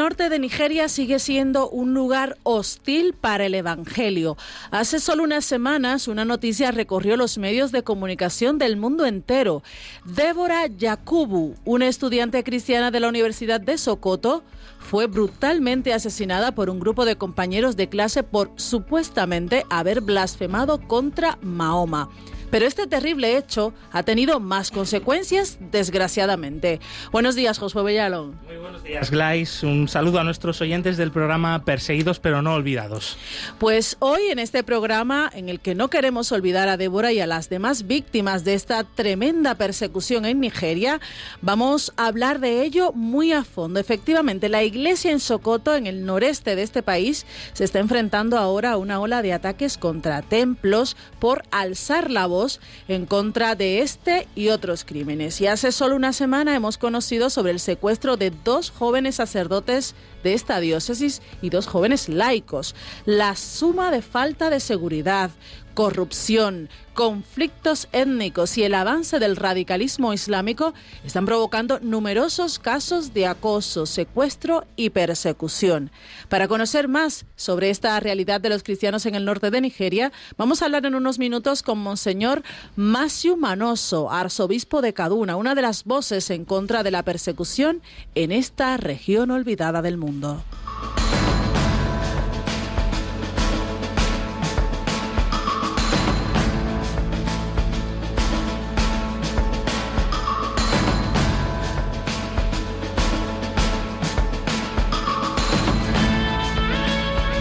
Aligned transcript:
Norte 0.00 0.30
de 0.30 0.38
Nigeria 0.38 0.88
sigue 0.88 1.18
siendo 1.18 1.68
un 1.68 1.92
lugar 1.92 2.38
hostil 2.42 3.12
para 3.12 3.44
el 3.44 3.54
Evangelio. 3.54 4.38
Hace 4.70 4.98
solo 4.98 5.22
unas 5.22 5.44
semanas 5.44 6.08
una 6.08 6.24
noticia 6.24 6.70
recorrió 6.70 7.18
los 7.18 7.36
medios 7.36 7.70
de 7.70 7.82
comunicación 7.82 8.56
del 8.56 8.78
mundo 8.78 9.04
entero. 9.04 9.62
Débora 10.06 10.68
Yakubu, 10.68 11.54
una 11.66 11.86
estudiante 11.86 12.42
cristiana 12.44 12.90
de 12.90 13.00
la 13.00 13.10
Universidad 13.10 13.60
de 13.60 13.76
Sokoto, 13.76 14.42
fue 14.78 15.06
brutalmente 15.06 15.92
asesinada 15.92 16.54
por 16.54 16.70
un 16.70 16.80
grupo 16.80 17.04
de 17.04 17.16
compañeros 17.16 17.76
de 17.76 17.90
clase 17.90 18.22
por 18.22 18.52
supuestamente 18.56 19.66
haber 19.68 20.00
blasfemado 20.00 20.80
contra 20.80 21.38
Mahoma. 21.42 22.08
Pero 22.50 22.66
este 22.66 22.86
terrible 22.86 23.36
hecho 23.36 23.72
ha 23.92 24.02
tenido 24.02 24.40
más 24.40 24.70
consecuencias, 24.70 25.58
desgraciadamente. 25.70 26.80
Buenos 27.12 27.36
días, 27.36 27.58
Josué 27.58 27.84
Bellalón. 27.84 28.38
Muy 28.46 28.56
buenos 28.56 28.82
días, 28.82 29.10
Glais. 29.10 29.62
Un 29.62 29.86
saludo 29.86 30.18
a 30.18 30.24
nuestros 30.24 30.60
oyentes 30.60 30.96
del 30.96 31.12
programa 31.12 31.64
Perseguidos 31.64 32.18
pero 32.18 32.42
no 32.42 32.54
olvidados. 32.54 33.16
Pues 33.58 33.96
hoy 34.00 34.22
en 34.30 34.40
este 34.40 34.64
programa, 34.64 35.30
en 35.32 35.48
el 35.48 35.60
que 35.60 35.74
no 35.74 35.88
queremos 35.88 36.32
olvidar 36.32 36.68
a 36.68 36.76
Débora 36.76 37.12
y 37.12 37.20
a 37.20 37.26
las 37.26 37.48
demás 37.48 37.86
víctimas 37.86 38.44
de 38.44 38.54
esta 38.54 38.82
tremenda 38.84 39.54
persecución 39.54 40.24
en 40.24 40.40
Nigeria, 40.40 41.00
vamos 41.42 41.92
a 41.96 42.06
hablar 42.06 42.40
de 42.40 42.62
ello 42.62 42.92
muy 42.92 43.32
a 43.32 43.44
fondo. 43.44 43.78
Efectivamente, 43.78 44.48
la 44.48 44.64
iglesia 44.64 45.12
en 45.12 45.20
Sokoto, 45.20 45.76
en 45.76 45.86
el 45.86 46.04
noreste 46.04 46.56
de 46.56 46.62
este 46.62 46.82
país, 46.82 47.26
se 47.52 47.64
está 47.64 47.78
enfrentando 47.78 48.38
ahora 48.38 48.72
a 48.72 48.76
una 48.76 48.98
ola 48.98 49.22
de 49.22 49.32
ataques 49.32 49.78
contra 49.78 50.22
templos 50.22 50.96
por 51.20 51.42
alzar 51.52 52.10
la 52.10 52.26
voz 52.26 52.39
en 52.88 53.06
contra 53.06 53.54
de 53.54 53.80
este 53.80 54.26
y 54.34 54.48
otros 54.48 54.84
crímenes. 54.84 55.40
Y 55.40 55.46
hace 55.46 55.72
solo 55.72 55.96
una 55.96 56.12
semana 56.12 56.54
hemos 56.54 56.78
conocido 56.78 57.30
sobre 57.30 57.52
el 57.52 57.60
secuestro 57.60 58.16
de 58.16 58.30
dos 58.30 58.70
jóvenes 58.70 59.16
sacerdotes 59.16 59.94
de 60.22 60.34
esta 60.34 60.60
diócesis 60.60 61.22
y 61.42 61.50
dos 61.50 61.66
jóvenes 61.66 62.08
laicos. 62.08 62.74
La 63.04 63.36
suma 63.36 63.90
de 63.90 64.02
falta 64.02 64.50
de 64.50 64.60
seguridad, 64.60 65.30
corrupción, 65.74 66.68
conflictos 66.94 67.88
étnicos 67.92 68.58
y 68.58 68.64
el 68.64 68.74
avance 68.74 69.18
del 69.18 69.36
radicalismo 69.36 70.12
islámico 70.12 70.74
están 71.04 71.26
provocando 71.26 71.78
numerosos 71.80 72.58
casos 72.58 73.14
de 73.14 73.26
acoso, 73.26 73.86
secuestro 73.86 74.66
y 74.76 74.90
persecución. 74.90 75.90
Para 76.28 76.48
conocer 76.48 76.88
más 76.88 77.24
sobre 77.36 77.70
esta 77.70 77.98
realidad 78.00 78.40
de 78.40 78.50
los 78.50 78.62
cristianos 78.62 79.06
en 79.06 79.14
el 79.14 79.24
norte 79.24 79.50
de 79.50 79.60
Nigeria, 79.60 80.12
vamos 80.36 80.60
a 80.60 80.66
hablar 80.66 80.84
en 80.86 80.94
unos 80.94 81.18
minutos 81.18 81.62
con 81.62 81.78
Monseñor 81.78 82.42
Masiu 82.76 83.36
Manoso, 83.36 84.10
arzobispo 84.10 84.82
de 84.82 84.92
Kaduna, 84.92 85.36
una 85.36 85.54
de 85.54 85.62
las 85.62 85.84
voces 85.84 86.30
en 86.30 86.44
contra 86.44 86.82
de 86.82 86.90
la 86.90 87.02
persecución 87.02 87.82
en 88.14 88.32
esta 88.32 88.76
región 88.76 89.30
olvidada 89.30 89.82
del 89.82 89.96
mundo. 89.96 90.42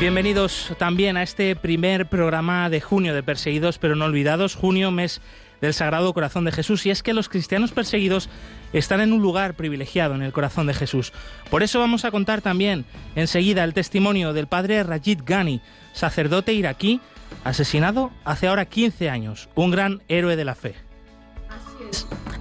Bienvenidos 0.10 0.74
también 0.80 1.18
a 1.18 1.22
este 1.22 1.56
primer 1.56 2.10
programa 2.10 2.72
de 2.72 2.82
junio 2.82 3.14
de 3.14 3.22
Perseguidos 3.22 3.78
pero 3.78 3.96
no 3.96 4.06
olvidados, 4.06 4.56
junio 4.56 4.90
mes 4.90 5.22
del 5.62 5.76
Sagrado 5.76 6.16
Corazón 6.16 6.46
de 6.46 6.52
Jesús. 6.52 6.84
Y 6.88 6.90
es 6.90 7.04
que 7.04 7.14
los 7.14 7.30
cristianos 7.30 7.74
perseguidos 7.74 8.28
están 8.74 9.02
en 9.02 9.14
un 9.14 9.22
lugar 9.22 9.54
privilegiado 9.54 10.16
en 10.16 10.24
el 10.24 10.34
corazón 10.34 10.66
de 10.66 10.74
Jesús. 10.74 11.14
Por 11.52 11.62
eso 11.62 11.80
vamos 11.80 12.06
a 12.06 12.12
contar 12.12 12.42
también 12.42 12.86
enseguida 13.16 13.64
el 13.64 13.76
testimonio 13.76 14.34
del 14.34 14.48
padre 14.48 14.82
Rajid 14.82 15.20
Ghani, 15.24 15.62
sacerdote 15.94 16.54
iraquí, 16.54 17.02
asesinado 17.44 18.10
hace 18.26 18.48
ahora 18.48 18.66
15 18.66 19.12
años, 19.12 19.48
un 19.54 19.70
gran 19.70 20.02
héroe 20.08 20.36
de 20.36 20.44
la 20.44 20.56
fe. 20.56 20.89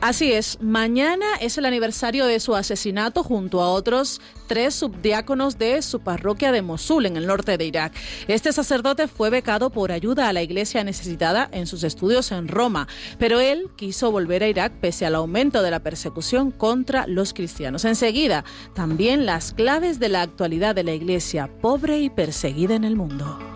Así 0.00 0.32
es, 0.32 0.58
mañana 0.60 1.26
es 1.40 1.58
el 1.58 1.64
aniversario 1.64 2.26
de 2.26 2.38
su 2.38 2.54
asesinato 2.54 3.24
junto 3.24 3.60
a 3.60 3.70
otros 3.70 4.20
tres 4.46 4.74
subdiáconos 4.76 5.58
de 5.58 5.82
su 5.82 6.00
parroquia 6.00 6.52
de 6.52 6.62
Mosul, 6.62 7.06
en 7.06 7.16
el 7.16 7.26
norte 7.26 7.58
de 7.58 7.64
Irak. 7.66 7.92
Este 8.28 8.52
sacerdote 8.52 9.08
fue 9.08 9.28
becado 9.28 9.70
por 9.70 9.90
ayuda 9.90 10.28
a 10.28 10.32
la 10.32 10.40
iglesia 10.40 10.84
necesitada 10.84 11.48
en 11.50 11.66
sus 11.66 11.82
estudios 11.82 12.30
en 12.30 12.46
Roma, 12.46 12.86
pero 13.18 13.40
él 13.40 13.70
quiso 13.76 14.12
volver 14.12 14.44
a 14.44 14.48
Irak 14.48 14.72
pese 14.80 15.04
al 15.04 15.16
aumento 15.16 15.62
de 15.62 15.72
la 15.72 15.80
persecución 15.80 16.52
contra 16.52 17.08
los 17.08 17.34
cristianos. 17.34 17.84
Enseguida, 17.84 18.44
también 18.74 19.26
las 19.26 19.52
claves 19.52 19.98
de 19.98 20.10
la 20.10 20.22
actualidad 20.22 20.76
de 20.76 20.84
la 20.84 20.92
iglesia 20.92 21.50
pobre 21.60 21.98
y 21.98 22.08
perseguida 22.08 22.76
en 22.76 22.84
el 22.84 22.94
mundo. 22.94 23.47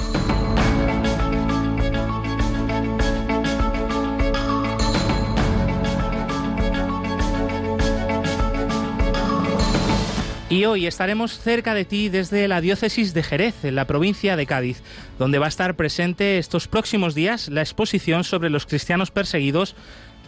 Y 10.53 10.67
hoy 10.67 10.87
estaremos 10.87 11.39
cerca 11.39 11.73
de 11.73 11.87
ti 11.87 12.11
desde 12.11 12.47
la 12.47 12.61
diócesis 12.61 13.15
de 13.15 13.23
Jerez, 13.23 13.65
en 13.65 13.75
la 13.75 13.87
provincia 13.87 14.37
de 14.37 14.45
Cádiz, 14.45 14.83
donde 15.19 15.39
va 15.39 15.47
a 15.47 15.49
estar 15.49 15.77
presente 15.77 16.37
estos 16.37 16.69
próximos 16.69 17.15
días 17.15 17.49
la 17.49 17.63
exposición 17.63 18.23
sobre 18.23 18.51
los 18.51 18.67
cristianos 18.67 19.11
perseguidos 19.11 19.75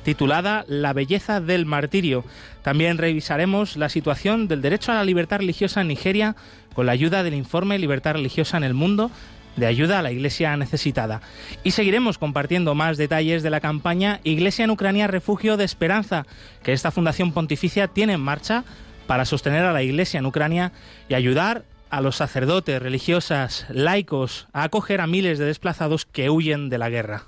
titulada 0.03 0.65
La 0.67 0.95
belleza 0.95 1.43
del 1.43 1.67
martirio. 1.67 2.25
También 2.63 2.97
revisaremos 2.97 3.77
la 3.77 3.91
situación 3.91 4.49
del 4.49 4.63
derecho 4.63 4.93
a 4.93 4.95
la 4.95 5.05
libertad 5.05 5.41
religiosa 5.41 5.83
en 5.83 5.89
Nigeria 5.89 6.37
con 6.73 6.87
la 6.87 6.93
ayuda 6.93 7.23
del 7.23 7.35
informe 7.35 7.79
Libertad 7.79 8.15
religiosa 8.15 8.57
en 8.57 8.65
el 8.65 8.73
mundo 8.73 9.11
de 9.57 9.67
ayuda 9.67 9.99
a 9.99 10.03
la 10.03 10.11
Iglesia 10.11 10.57
necesitada. 10.57 11.21
Y 11.65 11.73
seguiremos 11.73 12.17
compartiendo 12.17 12.75
más 12.75 12.97
detalles 12.97 13.43
de 13.43 13.51
la 13.51 13.61
campaña 13.61 14.21
Iglesia 14.25 14.65
en 14.65 14.71
Ucrania 14.71 15.07
Refugio 15.07 15.59
de 15.59 15.65
Esperanza, 15.65 16.25
que 16.63 16.73
esta 16.73 16.91
Fundación 16.91 17.33
Pontificia 17.33 17.89
tiene 17.89 18.15
en 18.15 18.23
marcha 18.23 18.65
para 19.07 19.25
sostener 19.25 19.65
a 19.65 19.73
la 19.73 19.83
Iglesia 19.83 20.19
en 20.19 20.27
Ucrania 20.27 20.73
y 21.09 21.15
ayudar 21.15 21.65
a 21.91 22.01
los 22.01 22.17
sacerdotes, 22.17 22.83
religiosas, 22.83 23.67
laicos 23.69 24.49
a 24.53 24.65
acoger 24.65 25.01
a 25.01 25.07
miles 25.07 25.39
de 25.39 25.45
desplazados 25.45 26.05
que 26.05 26.31
huyen 26.31 26.69
de 26.69 26.79
la 26.79 26.91
guerra. 26.91 27.25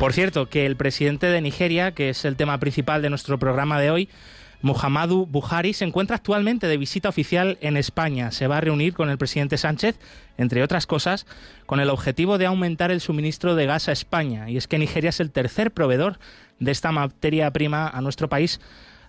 Por 0.00 0.14
cierto, 0.14 0.48
que 0.48 0.64
el 0.64 0.76
presidente 0.76 1.26
de 1.26 1.42
Nigeria, 1.42 1.92
que 1.92 2.08
es 2.08 2.24
el 2.24 2.36
tema 2.36 2.58
principal 2.58 3.02
de 3.02 3.10
nuestro 3.10 3.38
programa 3.38 3.78
de 3.78 3.90
hoy, 3.90 4.08
Muhammadu 4.62 5.26
Buhari 5.26 5.72
se 5.72 5.84
encuentra 5.84 6.16
actualmente 6.16 6.66
de 6.66 6.76
visita 6.76 7.08
oficial 7.08 7.56
en 7.60 7.76
España. 7.76 8.30
Se 8.30 8.46
va 8.46 8.58
a 8.58 8.60
reunir 8.60 8.92
con 8.92 9.08
el 9.08 9.16
presidente 9.18 9.56
Sánchez, 9.56 9.98
entre 10.36 10.62
otras 10.62 10.86
cosas, 10.86 11.26
con 11.66 11.80
el 11.80 11.88
objetivo 11.88 12.36
de 12.36 12.46
aumentar 12.46 12.90
el 12.90 13.00
suministro 13.00 13.54
de 13.54 13.66
gas 13.66 13.88
a 13.88 13.92
España. 13.92 14.50
Y 14.50 14.56
es 14.56 14.68
que 14.68 14.78
Nigeria 14.78 15.10
es 15.10 15.20
el 15.20 15.30
tercer 15.30 15.70
proveedor 15.70 16.18
de 16.58 16.72
esta 16.72 16.92
materia 16.92 17.50
prima 17.50 17.88
a 17.88 18.00
nuestro 18.02 18.28
país. 18.28 18.60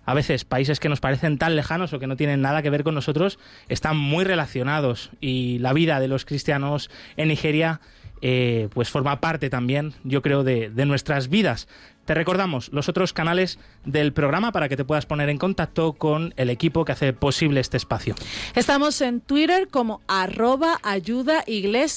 A 0.06 0.13
veces 0.13 0.45
países 0.45 0.80
que 0.80 0.89
nos 0.89 1.00
parecen 1.00 1.38
tan 1.38 1.56
lejanos 1.56 1.94
o 1.94 2.00
que 2.00 2.07
no 2.07 2.15
tienen 2.15 2.42
nada 2.42 2.62
que 2.62 2.69
ver 2.69 2.83
con 2.83 2.95
nosotros 2.95 3.38
están 3.69 3.97
muy 3.97 4.24
relacionados 4.24 5.12
y 5.19 5.59
la 5.59 5.74
vida 5.74 6.00
de 6.00 6.07
los 6.07 6.25
cristianos 6.25 6.89
en 7.18 7.27
Nigeria 7.27 7.81
eh, 8.24 8.69
pues 8.75 8.89
forma 8.92 9.19
parte 9.19 9.50
también, 9.50 9.94
yo 10.04 10.21
creo, 10.21 10.44
de, 10.44 10.69
nuestras 10.86 11.27
vidas. 11.27 11.68
Te 12.06 12.15
recordamos 12.15 12.69
los 12.74 12.89
otros 12.89 13.13
canales 13.13 13.59
del 13.86 14.12
programa 14.12 14.51
para 14.51 14.68
que 14.68 14.75
te 14.75 14.83
puedas 14.83 15.06
poner 15.06 15.30
en 15.30 15.38
contacto 15.38 15.94
con 15.94 16.33
el 16.36 16.50
equipo 16.50 16.83
que 16.83 16.94
hace 16.94 17.13
posible 17.13 17.59
este 17.59 17.77
espacio. 17.77 18.15
Estamos 18.56 19.01
en 19.01 19.21
Twitter 19.21 19.68
como 19.68 20.01
arroba 20.07 20.80
ayuda 20.81 21.44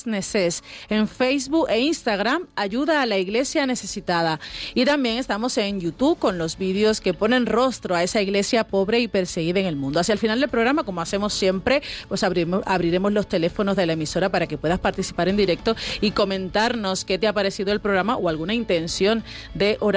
neces, 0.05 0.63
en 0.91 1.09
Facebook 1.09 1.69
e 1.71 1.81
Instagram 1.81 2.47
ayuda 2.55 3.01
a 3.01 3.07
la 3.07 3.17
iglesia 3.17 3.67
necesitada 3.67 4.41
y 4.75 4.85
también 4.85 5.17
estamos 5.17 5.57
en 5.57 5.81
YouTube 5.81 6.19
con 6.19 6.37
los 6.37 6.59
vídeos 6.59 7.01
que 7.01 7.15
ponen 7.15 7.47
rostro 7.47 7.95
a 7.95 8.03
esa 8.03 8.21
iglesia 8.21 8.65
pobre 8.65 9.01
y 9.01 9.09
perseguida 9.09 9.61
en 9.61 9.67
el 9.67 9.77
mundo. 9.77 10.01
Hacia 10.01 10.13
el 10.13 10.19
final 10.19 10.39
del 10.39 10.51
programa, 10.51 10.85
como 10.85 11.01
hacemos 11.01 11.33
siempre, 11.33 11.83
pues 12.09 12.23
abriremos 12.23 13.13
los 13.13 13.27
teléfonos 13.27 13.75
de 13.75 13.87
la 13.87 13.95
emisora 13.95 14.29
para 14.29 14.47
que 14.47 14.59
puedas 14.59 14.81
participar 14.81 15.31
en 15.31 15.39
directo 15.39 15.75
y 16.03 16.11
comentarnos 16.11 17.07
qué 17.07 17.19
te 17.19 17.27
ha 17.27 17.33
parecido 17.33 17.73
el 17.73 17.81
programa 17.81 18.17
o 18.17 18.29
alguna 18.29 18.53
intención 18.53 19.25
de 19.55 19.79
oración 19.81 19.94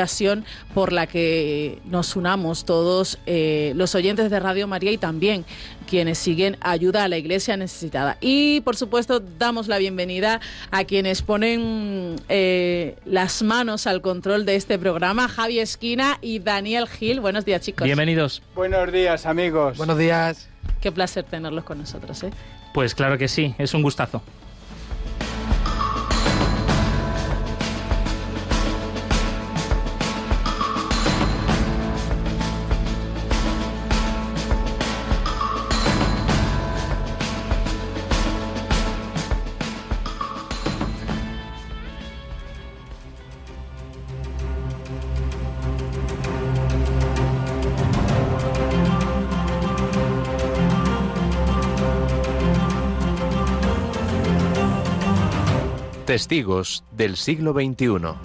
por 0.74 0.94
la 0.94 1.08
que 1.08 1.80
nos 1.86 2.16
unamos 2.16 2.66
todos 2.66 3.18
eh, 3.26 3.74
los 3.76 3.96
oyentes 3.96 4.30
de 4.30 4.40
Radio 4.40 4.68
María 4.68 4.92
y 4.92 4.98
también 4.98 5.46
quienes 5.88 6.18
siguen 6.18 6.58
ayuda 6.62 7.04
a 7.04 7.08
la 7.08 7.18
iglesia 7.18 7.58
necesitada. 7.58 8.18
Y 8.22 8.62
por 8.62 8.76
supuesto 8.76 9.20
damos 9.20 9.68
la 9.68 9.78
bienvenida 9.78 10.40
a 10.70 10.84
quienes 10.84 11.22
ponen 11.22 12.18
eh, 12.30 12.96
las 13.06 13.42
manos 13.42 13.88
al 13.88 14.02
control 14.02 14.46
de 14.46 14.56
este 14.56 14.78
programa, 14.78 15.28
Javi 15.28 15.60
Esquina 15.60 16.20
y 16.22 16.40
Daniel 16.40 16.88
Gil. 16.88 17.20
Buenos 17.20 17.46
días 17.46 17.62
chicos. 17.62 17.86
Bienvenidos. 17.86 18.42
Buenos 18.54 18.92
días 18.92 19.26
amigos. 19.26 19.78
Buenos 19.78 19.98
días. 19.98 20.50
Qué 20.82 20.92
placer 20.92 21.24
tenerlos 21.24 21.64
con 21.64 21.80
nosotros. 21.80 22.22
¿eh? 22.24 22.32
Pues 22.74 22.94
claro 22.94 23.18
que 23.18 23.28
sí, 23.28 23.56
es 23.58 23.74
un 23.74 23.82
gustazo. 23.82 24.22
Testigos 56.18 56.84
del 56.94 57.16
siglo 57.16 57.54
XXI. 57.54 58.16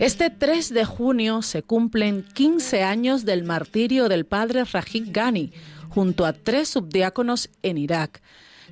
Este 0.00 0.30
3 0.30 0.74
de 0.74 0.84
junio 0.84 1.42
se 1.42 1.62
cumplen 1.62 2.24
15 2.34 2.82
años 2.82 3.24
del 3.24 3.44
martirio 3.44 4.08
del 4.08 4.26
padre 4.26 4.64
Rajid 4.64 5.10
Ghani, 5.12 5.52
junto 5.88 6.26
a 6.26 6.32
tres 6.32 6.70
subdiáconos 6.70 7.50
en 7.62 7.78
Irak. 7.78 8.20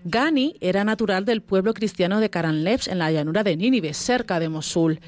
Ghani 0.05 0.57
era 0.61 0.85
natural 0.85 1.25
del 1.25 1.43
pueblo 1.43 1.75
cristiano 1.75 2.21
de 2.21 2.31
Karanlebs 2.31 2.89
en 2.89 2.99
la 2.99 3.11
llanura 3.11 3.43
de 3.45 3.57
Nínive, 3.57 3.95
cerca 3.95 4.41
de 4.41 4.49
Mosul. 4.49 5.01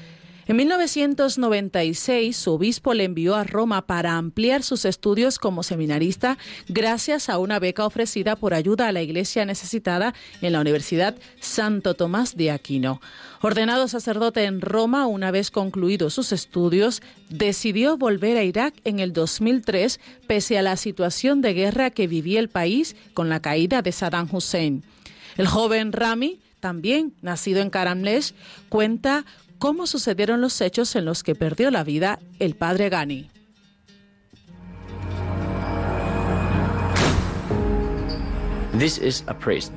En 0.51 0.57
1996, 0.57 2.35
su 2.35 2.51
obispo 2.51 2.93
le 2.93 3.05
envió 3.05 3.35
a 3.35 3.45
Roma 3.45 3.83
para 3.87 4.17
ampliar 4.17 4.63
sus 4.63 4.83
estudios 4.83 5.39
como 5.39 5.63
seminarista 5.63 6.37
gracias 6.67 7.29
a 7.29 7.37
una 7.37 7.57
beca 7.57 7.85
ofrecida 7.85 8.35
por 8.35 8.53
ayuda 8.53 8.89
a 8.89 8.91
la 8.91 9.01
iglesia 9.01 9.45
necesitada 9.45 10.13
en 10.41 10.51
la 10.51 10.59
Universidad 10.59 11.15
Santo 11.39 11.93
Tomás 11.93 12.35
de 12.35 12.51
Aquino. 12.51 12.99
Ordenado 13.41 13.87
sacerdote 13.87 14.43
en 14.43 14.59
Roma 14.59 15.07
una 15.07 15.31
vez 15.31 15.51
concluidos 15.51 16.15
sus 16.15 16.33
estudios, 16.33 17.01
decidió 17.29 17.95
volver 17.95 18.35
a 18.35 18.43
Irak 18.43 18.73
en 18.83 18.99
el 18.99 19.13
2003 19.13 20.01
pese 20.27 20.57
a 20.57 20.63
la 20.63 20.75
situación 20.75 21.39
de 21.39 21.53
guerra 21.53 21.91
que 21.91 22.07
vivía 22.07 22.41
el 22.41 22.49
país 22.49 22.97
con 23.13 23.29
la 23.29 23.41
caída 23.41 23.81
de 23.81 23.93
Saddam 23.93 24.27
Hussein. 24.29 24.83
El 25.37 25.47
joven 25.47 25.93
Rami, 25.93 26.41
también 26.59 27.13
nacido 27.21 27.61
en 27.61 27.69
Karamlesh, 27.69 28.33
cuenta 28.69 29.25
cómo 29.61 29.85
sucedieron 29.85 30.41
los 30.41 30.59
hechos 30.59 30.95
en 30.95 31.05
los 31.05 31.21
que 31.21 31.35
perdió 31.35 31.69
la 31.69 31.83
vida 31.83 32.17
el 32.39 32.55
padre 32.55 32.89
Ghani. 32.89 33.29
This 38.79 38.97
is 38.97 39.23
a 39.27 39.37
priest 39.37 39.71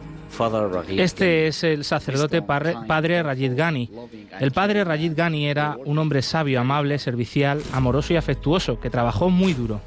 este 0.89 1.47
es 1.47 1.63
el 1.63 1.85
sacerdote 1.85 2.43
padre 2.43 3.23
Rajid 3.23 3.53
Ghani. 3.55 3.89
El 4.41 4.51
padre 4.51 4.83
Rajid 4.83 5.13
Ghani 5.15 5.47
era 5.47 5.77
un 5.85 5.97
hombre 5.99 6.23
sabio, 6.23 6.61
amable, 6.61 6.99
servicial, 6.99 7.63
amoroso 7.73 8.15
y 8.15 8.17
afectuoso, 8.17 8.81
que 8.81 8.91
trabajó 8.91 9.31
muy 9.31 9.55
duro. 9.55 9.81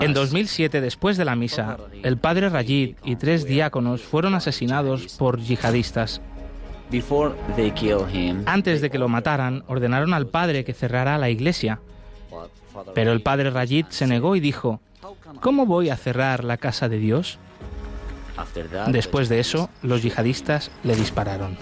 En 0.00 0.14
2007, 0.14 0.80
después 0.80 1.16
de 1.16 1.24
la 1.24 1.36
misa, 1.36 1.76
el 2.02 2.16
padre 2.18 2.48
Rajid 2.48 2.96
y 3.04 3.16
tres 3.16 3.44
diáconos 3.44 4.02
fueron 4.02 4.34
asesinados 4.34 5.16
por 5.18 5.40
yihadistas. 5.40 6.20
Antes 8.46 8.80
de 8.80 8.90
que 8.90 8.98
lo 8.98 9.08
mataran, 9.08 9.64
ordenaron 9.68 10.12
al 10.12 10.26
padre 10.26 10.64
que 10.64 10.74
cerrara 10.74 11.18
la 11.18 11.30
iglesia. 11.30 11.80
Pero 12.94 13.12
el 13.12 13.22
padre 13.22 13.50
Rajid 13.50 13.86
se 13.88 14.06
negó 14.06 14.36
y 14.36 14.40
dijo, 14.40 14.80
¿Cómo 15.40 15.66
voy 15.66 15.90
a 15.90 15.96
cerrar 15.96 16.44
la 16.44 16.56
casa 16.56 16.88
de 16.88 16.98
Dios? 16.98 17.38
Después 18.88 19.28
de 19.28 19.40
eso, 19.40 19.70
los 19.82 20.02
yihadistas 20.02 20.70
le 20.82 20.96
dispararon. 20.96 21.56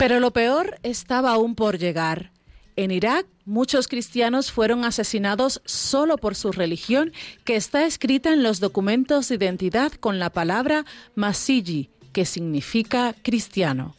Pero 0.00 0.18
lo 0.18 0.30
peor 0.30 0.78
estaba 0.82 1.30
aún 1.30 1.54
por 1.54 1.76
llegar. 1.76 2.32
En 2.74 2.90
Irak, 2.90 3.26
muchos 3.44 3.86
cristianos 3.86 4.50
fueron 4.50 4.86
asesinados 4.86 5.60
solo 5.66 6.16
por 6.16 6.36
su 6.36 6.52
religión, 6.52 7.12
que 7.44 7.54
está 7.54 7.84
escrita 7.84 8.32
en 8.32 8.42
los 8.42 8.60
documentos 8.60 9.28
de 9.28 9.34
identidad 9.34 9.92
con 9.92 10.18
la 10.18 10.30
palabra 10.30 10.86
Masiji, 11.16 11.90
que 12.14 12.24
significa 12.24 13.14
cristiano. 13.22 13.94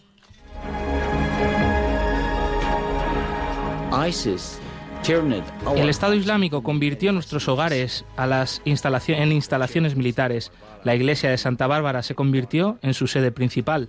El 5.76 5.90
Estado 5.90 6.16
Islámico 6.16 6.64
convirtió 6.64 7.12
nuestros 7.12 7.48
hogares 7.48 8.06
a 8.18 8.26
las 8.26 8.60
en 8.66 9.32
instalaciones 9.32 9.96
militares. 9.96 10.52
La 10.84 10.96
iglesia 10.96 11.30
de 11.30 11.38
Santa 11.38 11.68
Bárbara 11.68 12.02
se 12.02 12.16
convirtió 12.16 12.80
en 12.82 12.96
su 12.96 13.06
sede 13.06 13.32
principal. 13.32 13.88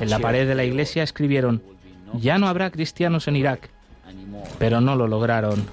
En 0.00 0.10
la 0.10 0.18
pared 0.18 0.46
de 0.46 0.54
la 0.54 0.64
iglesia 0.64 1.02
escribieron, 1.02 1.62
ya 2.14 2.38
no 2.38 2.48
habrá 2.48 2.70
cristianos 2.70 3.28
en 3.28 3.36
Irak, 3.36 3.70
pero 4.58 4.80
no 4.80 4.96
lo 4.96 5.08
lograron. 5.08 5.64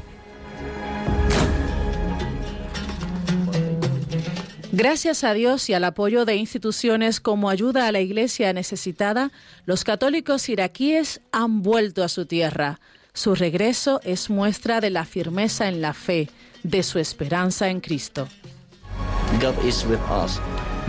Gracias 4.72 5.24
a 5.26 5.34
Dios 5.34 5.70
y 5.70 5.74
al 5.74 5.84
apoyo 5.84 6.24
de 6.24 6.36
instituciones 6.36 7.20
como 7.20 7.50
Ayuda 7.50 7.88
a 7.88 7.92
la 7.92 8.00
Iglesia 8.00 8.54
Necesitada, 8.54 9.32
los 9.66 9.84
católicos 9.84 10.48
iraquíes 10.48 11.22
han 11.32 11.64
vuelto 11.64 12.04
a 12.04 12.08
su 12.08 12.26
tierra. 12.26 12.80
Su 13.14 13.36
regreso 13.36 14.00
es 14.06 14.30
muestra 14.30 14.80
de 14.80 14.92
la 14.92 15.04
firmeza 15.04 15.68
en 15.68 15.82
la 15.82 15.94
fe, 15.94 16.30
de 16.64 16.84
su 16.84 17.00
esperanza 17.00 17.70
en 17.70 17.82
Cristo. 17.82 18.30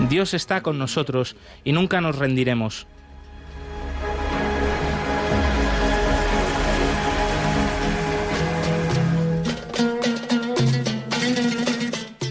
Dios 0.09 0.35
está 0.35 0.63
con 0.63 0.79
nosotros 0.79 1.35
y 1.65 1.73
nunca 1.73 2.01
nos 2.01 2.17
rendiremos. 2.17 2.87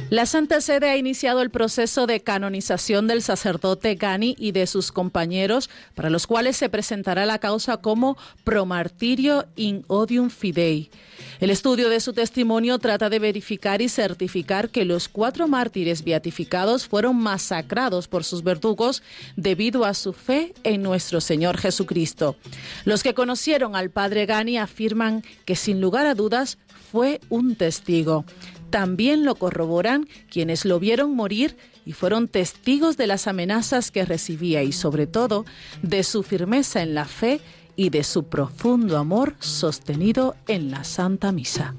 La 0.09 0.25
Santa 0.25 0.59
Sede 0.59 0.89
ha 0.89 0.97
iniciado 0.97 1.43
el 1.43 1.51
proceso 1.51 2.07
de 2.07 2.21
canonización 2.21 3.05
del 3.05 3.21
sacerdote 3.21 3.93
Gani 3.93 4.35
y 4.39 4.53
de 4.53 4.65
sus 4.65 4.91
compañeros, 4.91 5.69
para 5.93 6.09
los 6.09 6.25
cuales 6.25 6.57
se 6.57 6.67
presentará 6.67 7.27
la 7.27 7.37
causa 7.37 7.77
como 7.77 8.17
promartirio 8.43 9.45
in 9.55 9.85
odium 9.85 10.31
fidei. 10.31 10.89
El 11.39 11.51
estudio 11.51 11.89
de 11.89 11.99
su 11.99 12.13
testimonio 12.13 12.79
trata 12.79 13.11
de 13.11 13.19
verificar 13.19 13.83
y 13.83 13.87
certificar 13.87 14.69
que 14.69 14.83
los 14.83 15.09
cuatro 15.09 15.47
mártires 15.47 16.03
beatificados 16.03 16.87
fueron 16.87 17.15
masacrados 17.15 18.07
por 18.07 18.23
sus 18.23 18.43
verdugos 18.43 19.03
debido 19.35 19.85
a 19.85 19.93
su 19.93 20.13
fe 20.13 20.55
en 20.63 20.81
nuestro 20.81 21.21
Señor 21.21 21.59
Jesucristo. 21.59 22.35
Los 22.83 23.03
que 23.03 23.13
conocieron 23.13 23.75
al 23.75 23.91
padre 23.91 24.25
Gani 24.25 24.57
afirman 24.57 25.23
que 25.45 25.55
sin 25.55 25.79
lugar 25.79 26.07
a 26.07 26.15
dudas 26.15 26.57
fue 26.91 27.21
un 27.29 27.55
testigo. 27.55 28.25
También 28.69 29.25
lo 29.25 29.35
corroboran 29.35 30.07
quienes 30.29 30.65
lo 30.65 30.79
vieron 30.79 31.15
morir 31.15 31.57
y 31.85 31.93
fueron 31.93 32.27
testigos 32.27 32.97
de 32.97 33.07
las 33.07 33.27
amenazas 33.27 33.91
que 33.91 34.05
recibía 34.05 34.63
y 34.63 34.71
sobre 34.71 35.07
todo 35.07 35.45
de 35.81 36.03
su 36.03 36.23
firmeza 36.23 36.81
en 36.81 36.93
la 36.93 37.05
fe 37.05 37.41
y 37.75 37.89
de 37.89 38.03
su 38.03 38.25
profundo 38.25 38.97
amor 38.97 39.35
sostenido 39.39 40.35
en 40.47 40.69
la 40.69 40.83
Santa 40.83 41.31
Misa. 41.31 41.73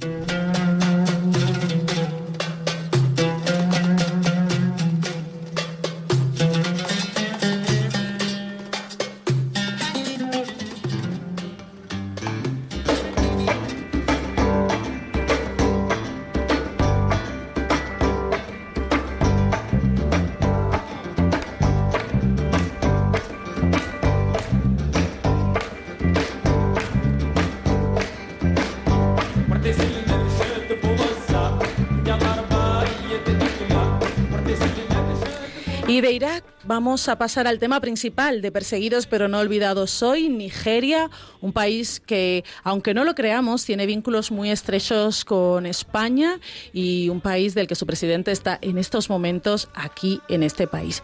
De 36.02 36.10
Irak 36.12 36.49
vamos 36.70 37.08
a 37.08 37.18
pasar 37.18 37.48
al 37.48 37.58
tema 37.58 37.80
principal 37.80 38.42
de 38.42 38.52
perseguidos 38.52 39.08
pero 39.08 39.26
no 39.26 39.40
olvidados 39.40 40.04
hoy, 40.04 40.28
Nigeria, 40.28 41.10
un 41.40 41.52
país 41.52 41.98
que, 41.98 42.44
aunque 42.62 42.94
no 42.94 43.04
lo 43.04 43.16
creamos, 43.16 43.64
tiene 43.64 43.86
vínculos 43.86 44.30
muy 44.30 44.52
estrechos 44.52 45.24
con 45.24 45.66
España 45.66 46.38
y 46.72 47.08
un 47.08 47.20
país 47.20 47.56
del 47.56 47.66
que 47.66 47.74
su 47.74 47.86
presidente 47.86 48.30
está 48.30 48.56
en 48.62 48.78
estos 48.78 49.10
momentos 49.10 49.68
aquí 49.74 50.20
en 50.28 50.44
este 50.44 50.68
país. 50.68 51.02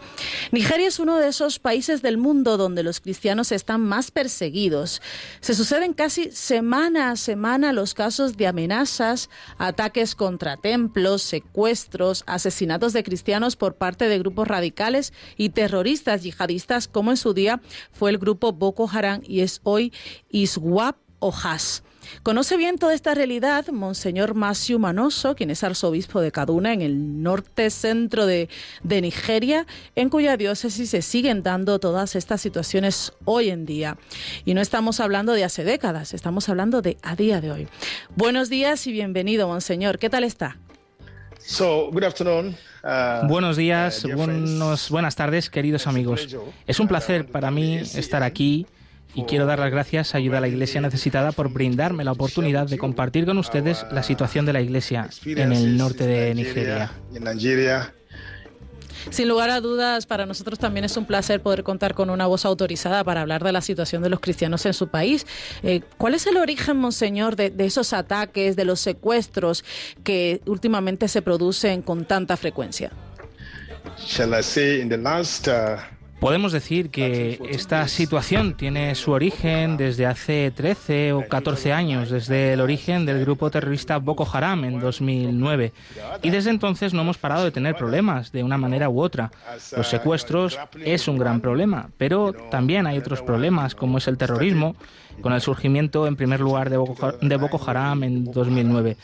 Nigeria 0.53 0.87
es 0.87 1.01
uno 1.01 1.17
de 1.17 1.27
esos 1.27 1.59
países 1.59 2.01
del 2.01 2.17
mundo 2.17 2.57
donde 2.57 2.85
los 2.85 3.01
cristianos 3.01 3.51
están 3.51 3.81
más 3.81 4.13
perseguidos. 4.13 5.03
Se 5.41 5.53
suceden 5.53 5.95
casi 5.95 6.31
semana 6.31 7.11
a 7.11 7.17
semana 7.17 7.73
los 7.73 7.93
casos 7.95 8.37
de 8.37 8.47
amenazas, 8.47 9.31
ataques 9.59 10.15
contra 10.15 10.57
templos, 10.59 11.23
secuestros, 11.23 12.23
asesinatos 12.29 12.93
de 12.93 13.03
cristianos 13.03 13.57
por 13.57 13.75
parte 13.75 14.09
de 14.09 14.21
grupos 14.21 14.47
radicales 14.47 15.13
y 15.37 15.56
terroristas 15.57 16.23
yihadistas, 16.23 16.87
como 16.87 17.11
en 17.11 17.17
su 17.17 17.33
día 17.33 17.63
fue 17.91 18.11
el 18.11 18.19
grupo 18.19 18.53
Boko 18.53 18.89
Haram 18.93 19.23
y 19.27 19.41
es 19.41 19.61
hoy 19.65 19.91
ISWAP 20.31 20.97
o. 21.19 21.33
Conoce 22.23 22.59
bien 22.59 22.77
toda 22.77 22.93
esta 22.93 23.15
realidad 23.15 23.67
Monseñor 23.69 24.35
Masiu 24.35 24.79
Manoso, 24.79 25.35
quien 25.35 25.51
es 25.51 25.65
arzobispo 25.65 26.21
de 26.21 26.31
Kaduna, 26.31 26.75
en 26.75 26.83
el 26.83 27.23
norte 27.23 27.71
centro 27.71 28.27
de, 28.27 28.51
de, 28.83 29.01
Nigeria, 29.01 29.67
en 29.97 30.11
cuya 30.11 30.37
diócesis 30.37 30.91
se 30.91 31.01
siguen 31.01 31.43
dando 31.43 31.79
todas 31.79 32.15
estas 32.17 32.43
situaciones 32.43 33.15
hoy 33.25 33.49
en 33.49 33.65
día. 33.65 33.97
Y 34.45 34.53
no 34.53 34.61
estamos 34.61 35.01
hablando 35.01 35.33
de 35.33 35.45
hace 35.45 35.65
décadas, 35.65 36.13
estamos 36.13 36.51
hablando 36.51 36.83
de 36.83 36.99
a 37.03 37.17
día 37.17 37.41
de 37.41 37.51
hoy. 37.51 37.69
Buenos 38.15 38.51
días 38.51 38.87
y 38.87 38.93
bienvenido, 38.93 39.49
Monseñor. 39.49 39.99
¿Qué 39.99 40.11
tal 40.11 40.23
está? 40.23 40.59
So, 41.47 41.91
good 41.93 42.03
afternoon. 42.03 42.57
Uh, 42.83 43.29
Buenos 43.29 43.57
días, 43.57 44.05
uh, 44.05 44.17
buenos, 44.17 44.91
buenas 44.91 45.15
tardes, 45.15 45.49
queridos 45.49 45.87
amigos. 45.87 46.37
Es 46.67 46.81
un 46.81 46.89
placer 46.89 47.27
para 47.27 47.53
mí 47.53 47.77
estar 47.77 48.25
aquí 48.25 48.67
y 49.15 49.23
quiero 49.25 49.47
dar 49.47 49.61
las 49.61 49.71
gracias 49.71 50.15
a 50.15 50.19
Ayuda 50.19 50.39
a 50.39 50.41
la 50.41 50.49
Iglesia 50.49 50.81
Necesitada 50.81 51.31
por 51.31 51.53
brindarme 51.53 52.03
la 52.03 52.11
oportunidad 52.11 52.67
de 52.67 52.79
compartir 52.79 53.27
con 53.27 53.39
ustedes 53.39 53.87
la 53.93 54.03
situación 54.03 54.45
de 54.45 54.55
la 54.55 54.61
Iglesia 54.61 55.09
en 55.25 55.53
el 55.53 55.77
norte 55.77 56.05
de 56.05 56.35
Nigeria. 56.35 56.91
Sin 59.11 59.29
lugar 59.29 59.51
a 59.51 59.61
dudas, 59.61 60.07
para 60.07 60.27
nosotros 60.27 60.59
también 60.59 60.85
es 60.85 60.97
un 60.97 61.05
placer 61.05 61.41
poder 61.41 61.63
contar 61.63 61.95
con 61.95 62.11
una 62.11 62.27
voz 62.27 62.45
autorizada 62.45 63.05
para 63.05 63.23
hablar 63.23 63.45
de 63.45 63.53
la 63.53 63.61
situación 63.61 64.03
de 64.03 64.11
los 64.11 64.21
cristianos 64.21 64.67
en 64.67 64.75
su 64.75 64.89
país. 64.89 65.27
Eh, 65.63 65.83
¿Cuál 65.97 66.15
es 66.15 66.27
el 66.27 66.37
origen, 66.37 66.77
Monseñor, 66.77 67.37
de, 67.37 67.53
esos 67.59 67.93
ataques, 67.93 68.57
de 68.57 68.65
los 68.65 68.81
secuestros 68.81 69.65
que 70.05 70.41
últimamente 70.47 71.09
se 71.09 71.23
producen 71.23 71.83
con 71.83 72.05
tanta 72.05 72.37
frecuencia? 72.37 72.91
Shall 73.99 74.35
I 74.39 74.43
say 74.43 74.81
in 74.81 74.89
the 74.89 74.97
uh... 74.97 75.96
Podemos 76.27 76.51
decir 76.51 76.91
que 76.91 77.41
esta 77.51 77.87
situación 77.87 78.55
tiene 78.55 78.97
su 78.97 79.13
origen 79.13 79.77
desde 79.77 80.07
hace 80.07 80.51
13 80.51 81.13
o 81.13 81.29
14 81.29 81.73
años, 81.73 82.11
desde 82.11 82.55
el 82.55 82.61
origen 82.61 83.07
del 83.07 83.21
grupo 83.21 83.49
terrorista 83.49 83.99
Boko 83.99 84.29
Haram 84.33 84.65
en 84.65 84.81
2009. 84.81 85.73
Y 86.25 86.31
desde 86.31 86.51
entonces 86.51 86.93
no 86.93 87.03
hemos 87.03 87.17
parado 87.17 87.45
de 87.45 87.53
tener 87.53 87.77
problemas 87.77 88.33
de 88.33 88.43
una 88.43 88.59
manera 88.59 88.89
u 88.89 89.01
otra. 89.01 89.31
Los 89.77 89.87
secuestros 89.87 90.59
es 90.85 91.07
un 91.07 91.17
gran 91.17 91.41
problema, 91.41 91.91
pero 91.97 92.33
también 92.51 92.89
hay 92.89 92.99
otros 92.99 93.23
problemas 93.23 93.77
como 93.77 93.99
es 93.99 94.09
el 94.09 94.19
terrorismo 94.19 94.75
con 95.21 95.33
el 95.33 95.41
surgimiento 95.41 96.07
en 96.07 96.17
primer 96.17 96.41
lugar 96.41 96.71
de 96.71 96.77
Boko, 96.77 97.13
de 97.13 97.37
Boko 97.37 97.61
Haram 97.67 98.03
en 98.05 98.25
2009. 98.25 98.97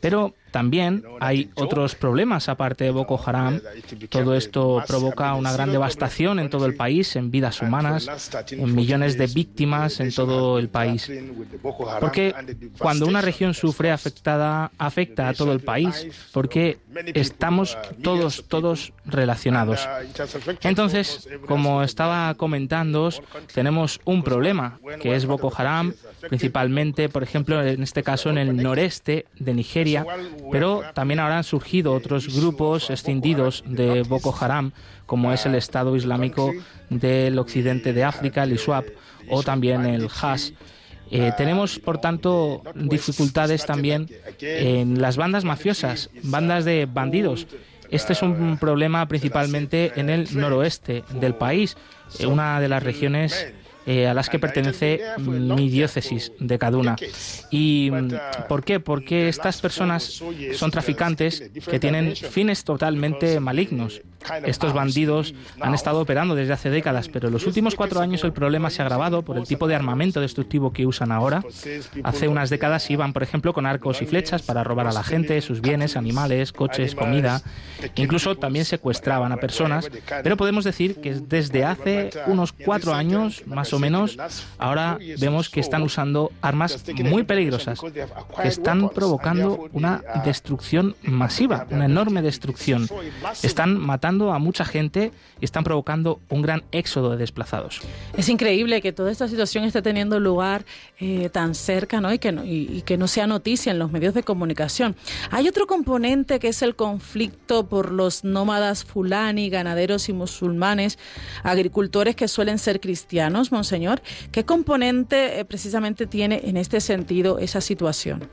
Pero 0.00 0.34
también 0.50 1.02
hay 1.18 1.50
otros 1.56 1.96
problemas 1.96 2.48
aparte 2.48 2.84
de 2.84 2.90
Boko 2.90 3.20
Haram. 3.24 3.60
Todo 4.08 4.36
esto 4.36 4.84
provoca 4.86 5.34
una 5.34 5.52
gran 5.52 5.72
devastación 5.72 6.38
en 6.38 6.48
todo 6.48 6.66
el 6.66 6.76
país, 6.76 7.16
en 7.16 7.30
vidas 7.30 7.60
humanas, 7.60 8.08
en 8.52 8.72
millones 8.74 9.18
de 9.18 9.26
víctimas 9.26 9.98
en 9.98 10.12
todo 10.12 10.58
el 10.58 10.68
país. 10.68 11.10
Porque 12.00 12.34
cuando 12.78 13.06
una 13.06 13.20
región 13.20 13.54
sufre 13.54 13.90
afectada, 13.90 14.70
afecta 14.78 15.28
a 15.28 15.34
todo 15.34 15.52
el 15.52 15.60
país, 15.60 16.06
porque 16.32 16.78
estamos 17.14 17.76
todos, 18.02 18.44
todos 18.46 18.92
relacionados. 19.04 19.88
Entonces, 20.62 21.28
como 21.46 21.82
estaba 21.82 22.34
comentando, 22.34 23.10
tenemos 23.52 24.00
un 24.04 24.22
problema, 24.22 24.78
que 25.00 25.16
es 25.16 25.26
Boko 25.26 25.50
Haram, 25.56 25.94
principalmente, 26.28 27.08
por 27.08 27.22
ejemplo, 27.22 27.62
en 27.62 27.82
este 27.82 28.02
caso 28.02 28.30
en 28.30 28.38
el 28.38 28.56
noreste 28.56 29.26
de 29.38 29.54
Nigeria, 29.54 30.06
pero 30.50 30.82
también 30.94 31.20
ahora 31.20 31.38
han 31.38 31.44
surgido 31.44 31.92
otros 31.92 32.34
grupos 32.34 32.90
escindidos 32.90 33.64
de 33.66 34.02
Boko 34.02 34.34
Haram, 34.38 34.72
como 35.06 35.32
es 35.32 35.46
el 35.46 35.54
Estado 35.54 35.96
Islámico 35.96 36.52
del 36.90 37.38
occidente 37.38 37.92
de 37.92 38.04
África, 38.04 38.42
el 38.42 38.52
ISWAP, 38.52 38.86
o 39.28 39.42
también 39.42 39.84
el 39.86 40.08
Hash. 40.20 40.50
Eh, 41.10 41.32
tenemos, 41.36 41.78
por 41.78 41.98
tanto, 41.98 42.62
dificultades 42.74 43.66
también 43.66 44.08
en 44.40 45.00
las 45.00 45.16
bandas 45.16 45.44
mafiosas, 45.44 46.10
bandas 46.22 46.64
de 46.64 46.86
bandidos. 46.86 47.46
Este 47.90 48.14
es 48.14 48.22
un 48.22 48.58
problema 48.58 49.06
principalmente 49.06 49.92
en 49.96 50.08
el 50.10 50.26
noroeste 50.36 51.04
del 51.20 51.34
país, 51.34 51.76
eh, 52.18 52.26
una 52.26 52.58
de 52.60 52.68
las 52.68 52.82
regiones 52.82 53.52
eh, 53.86 54.06
a 54.06 54.14
las 54.14 54.28
que 54.28 54.38
pertenece 54.38 55.00
mi 55.18 55.68
diócesis 55.68 56.32
de 56.38 56.58
Kaduna. 56.58 56.96
¿Y 57.50 57.90
mm, 57.92 58.08
por 58.48 58.64
qué? 58.64 58.80
Porque 58.80 59.28
estas 59.28 59.60
personas 59.60 60.22
son 60.54 60.70
traficantes 60.70 61.50
que 61.70 61.78
tienen 61.78 62.16
fines 62.16 62.64
totalmente 62.64 63.40
malignos. 63.40 64.00
Estos 64.44 64.72
bandidos 64.72 65.34
han 65.60 65.74
estado 65.74 66.00
operando 66.00 66.34
desde 66.34 66.54
hace 66.54 66.70
décadas, 66.70 67.08
pero 67.08 67.28
en 67.28 67.34
los 67.34 67.46
últimos 67.46 67.74
cuatro 67.74 68.00
años 68.00 68.24
el 68.24 68.32
problema 68.32 68.70
se 68.70 68.80
ha 68.80 68.86
agravado 68.86 69.22
por 69.22 69.36
el 69.36 69.44
tipo 69.44 69.68
de 69.68 69.74
armamento 69.74 70.20
destructivo 70.20 70.72
que 70.72 70.86
usan 70.86 71.12
ahora. 71.12 71.44
Hace 72.02 72.28
unas 72.28 72.50
décadas 72.50 72.90
iban, 72.90 73.12
por 73.12 73.22
ejemplo, 73.22 73.52
con 73.52 73.66
arcos 73.66 74.00
y 74.02 74.06
flechas 74.06 74.42
para 74.42 74.64
robar 74.64 74.86
a 74.86 74.92
la 74.92 75.02
gente, 75.02 75.40
sus 75.40 75.60
bienes, 75.60 75.96
animales, 75.96 76.52
coches, 76.52 76.94
comida. 76.94 77.42
Incluso 77.96 78.36
también 78.36 78.64
secuestraban 78.64 79.32
a 79.32 79.36
personas. 79.36 79.90
Pero 80.22 80.36
podemos 80.36 80.64
decir 80.64 81.00
que 81.00 81.14
desde 81.14 81.64
hace 81.64 82.10
unos 82.26 82.52
cuatro 82.52 82.94
años, 82.94 83.46
más 83.46 83.73
o 83.74 83.78
menos, 83.78 84.16
ahora 84.58 84.98
vemos 85.18 85.48
que 85.48 85.60
están 85.60 85.82
usando 85.82 86.32
armas 86.40 86.84
muy 87.04 87.24
peligrosas, 87.24 87.80
que 87.80 88.48
están 88.48 88.88
provocando 88.90 89.68
una 89.72 90.02
destrucción 90.24 90.96
masiva, 91.02 91.66
una 91.70 91.86
enorme 91.86 92.22
destrucción. 92.22 92.88
Están 93.42 93.78
matando 93.78 94.32
a 94.32 94.38
mucha 94.38 94.64
gente 94.64 95.12
y 95.40 95.44
están 95.44 95.64
provocando 95.64 96.20
un 96.28 96.42
gran 96.42 96.64
éxodo 96.72 97.10
de 97.10 97.16
desplazados. 97.16 97.80
Es 98.16 98.28
increíble 98.28 98.80
que 98.80 98.92
toda 98.92 99.10
esta 99.10 99.28
situación 99.28 99.64
esté 99.64 99.82
teniendo 99.82 100.20
lugar 100.20 100.64
eh, 100.98 101.28
tan 101.30 101.54
cerca 101.54 102.00
¿no? 102.00 102.12
Y, 102.12 102.18
que 102.18 102.32
no, 102.32 102.44
y, 102.44 102.82
que 102.82 102.96
no 102.96 103.08
sea 103.08 103.26
noticia 103.26 103.72
en 103.72 103.78
los 103.78 103.90
medios 103.90 104.14
de 104.14 104.22
comunicación. 104.22 104.96
Hay 105.30 105.48
otro 105.48 105.66
componente 105.66 106.38
que 106.38 106.48
es 106.48 106.62
el 106.62 106.76
conflicto 106.76 107.66
por 107.68 107.92
los 107.92 108.24
nómadas 108.24 108.84
fulani, 108.84 109.50
ganaderos 109.50 110.08
y 110.08 110.12
musulmanes, 110.12 110.98
agricultores 111.42 112.16
que 112.16 112.28
suelen 112.28 112.58
ser 112.58 112.80
cristianos. 112.80 113.52
¿Qué 114.30 114.44
componente 114.44 115.40
eh, 115.40 115.44
precisamente 115.44 116.06
tiene 116.06 116.42
en 116.44 116.56
este 116.56 116.80
sentido 116.80 117.38
esa 117.38 117.60
situación? 117.60 118.28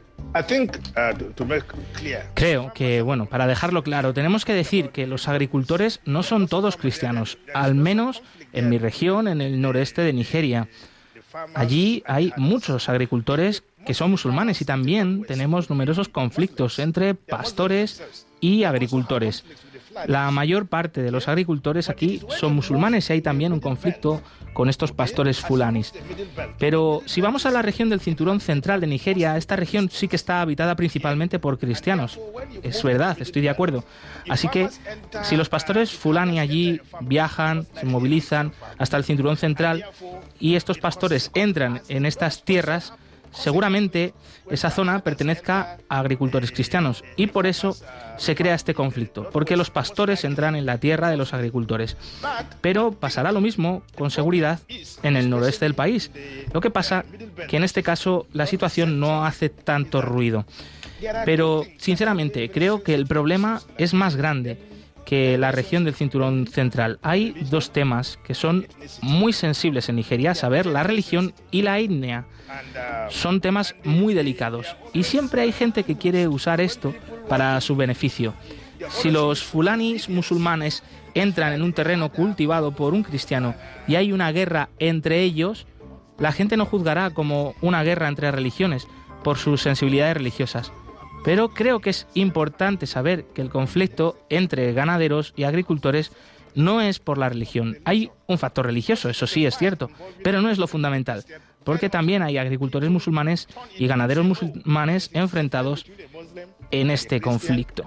Creo 2.34 2.74
que, 2.74 3.02
bueno, 3.02 3.26
para 3.26 3.48
dejarlo 3.48 3.84
claro, 3.84 4.14
tenemos 4.14 4.46
que 4.46 4.54
decir 4.54 4.90
que 4.90 5.08
los 5.08 5.28
agricultores 5.28 6.00
no 6.06 6.24
son 6.24 6.48
todos 6.48 6.78
cristianos, 6.78 7.38
al 7.54 7.76
menos 7.76 8.22
en 8.54 8.70
mi 8.70 8.78
región, 8.78 9.28
en 9.28 9.42
el 9.42 9.60
noreste 9.60 10.02
de 10.02 10.14
Nigeria. 10.14 10.70
Allí 11.54 12.04
hay 12.06 12.34
muchos 12.38 12.90
agricultores 12.90 13.64
que 13.86 13.94
son 13.94 14.12
musulmanes 14.12 14.62
y 14.62 14.66
también 14.66 15.24
tenemos 15.24 15.70
numerosos 15.70 16.08
conflictos 16.08 16.80
entre 16.80 17.16
pastores 17.16 18.26
y 18.40 18.64
agricultores. 18.64 19.44
La 20.08 20.32
mayor 20.32 20.68
parte 20.68 21.02
de 21.02 21.12
los 21.12 21.28
agricultores 21.28 21.90
aquí 21.90 22.22
son 22.40 22.56
musulmanes 22.56 23.10
y 23.10 23.14
hay 23.14 23.22
también 23.22 23.54
un 23.54 23.60
conflicto 23.60 24.22
con 24.62 24.70
estos 24.70 24.92
pastores 24.92 25.40
fulanis. 25.40 25.92
Pero 26.60 27.02
si 27.08 27.20
vamos 27.20 27.48
a 27.48 27.50
la 27.50 27.64
región 27.64 27.90
del 27.90 28.00
cinturón 28.00 28.40
central 28.40 28.80
de 28.80 28.86
Nigeria, 28.86 29.36
esta 29.36 29.56
región 29.56 29.90
sí 29.90 30.08
que 30.08 30.16
está 30.16 30.40
habitada 30.40 30.76
principalmente 30.76 31.40
por 31.40 31.58
cristianos. 31.58 32.20
Es 32.62 32.84
verdad, 32.84 33.18
estoy 33.20 33.42
de 33.42 33.50
acuerdo. 33.50 33.84
Así 34.30 34.50
que 34.50 34.70
si 35.24 35.36
los 35.36 35.50
pastores 35.50 35.94
fulani 35.94 36.40
allí 36.40 36.80
viajan, 37.00 37.66
se 37.74 37.88
movilizan 37.88 38.52
hasta 38.78 38.98
el 38.98 39.04
cinturón 39.04 39.36
central 39.36 39.84
y 40.40 40.54
estos 40.54 40.78
pastores 40.78 41.32
entran 41.34 41.82
en 41.90 42.06
estas 42.06 42.44
tierras, 42.44 42.94
seguramente 43.32 44.14
esa 44.50 44.70
zona 44.70 45.00
pertenezca 45.00 45.78
a 45.90 46.00
agricultores 46.00 46.52
cristianos 46.52 47.04
y 47.16 47.28
por 47.28 47.48
eso 47.48 47.76
se 48.18 48.36
crea 48.36 48.56
este 48.56 48.74
conflicto, 48.74 49.30
porque 49.32 49.58
los 49.58 49.70
pastores 49.70 50.24
entran 50.24 50.56
en 50.56 50.66
la 50.66 50.78
tierra 50.78 51.10
de 51.10 51.18
los 51.18 51.34
agricultores. 51.34 51.98
Pero 52.62 52.92
pasará 52.92 53.32
lo 53.32 53.42
mismo, 53.42 53.84
con 53.96 54.12
seguridad, 54.12 54.60
en 55.04 55.16
el 55.16 55.30
noroeste 55.30 55.66
del 55.66 55.74
país. 55.74 56.12
Lo 56.54 56.62
que 56.62 56.70
pasa 56.70 57.06
que 57.48 57.58
en 57.58 57.64
este 57.64 57.84
caso 57.84 58.28
la 58.34 58.46
situación 58.46 59.00
no 59.00 59.26
hace 59.26 59.50
tanto 59.50 60.02
ruido. 60.02 60.46
Pero, 61.26 61.66
sinceramente, 61.78 62.52
creo 62.52 62.84
que 62.84 62.94
el 62.94 63.08
problema 63.08 63.62
es 63.78 63.94
más 63.94 64.16
grande 64.16 64.71
que 65.12 65.38
la 65.38 65.52
región 65.52 65.84
del 65.84 65.94
cinturón 65.94 66.48
central. 66.48 66.98
Hay 67.02 67.36
dos 67.50 67.72
temas 67.72 68.18
que 68.24 68.34
son 68.34 68.66
muy 69.02 69.34
sensibles 69.34 69.90
en 69.90 69.98
Nigeria, 69.98 70.34
saber 70.34 70.66
la 70.66 70.84
religión 70.84 71.34
y 71.52 71.64
la 71.64 71.80
etnia. 71.80 72.24
Son 73.10 73.42
temas 73.42 73.76
muy 73.84 74.14
delicados 74.14 74.78
y 74.94 75.04
siempre 75.04 75.42
hay 75.42 75.52
gente 75.52 75.84
que 75.84 75.98
quiere 75.98 76.30
usar 76.30 76.62
esto 76.62 76.96
para 77.28 77.60
su 77.60 77.76
beneficio. 77.76 78.34
Si 78.88 79.12
los 79.12 79.44
fulanis 79.44 80.08
musulmanes 80.08 80.82
entran 81.14 81.52
en 81.52 81.62
un 81.62 81.74
terreno 81.74 82.10
cultivado 82.14 82.74
por 82.74 82.94
un 82.94 83.04
cristiano 83.04 83.54
y 83.90 83.96
hay 83.96 84.14
una 84.14 84.32
guerra 84.32 84.70
entre 84.80 85.24
ellos, 85.24 85.68
la 86.20 86.32
gente 86.32 86.56
no 86.56 86.66
juzgará 86.66 87.10
como 87.10 87.54
una 87.60 87.84
guerra 87.84 88.08
entre 88.08 88.32
religiones 88.32 88.88
por 89.26 89.38
sus 89.38 89.62
sensibilidades 89.62 90.16
religiosas. 90.16 90.72
Pero 91.24 91.50
creo 91.50 91.80
que 91.80 91.92
es 91.92 92.08
importante 92.14 92.88
saber 92.88 93.26
que 93.34 93.42
el 93.42 93.50
conflicto 93.50 94.18
entre 94.30 94.74
ganaderos 94.74 95.34
y 95.36 95.44
agricultores 95.44 96.12
no 96.56 96.82
es 96.82 97.00
por 97.00 97.18
la 97.18 97.30
religión. 97.30 97.78
Hay 97.86 98.12
un 98.28 98.38
factor 98.38 98.66
religioso, 98.66 99.10
eso 99.10 99.28
sí 99.28 99.46
es 99.46 99.58
cierto, 99.58 99.90
pero 100.24 100.42
no 100.42 100.50
es 100.50 100.58
lo 100.58 100.68
fundamental, 100.68 101.24
porque 101.64 101.90
también 101.90 102.24
hay 102.24 102.38
agricultores 102.38 102.90
musulmanes 102.90 103.48
y 103.78 103.88
ganaderos 103.88 104.26
musulmanes 104.26 105.10
enfrentados 105.14 105.86
en 106.72 106.92
este 106.92 107.22
conflicto. 107.22 107.86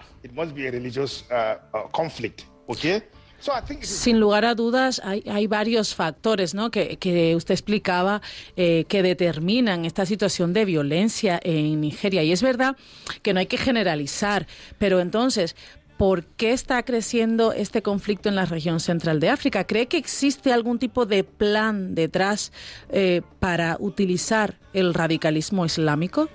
Sin 3.83 4.21
lugar 4.21 4.45
a 4.45 4.55
dudas, 4.55 5.03
hay, 5.05 5.47
varios 5.47 5.95
factores 5.95 6.55
¿no? 6.55 6.71
que, 6.71 7.35
usted 7.37 7.53
explicaba 7.55 8.23
eh, 8.57 8.85
que 8.89 9.03
determinan 9.03 9.85
esta 9.85 10.07
situación 10.07 10.53
de 10.53 10.65
violencia 10.65 11.39
en 11.43 11.81
Nigeria. 11.81 12.23
Y 12.23 12.33
es 12.33 12.43
verdad 12.43 12.77
que 13.23 13.35
no 13.35 13.41
hay 13.41 13.47
que 13.47 13.59
generalizar, 13.59 14.47
pero 14.79 15.01
entonces, 15.01 15.57
¿por 15.99 16.25
qué 16.25 16.53
está 16.53 16.83
creciendo 16.85 17.53
este 17.53 17.83
conflicto 17.83 18.29
en 18.29 18.37
la 18.37 18.47
región 18.47 18.81
central 18.81 19.21
de 19.21 19.29
África? 19.29 19.65
¿Cree 19.65 19.89
que 19.89 19.99
existe 19.99 20.53
algún 20.53 20.79
tipo 20.79 21.07
de 21.07 21.25
plan 21.25 21.95
detrás 21.95 22.53
eh, 22.89 23.23
para 23.41 23.77
utilizar 23.79 24.59
el 24.73 24.95
radicalismo 24.95 25.67
islámico? 25.67 26.29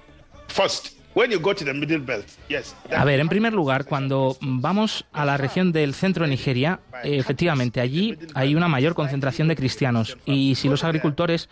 A 2.92 3.04
ver, 3.04 3.20
en 3.20 3.30
primer 3.30 3.54
lugar, 3.54 3.86
cuando 3.86 4.38
vamos 4.42 5.06
a 5.12 5.26
la 5.26 5.38
región 5.38 5.72
del 5.72 5.94
centro 5.94 6.24
de 6.24 6.30
Nigeria, 6.30 6.80
efectivamente, 7.04 7.82
allí 7.82 8.18
hay 8.36 8.56
una 8.56 8.68
mayor 8.68 8.94
concentración 8.94 9.48
de 9.48 9.56
cristianos. 9.56 10.18
y 10.26 10.56
si 10.56 10.70
los 10.70 10.84
agricultores 10.84 11.50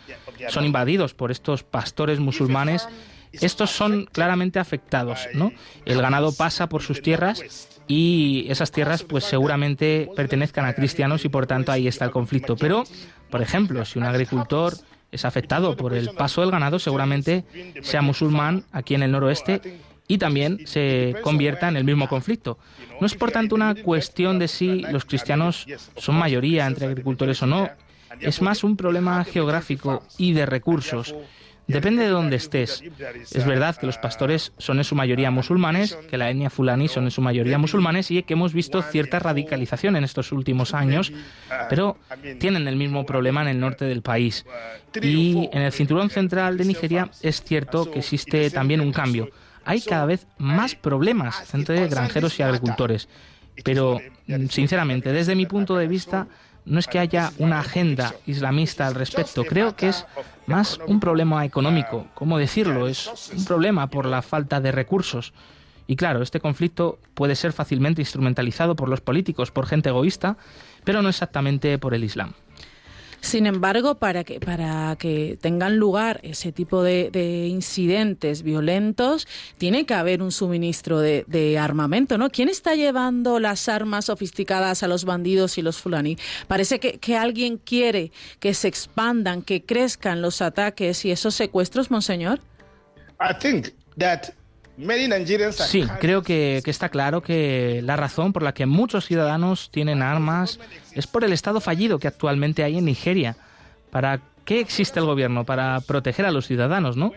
son 0.50 0.66
invadidos 0.66 1.14
por 1.14 1.32
estos 1.32 1.64
pastores 1.64 2.20
musulmanes, 2.20 2.88
estos 3.32 3.72
son 3.72 4.06
claramente 4.06 4.60
afectados, 4.60 5.28
¿no? 5.34 5.52
El 5.86 6.02
ganado 6.02 6.32
pasa 6.32 6.70
por 6.70 6.82
sus 6.82 7.02
tierras 7.02 7.68
y 7.88 8.46
esas 8.50 8.72
tierras 8.72 9.04
pues 9.04 9.24
seguramente 9.24 10.10
pertenezcan 10.16 10.66
a 10.66 10.74
cristianos 10.74 11.26
y 11.26 11.30
por 11.30 11.48
tanto 11.48 11.72
ahí 11.72 11.88
está 11.88 12.06
el 12.06 12.12
conflicto. 12.12 12.56
Pero, 12.56 12.84
por 13.30 13.42
ejemplo, 13.42 13.84
si 13.86 14.00
un 14.00 14.06
agricultor 14.06 14.74
es 15.12 15.26
afectado 15.26 15.76
por 15.76 15.94
el 15.94 16.10
paso 16.10 16.42
del 16.42 16.52
ganado, 16.52 16.80
seguramente 16.80 17.46
sea 17.82 18.02
musulmán 18.02 18.64
aquí 18.72 18.96
en 18.96 19.04
el 19.04 19.12
noroeste 19.12 19.80
y 20.08 20.18
también 20.18 20.66
se 20.66 21.16
convierta 21.22 21.68
en 21.68 21.78
el 21.78 21.84
mismo 21.84 22.08
conflicto. 22.08 22.58
No 23.00 23.08
es 23.08 23.16
por 23.16 23.32
tanto 23.32 23.56
una 23.56 23.76
cuestión 23.76 24.40
de 24.40 24.48
si 24.48 24.82
los 24.82 25.06
cristianos 25.06 25.66
son 25.98 26.16
mayoría 26.16 26.66
entre 26.66 26.88
agricultores 26.88 27.42
o 27.44 27.48
no, 27.48 27.70
es 28.20 28.42
más 28.42 28.64
un 28.64 28.78
problema 28.78 29.24
geográfico 29.24 30.04
y 30.18 30.34
de 30.34 30.46
recursos. 30.46 31.14
Depende 31.68 32.04
de 32.04 32.10
dónde 32.10 32.38
estés. 32.38 32.82
Es 33.34 33.46
verdad 33.46 33.76
que 33.76 33.86
los 33.86 33.98
pastores 33.98 34.54
son 34.58 34.78
en 34.78 34.86
su 34.86 34.96
mayoría 34.96 35.32
musulmanes, 35.32 35.98
que 36.10 36.18
la 36.18 36.30
etnia 36.30 36.50
fulani 36.50 36.88
son 36.88 37.04
en 37.04 37.12
su 37.12 37.22
mayoría 37.22 37.58
musulmanes 37.58 38.10
y 38.10 38.24
que 38.24 38.34
hemos 38.34 38.54
visto 38.54 38.82
cierta 38.82 39.20
radicalización 39.20 39.98
en 39.98 40.06
estos 40.06 40.32
últimos 40.32 40.74
años, 40.74 41.12
pero 41.70 41.98
tienen 42.40 42.68
el 42.68 42.78
mismo 42.78 43.06
problema 43.06 43.42
en 43.42 43.50
el 43.50 43.60
norte 43.60 43.86
del 43.86 44.02
país. 44.02 44.46
Y 45.02 45.50
en 45.52 45.62
el 45.62 45.72
cinturón 45.74 46.10
central 46.10 46.58
de 46.58 46.66
Nigeria 46.66 47.12
es 47.22 47.44
cierto 47.44 47.92
que 47.92 48.00
existe 48.00 48.50
también 48.50 48.80
un 48.80 48.94
cambio. 48.94 49.30
Hay 49.66 49.82
cada 49.82 50.06
vez 50.06 50.26
más 50.38 50.76
problemas 50.76 51.54
entre 51.54 51.88
granjeros 51.90 52.40
y 52.40 52.44
agricultores. 52.44 53.10
Pero, 53.64 54.00
sinceramente, 54.50 55.12
desde 55.12 55.36
mi 55.36 55.46
punto 55.46 55.76
de 55.76 55.88
vista, 55.88 56.28
no 56.68 56.80
es 56.80 56.88
que 56.88 57.00
haya 57.00 57.32
una 57.38 57.60
agenda 57.60 58.14
islamista 58.26 58.88
al 58.88 58.96
respecto, 58.96 59.44
creo 59.46 59.76
que 59.76 59.90
es 59.90 60.06
más 60.46 60.80
un 60.86 61.00
problema 61.00 61.46
económico, 61.46 62.08
¿cómo 62.14 62.38
decirlo? 62.38 62.88
Es 62.88 63.32
un 63.36 63.46
problema 63.46 63.88
por 63.88 64.06
la 64.06 64.22
falta 64.22 64.60
de 64.60 64.72
recursos. 64.72 65.34
Y 65.88 65.96
claro, 65.96 66.22
este 66.22 66.42
conflicto 66.42 67.00
puede 67.14 67.36
ser 67.36 67.54
fácilmente 67.54 68.02
instrumentalizado 68.02 68.76
por 68.76 68.90
los 68.90 69.00
políticos, 69.00 69.52
por 69.52 69.66
gente 69.66 69.90
egoísta, 69.90 70.38
pero 70.84 71.02
no 71.02 71.10
exactamente 71.10 71.78
por 71.78 71.94
el 71.94 72.04
Islam. 72.04 72.34
Sin 73.28 73.46
embargo, 73.46 73.96
para 73.96 74.24
que, 74.24 74.40
para 74.40 74.96
que 74.98 75.38
tengan 75.42 75.76
lugar 75.76 76.22
ese 76.24 76.54
tipo 76.54 76.82
de, 76.82 77.48
incidentes 77.50 78.42
violentos, 78.42 79.28
tiene 79.58 79.86
que 79.86 79.94
haber 79.94 80.22
un 80.24 80.32
suministro 80.32 81.02
de, 81.02 81.60
armamento, 81.60 82.18
¿no? 82.18 82.30
¿Quién 82.30 82.48
está 82.48 82.76
llevando 82.76 83.42
las 83.42 83.68
armas 83.68 84.06
sofisticadas 84.06 84.82
a 84.82 84.88
los 84.88 85.04
bandidos 85.04 85.58
y 85.58 85.62
los 85.62 85.78
fulani? 85.78 86.18
Parece 86.48 86.80
que, 86.80 87.00
que 87.00 87.18
alguien 87.18 87.58
quiere 87.58 88.14
que 88.40 88.54
se 88.54 88.70
expandan, 88.70 89.42
que 89.42 89.62
crezcan 89.62 90.22
los 90.22 90.42
ataques 90.42 91.04
y 91.04 91.12
esos 91.12 91.36
secuestros, 91.36 91.92
monseñor. 91.92 92.40
I 93.20 93.34
think 93.38 93.74
Sí, 95.66 95.84
creo 96.00 96.22
que, 96.22 96.62
está 96.66 96.90
claro 96.90 97.22
que 97.22 97.82
la 97.84 97.96
razón 97.96 98.32
por 98.32 98.44
la 98.44 98.54
que 98.54 98.66
muchos 98.68 99.06
ciudadanos 99.06 99.72
tienen 99.72 100.04
armas 100.04 100.60
es 100.94 101.08
por 101.08 101.24
el 101.24 101.34
estado 101.34 101.60
fallido 101.60 101.98
que 101.98 102.08
actualmente 102.08 102.64
hay 102.64 102.78
en 102.78 102.86
Nigeria. 102.86 103.36
¿Para 103.90 104.22
qué 104.46 104.60
existe 104.60 105.00
el 105.00 105.06
gobierno? 105.06 105.46
Para 105.46 105.82
proteger 105.82 106.26
a 106.26 106.32
los 106.32 106.46
ciudadanos, 106.46 106.96
¿no? 106.96 107.12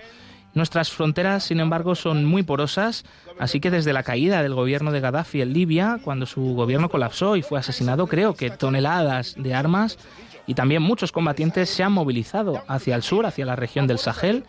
Nuestras 0.54 0.90
fronteras, 0.90 1.44
sin 1.44 1.60
embargo, 1.60 1.94
son 1.94 2.24
muy 2.24 2.42
porosas, 2.42 3.04
así 3.38 3.60
que 3.60 3.70
desde 3.70 3.92
la 3.92 4.02
caída 4.02 4.42
del 4.42 4.54
gobierno 4.54 4.90
de 4.90 5.00
Gaddafi 5.00 5.42
en 5.42 5.52
Libia, 5.52 6.00
cuando 6.02 6.26
su 6.26 6.54
gobierno 6.54 6.88
colapsó 6.88 7.36
y 7.36 7.42
fue 7.42 7.60
asesinado, 7.60 8.08
creo 8.08 8.34
que 8.34 8.50
toneladas 8.50 9.34
de 9.38 9.54
armas 9.54 9.98
y 10.46 10.54
también 10.54 10.82
muchos 10.82 11.12
combatientes 11.12 11.70
se 11.70 11.84
han 11.84 11.92
movilizado 11.92 12.64
hacia 12.66 12.96
el 12.96 13.02
sur, 13.02 13.26
hacia 13.26 13.46
la 13.46 13.54
región 13.54 13.86
del 13.86 13.98
Sahel, 13.98 14.44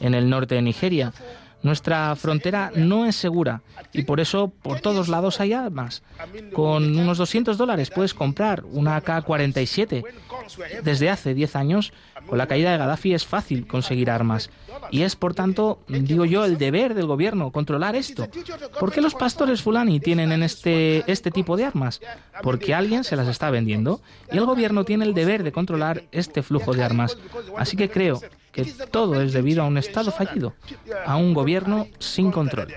en 0.00 0.14
el 0.14 0.28
norte 0.28 0.56
de 0.56 0.62
Nigeria. 0.62 1.12
Nuestra 1.62 2.14
frontera 2.14 2.70
no 2.74 3.04
es 3.04 3.16
segura 3.16 3.62
y 3.92 4.02
por 4.02 4.20
eso 4.20 4.52
por 4.62 4.80
todos 4.80 5.08
lados 5.08 5.40
hay 5.40 5.52
armas. 5.52 6.02
Con 6.52 6.96
unos 6.96 7.18
200 7.18 7.58
dólares 7.58 7.90
puedes 7.90 8.14
comprar 8.14 8.64
una 8.70 8.96
AK-47. 8.96 10.04
Desde 10.82 11.10
hace 11.10 11.34
10 11.34 11.56
años, 11.56 11.92
con 12.26 12.38
la 12.38 12.46
caída 12.46 12.70
de 12.72 12.78
Gaddafi 12.78 13.12
es 13.12 13.26
fácil 13.26 13.66
conseguir 13.66 14.10
armas. 14.10 14.50
Y 14.90 15.02
es, 15.02 15.16
por 15.16 15.34
tanto, 15.34 15.80
digo 15.88 16.24
yo, 16.24 16.44
el 16.44 16.58
deber 16.58 16.94
del 16.94 17.06
gobierno 17.06 17.50
controlar 17.50 17.96
esto. 17.96 18.28
¿Por 18.78 18.92
qué 18.92 19.00
los 19.00 19.14
pastores 19.14 19.60
fulani 19.60 20.00
tienen 20.00 20.32
en 20.32 20.42
este, 20.42 21.10
este 21.10 21.30
tipo 21.30 21.56
de 21.56 21.64
armas? 21.64 22.00
Porque 22.42 22.74
alguien 22.74 23.04
se 23.04 23.16
las 23.16 23.28
está 23.28 23.50
vendiendo 23.50 24.00
y 24.30 24.38
el 24.38 24.46
gobierno 24.46 24.84
tiene 24.84 25.04
el 25.04 25.14
deber 25.14 25.42
de 25.42 25.52
controlar 25.52 26.04
este 26.12 26.42
flujo 26.42 26.72
de 26.72 26.84
armas. 26.84 27.18
Así 27.56 27.76
que 27.76 27.90
creo 27.90 28.20
que 28.64 28.86
todo 28.90 29.20
es 29.20 29.32
debido 29.32 29.62
a 29.62 29.66
un 29.66 29.78
Estado 29.78 30.10
fallido, 30.10 30.54
a 31.06 31.16
un 31.16 31.34
gobierno 31.34 31.88
sin 31.98 32.30
control. 32.30 32.74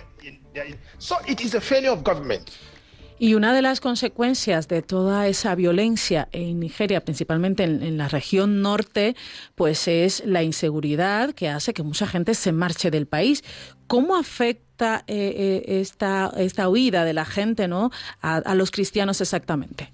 Y 3.17 3.35
una 3.35 3.53
de 3.53 3.61
las 3.61 3.81
consecuencias 3.81 4.67
de 4.67 4.81
toda 4.81 5.27
esa 5.27 5.53
violencia 5.53 6.27
en 6.31 6.59
Nigeria, 6.59 7.05
principalmente 7.05 7.63
en, 7.63 7.97
la 7.97 8.07
región 8.07 8.61
norte, 8.61 9.15
pues 9.53 9.87
es 9.87 10.23
la 10.25 10.41
inseguridad 10.41 11.33
que 11.33 11.47
hace 11.47 11.73
que 11.73 11.83
mucha 11.83 12.07
gente 12.07 12.33
se 12.33 12.51
marche 12.51 12.89
del 12.89 13.05
país. 13.05 13.43
¿Cómo 13.85 14.15
afecta 14.15 15.03
eh, 15.05 15.33
eh, 15.67 15.81
esta, 15.81 16.33
esta 16.35 16.67
huida 16.67 17.05
de 17.05 17.13
la 17.13 17.25
gente 17.25 17.67
¿no? 17.67 17.91
a 18.21 18.55
los 18.55 18.71
cristianos 18.71 19.21
exactamente? 19.21 19.91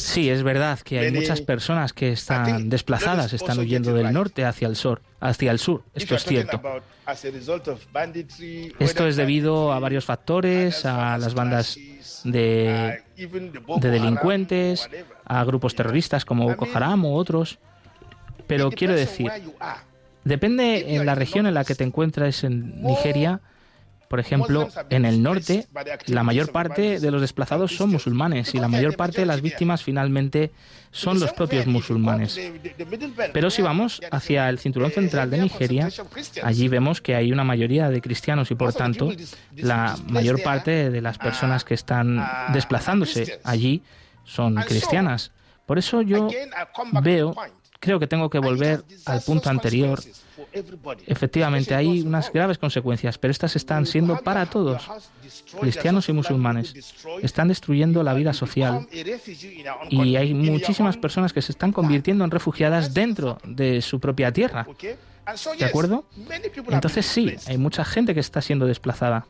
Sí, 0.00 0.30
es 0.30 0.42
verdad 0.42 0.78
que 0.80 0.98
hay 0.98 1.12
muchas 1.12 1.42
personas 1.42 1.92
que 1.92 2.12
están 2.12 2.70
desplazadas, 2.70 3.32
están 3.32 3.58
huyendo 3.58 3.92
del 3.92 4.12
norte 4.12 4.44
hacia 4.44 4.68
el 4.68 4.76
sur, 4.76 5.02
hacia 5.20 5.50
el 5.50 5.58
sur. 5.58 5.82
Esto 5.94 6.14
es 6.14 6.24
cierto. 6.24 6.60
Esto 8.78 9.06
es 9.06 9.16
debido 9.16 9.72
a 9.72 9.78
varios 9.78 10.06
factores, 10.06 10.86
a 10.86 11.18
las 11.18 11.34
bandas 11.34 11.78
de, 12.24 13.02
uh, 13.66 13.80
de 13.80 13.90
delincuentes, 13.90 14.88
a 15.26 15.44
grupos 15.44 15.74
terroristas 15.74 16.24
como 16.24 16.44
Boko 16.44 16.66
Haram 16.72 17.04
u 17.04 17.14
otros. 17.14 17.58
Pero 18.46 18.70
quiero 18.70 18.94
decir, 18.94 19.30
depende 20.24 20.96
en 20.96 21.04
la 21.04 21.14
región 21.14 21.46
en 21.46 21.54
la 21.54 21.64
que 21.64 21.74
te 21.74 21.84
encuentres 21.84 22.44
en 22.44 22.82
Nigeria 22.82 23.40
por 24.14 24.20
ejemplo, 24.20 24.68
en 24.90 25.06
el 25.06 25.24
norte, 25.24 25.66
la 26.06 26.22
mayor 26.22 26.52
parte 26.52 27.00
de 27.00 27.10
los 27.10 27.20
desplazados 27.20 27.74
son 27.74 27.90
musulmanes 27.90 28.54
y 28.54 28.58
la 28.58 28.68
mayor 28.68 28.96
parte 28.96 29.22
de 29.22 29.26
las 29.26 29.42
víctimas 29.42 29.82
finalmente 29.82 30.52
son 30.92 31.18
los 31.18 31.32
propios 31.32 31.66
musulmanes. 31.66 32.38
Pero 33.32 33.50
si 33.50 33.60
vamos 33.60 34.00
hacia 34.12 34.48
el 34.48 34.60
cinturón 34.60 34.92
central 34.92 35.30
de 35.30 35.38
Nigeria, 35.38 35.88
allí 36.44 36.68
vemos 36.68 37.00
que 37.00 37.16
hay 37.16 37.32
una 37.32 37.42
mayoría 37.42 37.90
de 37.90 38.00
cristianos 38.00 38.52
y 38.52 38.54
por 38.54 38.72
tanto 38.72 39.10
la 39.56 39.96
mayor 40.06 40.40
parte 40.44 40.90
de 40.90 41.00
las 41.00 41.18
personas 41.18 41.64
que 41.64 41.74
están 41.74 42.24
desplazándose 42.52 43.40
allí 43.42 43.82
son 44.22 44.54
cristianas. 44.54 45.32
Por 45.66 45.76
eso 45.76 46.02
yo 46.02 46.28
veo, 47.02 47.34
creo 47.80 47.98
que 47.98 48.06
tengo 48.06 48.30
que 48.30 48.38
volver 48.38 48.84
al 49.06 49.22
punto 49.22 49.50
anterior 49.50 49.98
Efectivamente, 51.06 51.74
hay 51.74 52.00
unas 52.02 52.32
graves 52.32 52.58
consecuencias, 52.58 53.18
pero 53.18 53.30
estas 53.30 53.56
están 53.56 53.86
siendo 53.86 54.18
para 54.18 54.46
todos, 54.46 54.88
cristianos 55.60 56.08
y 56.08 56.12
musulmanes. 56.12 56.74
Están 57.22 57.48
destruyendo 57.48 58.02
la 58.02 58.14
vida 58.14 58.32
social 58.32 58.86
y 59.90 60.16
hay 60.16 60.34
muchísimas 60.34 60.96
personas 60.96 61.32
que 61.32 61.42
se 61.42 61.52
están 61.52 61.72
convirtiendo 61.72 62.24
en 62.24 62.30
refugiadas 62.30 62.94
dentro 62.94 63.38
de 63.44 63.82
su 63.82 64.00
propia 64.00 64.32
tierra. 64.32 64.66
¿De 65.58 65.64
acuerdo? 65.64 66.04
Entonces 66.68 67.06
sí, 67.06 67.34
hay 67.46 67.58
mucha 67.58 67.84
gente 67.84 68.14
que 68.14 68.20
está 68.20 68.42
siendo 68.42 68.66
desplazada. 68.66 69.26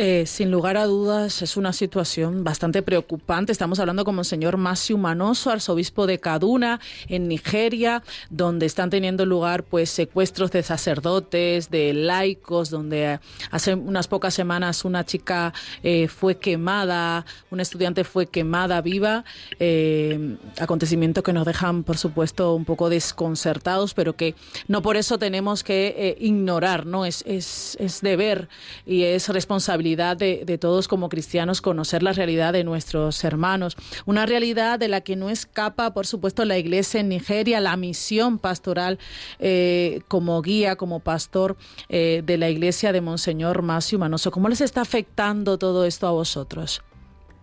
Eh, 0.00 0.26
sin 0.26 0.52
lugar 0.52 0.76
a 0.76 0.84
dudas 0.84 1.42
es 1.42 1.56
una 1.56 1.72
situación 1.72 2.44
bastante 2.44 2.82
preocupante. 2.82 3.50
Estamos 3.50 3.80
hablando 3.80 4.04
con 4.04 4.24
señor 4.24 4.56
Masi 4.56 4.94
Manoso, 4.94 5.50
arzobispo 5.50 6.06
de 6.06 6.20
Kaduna, 6.20 6.78
en 7.08 7.26
Nigeria, 7.26 8.04
donde 8.30 8.66
están 8.66 8.90
teniendo 8.90 9.26
lugar 9.26 9.64
pues 9.64 9.90
secuestros 9.90 10.52
de 10.52 10.62
sacerdotes, 10.62 11.68
de 11.70 11.94
laicos, 11.94 12.70
donde 12.70 13.18
hace 13.50 13.74
unas 13.74 14.06
pocas 14.06 14.34
semanas 14.34 14.84
una 14.84 15.04
chica 15.04 15.52
eh, 15.82 16.06
fue 16.06 16.36
quemada, 16.38 17.26
una 17.50 17.62
estudiante 17.62 18.04
fue 18.04 18.28
quemada 18.28 18.80
viva. 18.80 19.24
Eh, 19.58 20.36
acontecimiento 20.60 21.24
que 21.24 21.32
nos 21.32 21.44
dejan, 21.44 21.82
por 21.82 21.98
supuesto, 21.98 22.54
un 22.54 22.64
poco 22.64 22.88
desconcertados, 22.88 23.94
pero 23.94 24.14
que 24.14 24.36
no 24.68 24.80
por 24.80 24.96
eso 24.96 25.18
tenemos 25.18 25.64
que 25.64 26.16
ignorar, 26.20 26.86
¿no? 26.86 27.04
Es, 27.04 27.24
es, 27.26 27.76
es 27.80 28.00
deber 28.00 28.48
y 28.86 29.02
es 29.02 29.28
responsabilidad 29.28 29.87
de, 29.96 30.58
todos 30.60 30.88
como 30.88 31.08
cristianos 31.08 31.60
conocer 31.60 32.02
la 32.02 32.12
realidad 32.12 32.52
de 32.52 32.64
nuestros 32.64 33.22
hermanos. 33.24 33.76
Una 34.06 34.26
realidad 34.26 34.78
de 34.78 34.88
la 34.88 35.00
que 35.00 35.16
no 35.16 35.30
escapa, 35.30 35.94
por 35.94 36.06
supuesto, 36.06 36.44
la 36.44 36.58
iglesia 36.58 37.00
en 37.00 37.08
Nigeria, 37.08 37.60
la 37.60 37.76
misión 37.76 38.38
pastoral 38.38 38.98
eh, 39.38 40.00
como 40.08 40.40
guía, 40.42 40.76
como 40.76 41.00
pastor 41.00 41.56
eh, 41.88 42.22
de 42.24 42.38
la 42.38 42.48
iglesia 42.48 42.92
de 42.92 43.00
Monseñor 43.00 43.62
Masio 43.62 43.98
Manoso. 43.98 44.30
¿Cómo 44.30 44.48
les 44.48 44.60
está 44.60 44.80
afectando 44.80 45.58
todo 45.58 45.84
esto 45.84 46.06
a 46.06 46.10
vosotros? 46.10 46.82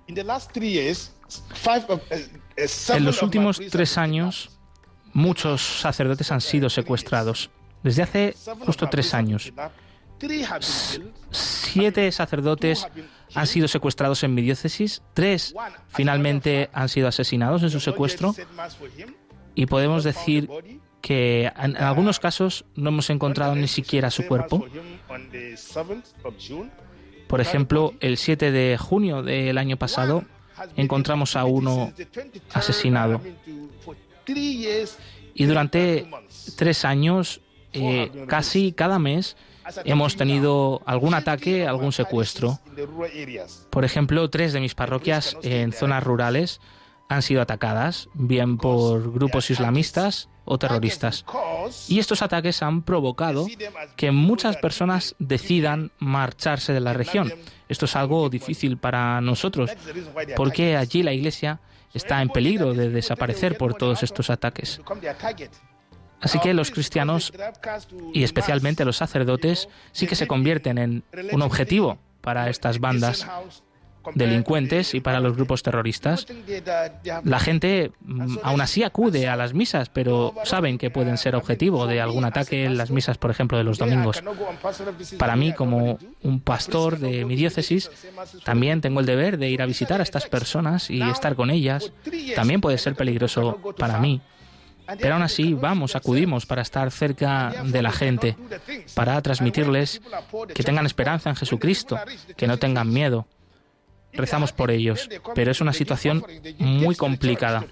Uh, 0.08 1.99
en 2.93 3.05
los 3.05 3.21
últimos 3.23 3.60
tres 3.71 3.97
años, 3.97 4.51
muchos 5.13 5.62
sacerdotes 5.62 6.31
han 6.31 6.41
sido 6.41 6.69
secuestrados. 6.69 7.49
Desde 7.84 8.03
hace 8.03 8.36
justo 8.65 8.88
tres 8.89 9.13
años. 9.13 9.51
Siete 11.32 12.12
sacerdotes 12.12 12.88
han 13.34 13.48
sido 13.48 13.68
secuestrados 13.68 14.24
en 14.24 14.34
mi 14.34 14.42
diócesis, 14.42 15.02
tres 15.14 15.54
finalmente 15.90 16.70
han 16.74 16.90
sido 16.90 17.08
asesinados 17.08 17.64
en 17.64 17.70
su 17.70 17.80
secuestro. 17.80 18.36
y 19.56 19.66
podemos 19.68 20.04
decir 20.04 20.50
que 21.02 21.52
en 21.56 21.78
algunos 21.78 22.20
casos 22.20 22.66
no 22.76 22.90
hemos 22.90 23.10
encontrado 23.10 23.56
ni 23.56 23.68
siquiera 23.68 24.10
su 24.10 24.26
cuerpo. 24.26 24.66
Por 27.28 27.42
ejemplo, 27.42 27.94
el 28.00 28.18
7 28.18 28.52
de 28.52 28.78
junio 28.78 29.24
del 29.24 29.58
año 29.58 29.78
pasado 29.78 30.24
encontramos 30.76 31.36
a 31.36 31.46
uno 31.46 31.92
asesinado. 32.54 33.22
Y 34.28 35.46
durante 35.46 36.08
tres 36.56 36.86
años, 36.86 37.42
eh, 37.74 38.26
casi 38.28 38.72
cada 38.72 39.00
mes, 39.00 39.36
hemos 39.84 40.15
tenido 40.15 40.82
algún 40.86 41.13
ataque, 41.13 41.67
algún 41.67 41.91
secuestro. 41.91 42.60
Por 43.69 43.86
ejemplo, 43.86 44.30
tres 44.30 44.54
de 44.54 44.60
mis 44.60 44.75
parroquias 44.75 45.38
en 45.43 45.71
zonas 45.71 46.04
rurales 46.04 46.62
han 47.08 47.21
sido 47.21 47.41
atacadas, 47.41 48.10
bien 48.13 48.58
por 48.58 49.13
grupos 49.13 49.49
islamistas 49.49 50.30
o 50.43 50.58
terroristas. 50.58 51.25
Y 51.88 51.99
estos 51.99 52.21
ataques 52.21 52.62
han 52.62 52.84
provocado 52.84 53.47
que 53.95 54.12
muchas 54.12 54.58
personas 54.58 55.15
decidan 55.19 55.91
marcharse 55.99 56.73
de 56.73 56.80
la 56.80 56.93
región. 56.93 57.34
Esto 57.69 57.86
es 57.86 57.95
algo 57.95 58.30
difícil 58.30 58.78
para 58.78 59.21
nosotros, 59.21 59.71
porque 60.36 60.78
allí 60.78 61.04
la 61.04 61.13
Iglesia 61.13 61.60
está 61.93 62.21
en 62.21 62.30
peligro 62.30 62.73
de 62.73 62.89
desaparecer 62.89 63.58
por 63.58 63.75
todos 63.75 64.04
estos 64.04 64.30
ataques. 64.30 64.82
Así 66.26 66.40
que 66.40 66.56
los 66.56 66.72
cristianos, 66.72 67.32
y 68.14 68.24
especialmente 68.24 68.84
los 68.84 68.98
sacerdotes, 68.98 69.70
sí 69.92 70.08
que 70.08 70.16
se 70.16 70.26
convierten 70.26 70.78
en 70.80 71.04
un 71.32 71.42
objetivo 71.44 72.00
para 72.22 72.50
estas 72.50 72.80
bandas 72.80 73.28
delincuentes 74.16 74.94
y 74.94 75.02
para 75.02 75.20
los 75.20 75.36
grupos 75.36 75.62
terroristas. 75.62 76.26
La 77.24 77.40
gente 77.40 77.92
mm, 78.02 78.38
aún 78.44 78.62
así 78.62 78.84
acude 78.84 79.28
a 79.28 79.36
las 79.36 79.54
misas, 79.54 79.90
pero 79.90 80.34
saben 80.44 80.78
que 80.78 80.90
pueden 80.90 81.18
ser 81.18 81.36
objetivo 81.36 81.86
de 81.86 82.02
algún 82.02 82.26
ataque 82.26 82.66
en 82.66 82.76
las 82.78 82.92
misas, 82.92 83.18
por 83.18 83.32
ejemplo, 83.32 83.58
de 83.58 83.64
los 83.64 83.78
domingos. 83.78 84.24
Para 85.18 85.36
mí, 85.36 85.54
como 85.54 86.00
un 86.24 86.40
pastor 86.40 86.98
de 86.98 87.24
mi 87.26 87.36
diócesis, 87.36 87.92
también 88.44 88.82
tengo 88.82 89.00
el 89.00 89.06
deber 89.06 89.38
de 89.38 89.50
ir 89.50 89.62
a 89.62 89.66
visitar 89.66 90.00
a 90.00 90.04
estas 90.04 90.26
personas 90.26 90.90
y 90.90 91.02
estar 91.02 91.36
con 91.36 91.50
ellas. 91.52 91.92
También 92.36 92.62
puede 92.62 92.80
ser 92.80 92.96
peligroso 92.96 93.60
para 93.78 94.00
mí. 94.00 94.22
Pero 95.00 95.15
aún 95.15 95.24
así 95.24 95.54
vamos, 95.54 95.95
acudimos 95.95 96.45
para 96.45 96.62
estar 96.62 96.91
cerca 96.91 97.54
de 97.63 97.82
la 97.82 97.91
gente, 97.91 98.38
para 98.93 99.21
transmitirles 99.21 100.02
que 100.54 100.63
tengan 100.63 100.86
esperanza 100.86 101.30
en 101.30 101.36
Jesucristo, 101.36 102.00
que 102.36 102.48
no 102.48 102.58
tengan 102.58 102.91
miedo. 102.91 103.28
Rezamos 104.13 104.54
por 104.54 104.71
ellos, 104.71 105.10
pero 105.34 105.52
es 105.52 105.60
una 105.62 105.74
situación 105.74 106.26
muy 106.60 106.95
complicada. 106.95 107.65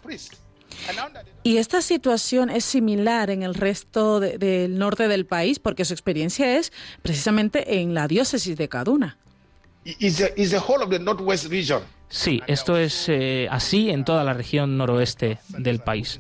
Y 1.43 1.58
esta 1.58 1.82
situación 1.82 2.49
es 2.49 2.65
similar 2.65 3.30
en 3.30 3.43
el 3.43 3.54
resto 3.54 4.19
del 4.19 4.78
norte 4.78 5.08
del 5.08 5.26
país, 5.26 5.60
porque 5.60 5.86
su 5.86 5.93
experiencia 5.93 6.58
es 6.58 6.73
precisamente 7.02 7.80
en 7.80 7.93
la 7.93 8.08
diócesis 8.08 8.58
de 8.58 8.67
Kaduna. 8.67 9.17
Sí, 12.10 12.41
esto 12.47 12.78
es 12.78 13.08
eh, 13.10 13.47
así 13.52 13.89
en 13.89 14.06
toda 14.06 14.23
la 14.23 14.34
región 14.34 14.78
noroeste 14.78 15.39
del 15.49 15.80
país 15.80 16.19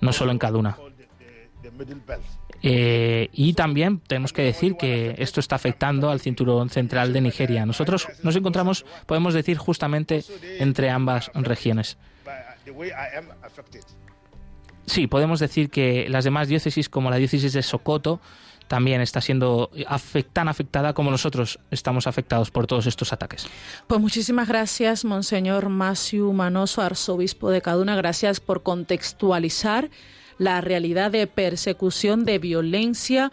no 0.00 0.12
solo 0.12 0.32
en 0.32 0.38
Kaduna. 0.38 0.76
Eh, 2.62 3.28
y 3.32 3.54
también 3.54 4.00
tenemos 4.00 4.32
que 4.32 4.42
decir 4.42 4.76
que 4.76 5.14
esto 5.18 5.40
está 5.40 5.56
afectando 5.56 6.10
al 6.10 6.20
cinturón 6.20 6.68
central 6.68 7.12
de 7.12 7.20
Nigeria. 7.20 7.64
Nosotros 7.64 8.08
nos 8.22 8.36
encontramos, 8.36 8.84
podemos 9.06 9.32
decir, 9.34 9.56
justamente 9.56 10.22
entre 10.58 10.90
ambas 10.90 11.30
regiones. 11.34 11.96
Sí, 14.86 15.06
podemos 15.06 15.40
decir 15.40 15.70
que 15.70 16.08
las 16.08 16.24
demás 16.24 16.48
diócesis, 16.48 16.88
como 16.88 17.10
la 17.10 17.16
diócesis 17.16 17.52
de 17.52 17.62
Sokoto, 17.62 18.20
también 18.70 19.00
está 19.00 19.20
siendo 19.20 19.68
tan 20.32 20.46
afectada 20.46 20.92
como 20.92 21.10
nosotros 21.10 21.58
estamos 21.72 22.06
afectados 22.06 22.52
por 22.52 22.68
todos 22.68 22.86
estos 22.86 23.12
ataques. 23.12 23.48
Pues 23.88 24.00
muchísimas 24.00 24.46
gracias, 24.46 25.04
Monseñor 25.04 25.68
Masiu 25.70 26.32
Manoso, 26.32 26.80
arzobispo 26.80 27.50
de 27.50 27.62
Kaduna. 27.62 27.96
Gracias 27.96 28.38
por 28.38 28.62
contextualizar 28.62 29.90
la 30.38 30.60
realidad 30.60 31.10
de 31.10 31.26
persecución, 31.26 32.24
de 32.24 32.38
violencia 32.38 33.32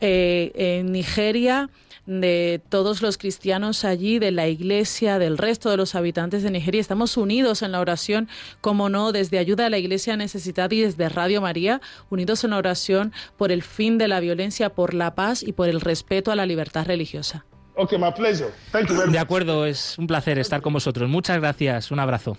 eh, 0.00 0.52
en 0.54 0.92
Nigeria 0.92 1.68
de 2.06 2.62
todos 2.68 3.02
los 3.02 3.18
cristianos 3.18 3.84
allí, 3.84 4.18
de 4.18 4.30
la 4.30 4.48
iglesia, 4.48 5.18
del 5.18 5.38
resto 5.38 5.70
de 5.70 5.76
los 5.76 5.94
habitantes 5.94 6.42
de 6.42 6.50
Nigeria. 6.50 6.80
Estamos 6.80 7.16
unidos 7.16 7.62
en 7.62 7.72
la 7.72 7.80
oración, 7.80 8.28
como 8.60 8.88
no, 8.88 9.12
desde 9.12 9.38
Ayuda 9.38 9.66
a 9.66 9.70
la 9.70 9.78
Iglesia 9.78 10.16
Necesitada 10.16 10.74
y 10.74 10.80
desde 10.80 11.08
Radio 11.08 11.40
María, 11.40 11.80
unidos 12.10 12.44
en 12.44 12.50
la 12.50 12.58
oración 12.58 13.12
por 13.36 13.52
el 13.52 13.62
fin 13.62 13.98
de 13.98 14.08
la 14.08 14.20
violencia, 14.20 14.70
por 14.70 14.94
la 14.94 15.14
paz 15.14 15.42
y 15.42 15.52
por 15.52 15.68
el 15.68 15.80
respeto 15.80 16.30
a 16.30 16.36
la 16.36 16.46
libertad 16.46 16.86
religiosa. 16.86 17.44
Okay, 17.78 17.98
my 17.98 18.10
pleasure. 18.10 18.50
Thank 18.72 18.88
you 18.88 18.96
very 18.96 19.12
De 19.12 19.18
acuerdo, 19.18 19.66
es 19.66 19.98
un 19.98 20.06
placer 20.06 20.38
estar 20.38 20.62
con 20.62 20.72
vosotros. 20.72 21.10
Muchas 21.10 21.38
gracias, 21.38 21.90
un 21.90 21.98
abrazo. 21.98 22.38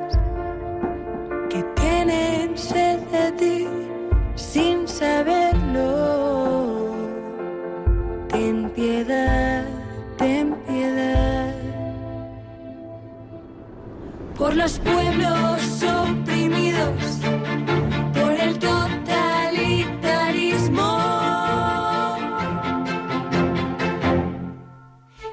los 14.61 14.77
pueblos 14.77 15.81
oprimidos, 15.81 17.17
por 18.13 18.33
el 18.33 18.59
totalitarismo 18.59 20.99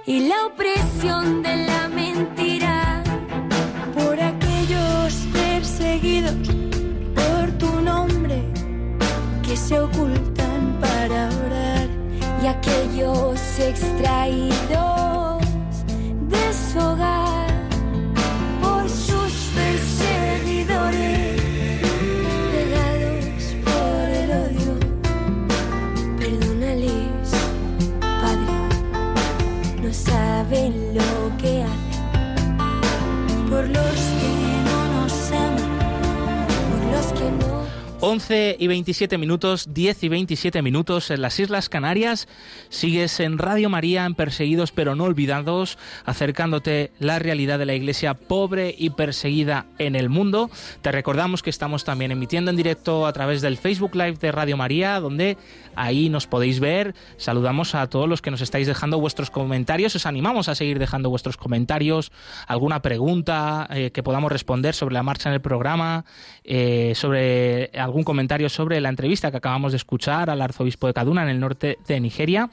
y 0.06 0.28
la 0.28 0.46
opresión 0.46 1.42
de 1.42 1.56
la 1.66 1.88
mentira. 1.88 3.02
por 7.14 7.50
tu 7.58 7.82
nombre 7.82 8.42
que 9.42 9.56
se 9.56 9.78
ocultan 9.78 10.78
para 10.80 11.28
orar 11.44 11.86
y 12.42 12.46
aquellos 12.46 13.58
extraídos 13.58 14.27
11 38.00 38.58
y 38.61 38.68
27 38.68 39.18
minutos, 39.18 39.74
10 39.74 40.04
y 40.04 40.08
27 40.08 40.62
minutos 40.62 41.11
en 41.11 41.20
las 41.20 41.40
Islas 41.40 41.68
Canarias. 41.68 42.28
Sigues 42.68 43.18
en 43.18 43.38
Radio 43.38 43.70
María, 43.70 44.04
en 44.04 44.14
Perseguidos 44.14 44.70
pero 44.70 44.94
no 44.94 45.02
olvidados, 45.02 45.78
acercándote 46.04 46.92
la 47.00 47.18
realidad 47.18 47.58
de 47.58 47.66
la 47.66 47.74
iglesia 47.74 48.14
pobre 48.14 48.72
y 48.78 48.90
perseguida 48.90 49.66
en 49.78 49.96
el 49.96 50.11
mundo. 50.11 50.48
Te 50.80 50.92
recordamos 50.92 51.42
que 51.42 51.50
estamos 51.50 51.82
también 51.82 52.12
emitiendo 52.12 52.52
en 52.52 52.56
directo 52.56 53.04
a 53.04 53.12
través 53.12 53.42
del 53.42 53.56
Facebook 53.56 53.96
Live 53.96 54.18
de 54.20 54.30
Radio 54.30 54.56
María, 54.56 55.00
donde 55.00 55.37
ahí 55.74 56.08
nos 56.08 56.28
podéis 56.28 56.61
ver. 56.61 56.94
Saludamos 57.16 57.74
a 57.74 57.88
todos 57.88 58.08
los 58.08 58.22
que 58.22 58.30
nos 58.30 58.42
estáis 58.42 58.68
dejando 58.68 59.00
vuestros 59.00 59.30
comentarios. 59.30 59.96
Os 59.96 60.06
animamos 60.06 60.48
a 60.48 60.54
seguir 60.54 60.78
dejando 60.78 61.11
vuestros 61.11 61.37
comentarios, 61.37 62.12
alguna 62.46 62.80
pregunta 62.80 63.66
eh, 63.70 63.90
que 63.90 64.04
podamos 64.04 64.30
responder 64.30 64.72
sobre 64.76 64.94
la 64.94 65.02
marcha 65.02 65.30
en 65.30 65.34
el 65.34 65.40
programa, 65.40 66.04
eh, 66.44 66.92
sobre 66.94 67.70
algún 67.88 68.05
comentario 68.05 68.48
sobre 68.48 68.81
la 68.81 68.88
entrevista 68.88 69.31
que 69.31 69.38
acabamos 69.38 69.72
de 69.72 69.77
escuchar 69.77 70.31
al 70.31 70.42
arzobispo 70.42 70.87
de 70.87 70.94
Kaduna 70.94 71.22
en 71.22 71.29
el 71.31 71.40
norte 71.40 71.79
de 71.87 72.01
Nigeria. 72.01 72.51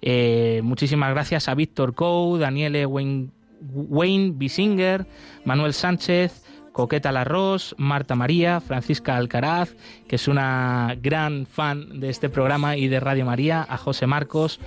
Eh, 0.00 0.60
muchísimas 0.64 1.10
gracias 1.10 1.48
a 1.48 1.54
Víctor 1.54 1.94
Coe, 1.94 2.38
Daniele 2.38 2.84
Wayne, 2.86 3.28
Wayne 3.72 4.32
Bisinger, 4.34 5.06
Manuel 5.44 5.72
Sánchez, 5.72 6.42
Coqueta 6.72 7.12
Larros, 7.12 7.74
Marta 7.78 8.16
María, 8.16 8.60
Francisca 8.60 9.16
Alcaraz, 9.16 9.76
que 10.08 10.16
es 10.16 10.26
una 10.26 10.96
gran 11.00 11.46
fan 11.46 12.00
de 12.00 12.08
este 12.08 12.28
programa 12.28 12.76
y 12.76 12.88
de 12.88 12.98
Radio 12.98 13.26
María, 13.26 13.64
a 13.68 13.76
José 13.76 14.06
Marcos 14.06 14.58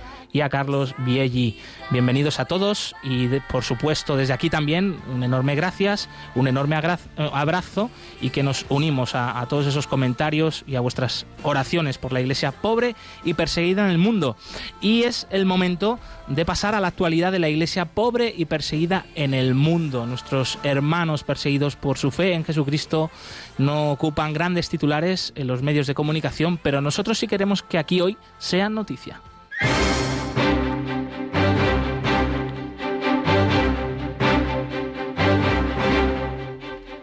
Carlos 0.50 0.94
Bielli. 0.98 1.58
Bienvenidos 1.90 2.40
a 2.40 2.44
todos 2.44 2.94
y 3.02 3.28
por 3.48 3.64
supuesto 3.64 4.16
desde 4.16 4.32
aquí 4.32 4.50
también 4.50 4.96
un 5.12 5.22
enorme 5.22 5.54
gracias, 5.54 6.08
un 6.34 6.46
enorme 6.46 6.76
eh, 6.76 7.30
abrazo 7.32 7.90
y 8.20 8.30
que 8.30 8.42
nos 8.42 8.66
unimos 8.68 9.14
a, 9.14 9.40
a 9.40 9.46
todos 9.46 9.66
esos 9.66 9.86
comentarios 9.86 10.64
y 10.66 10.76
a 10.76 10.80
vuestras 10.80 11.26
oraciones 11.42 11.98
por 11.98 12.12
la 12.12 12.20
iglesia 12.20 12.52
pobre 12.52 12.94
y 13.24 13.34
perseguida 13.34 13.84
en 13.84 13.90
el 13.90 13.98
mundo. 13.98 14.36
Y 14.80 15.04
es 15.04 15.26
el 15.30 15.46
momento 15.46 15.98
de 16.28 16.44
pasar 16.44 16.74
a 16.74 16.80
la 16.80 16.88
actualidad 16.88 17.32
de 17.32 17.38
la 17.38 17.48
iglesia 17.48 17.86
pobre 17.86 18.32
y 18.36 18.44
perseguida 18.44 19.06
en 19.14 19.32
el 19.32 19.54
mundo. 19.54 20.06
Nuestros 20.06 20.58
hermanos 20.62 21.24
perseguidos 21.24 21.76
por 21.76 21.98
su 21.98 22.10
fe 22.10 22.34
en 22.34 22.44
Jesucristo 22.44 23.10
no 23.58 23.92
ocupan 23.92 24.32
grandes 24.32 24.68
titulares 24.68 25.32
en 25.36 25.46
los 25.46 25.62
medios 25.62 25.86
de 25.86 25.94
comunicación, 25.94 26.58
pero 26.62 26.80
nosotros 26.80 27.18
sí 27.18 27.26
queremos 27.26 27.62
que 27.62 27.78
aquí 27.78 28.00
hoy 28.00 28.16
sean 28.38 28.74
noticia. 28.74 29.20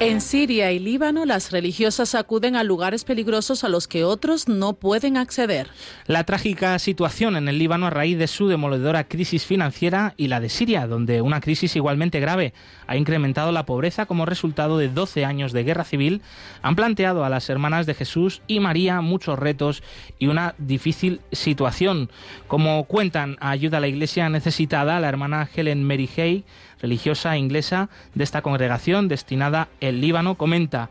En 0.00 0.20
Siria 0.20 0.70
y 0.70 0.78
Líbano, 0.78 1.24
las 1.24 1.50
religiosas 1.50 2.14
acuden 2.14 2.54
a 2.54 2.62
lugares 2.62 3.02
peligrosos 3.02 3.64
a 3.64 3.68
los 3.68 3.88
que 3.88 4.04
otros 4.04 4.46
no 4.46 4.74
pueden 4.74 5.16
acceder. 5.16 5.66
La 6.06 6.22
trágica 6.22 6.78
situación 6.78 7.34
en 7.34 7.48
el 7.48 7.58
Líbano 7.58 7.88
a 7.88 7.90
raíz 7.90 8.16
de 8.16 8.28
su 8.28 8.46
demoledora 8.46 9.08
crisis 9.08 9.44
financiera 9.44 10.14
y 10.16 10.28
la 10.28 10.38
de 10.38 10.50
Siria, 10.50 10.86
donde 10.86 11.20
una 11.20 11.40
crisis 11.40 11.74
igualmente 11.74 12.20
grave 12.20 12.54
ha 12.86 12.96
incrementado 12.96 13.50
la 13.50 13.66
pobreza 13.66 14.06
como 14.06 14.24
resultado 14.24 14.78
de 14.78 14.88
12 14.88 15.24
años 15.24 15.52
de 15.52 15.64
guerra 15.64 15.82
civil, 15.82 16.22
han 16.62 16.76
planteado 16.76 17.24
a 17.24 17.28
las 17.28 17.50
hermanas 17.50 17.84
de 17.86 17.94
Jesús 17.94 18.40
y 18.46 18.60
María 18.60 19.00
muchos 19.00 19.36
retos 19.36 19.82
y 20.20 20.28
una 20.28 20.54
difícil 20.58 21.22
situación. 21.32 22.08
Como 22.46 22.84
cuentan 22.84 23.36
Ayuda 23.40 23.78
a 23.78 23.80
la 23.80 23.88
Iglesia 23.88 24.28
Necesitada, 24.28 25.00
la 25.00 25.08
hermana 25.08 25.50
Helen 25.52 25.82
Mary 25.82 26.08
Hay, 26.16 26.44
religiosa 26.80 27.36
inglesa 27.36 27.88
de 28.14 28.24
esta 28.24 28.42
congregación 28.42 29.08
destinada 29.08 29.68
al 29.80 30.00
Líbano, 30.00 30.36
comenta 30.36 30.90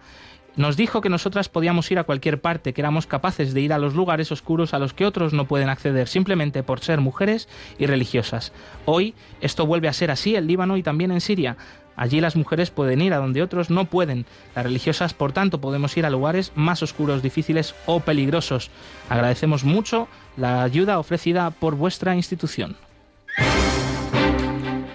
nos 0.58 0.76
dijo 0.76 1.02
que 1.02 1.10
nosotras 1.10 1.50
podíamos 1.50 1.92
ir 1.92 2.00
a 2.00 2.04
cualquier 2.04 2.42
parte, 2.42 2.74
que 2.74 2.82
éramos 2.82 3.06
capaces 3.06 3.54
de 3.54 3.62
ir 3.62 3.74
a 3.74 3.78
los 3.78 3.94
lugares 3.94 4.32
oscuros 4.32 4.74
a 4.74 4.80
los 4.80 4.92
que 4.92 5.06
otros 5.06 5.32
no 5.32 5.48
pueden 5.48 5.70
acceder, 5.70 6.08
simplemente 6.08 6.64
por 6.64 6.80
ser 6.80 7.00
mujeres 7.00 7.48
y 7.78 7.86
religiosas. 7.86 8.52
Hoy 8.86 9.14
esto 9.40 9.68
vuelve 9.68 9.88
a 9.88 9.94
ser 9.94 10.10
así 10.10 10.36
en 10.36 10.48
Líbano 10.48 10.76
y 10.76 10.82
también 10.82 11.12
en 11.12 11.22
Siria. 11.22 11.58
Allí 11.96 12.22
las 12.22 12.36
mujeres 12.36 12.72
pueden 12.72 13.02
ir 13.02 13.14
a 13.14 13.18
donde 13.18 13.44
otros 13.44 13.70
no 13.70 13.86
pueden. 13.86 14.26
Las 14.56 14.66
religiosas, 14.66 15.14
por 15.14 15.32
tanto, 15.32 15.62
podemos 15.62 15.96
ir 15.96 16.08
a 16.08 16.10
lugares 16.10 16.52
más 16.56 16.82
oscuros, 16.82 17.22
difíciles 17.22 17.76
o 17.86 18.00
peligrosos. 18.00 18.72
Agradecemos 19.10 19.64
mucho 19.64 20.08
la 20.38 20.64
ayuda 20.64 20.98
ofrecida 20.98 21.52
por 21.52 21.76
vuestra 21.76 22.16
institución. 22.16 22.78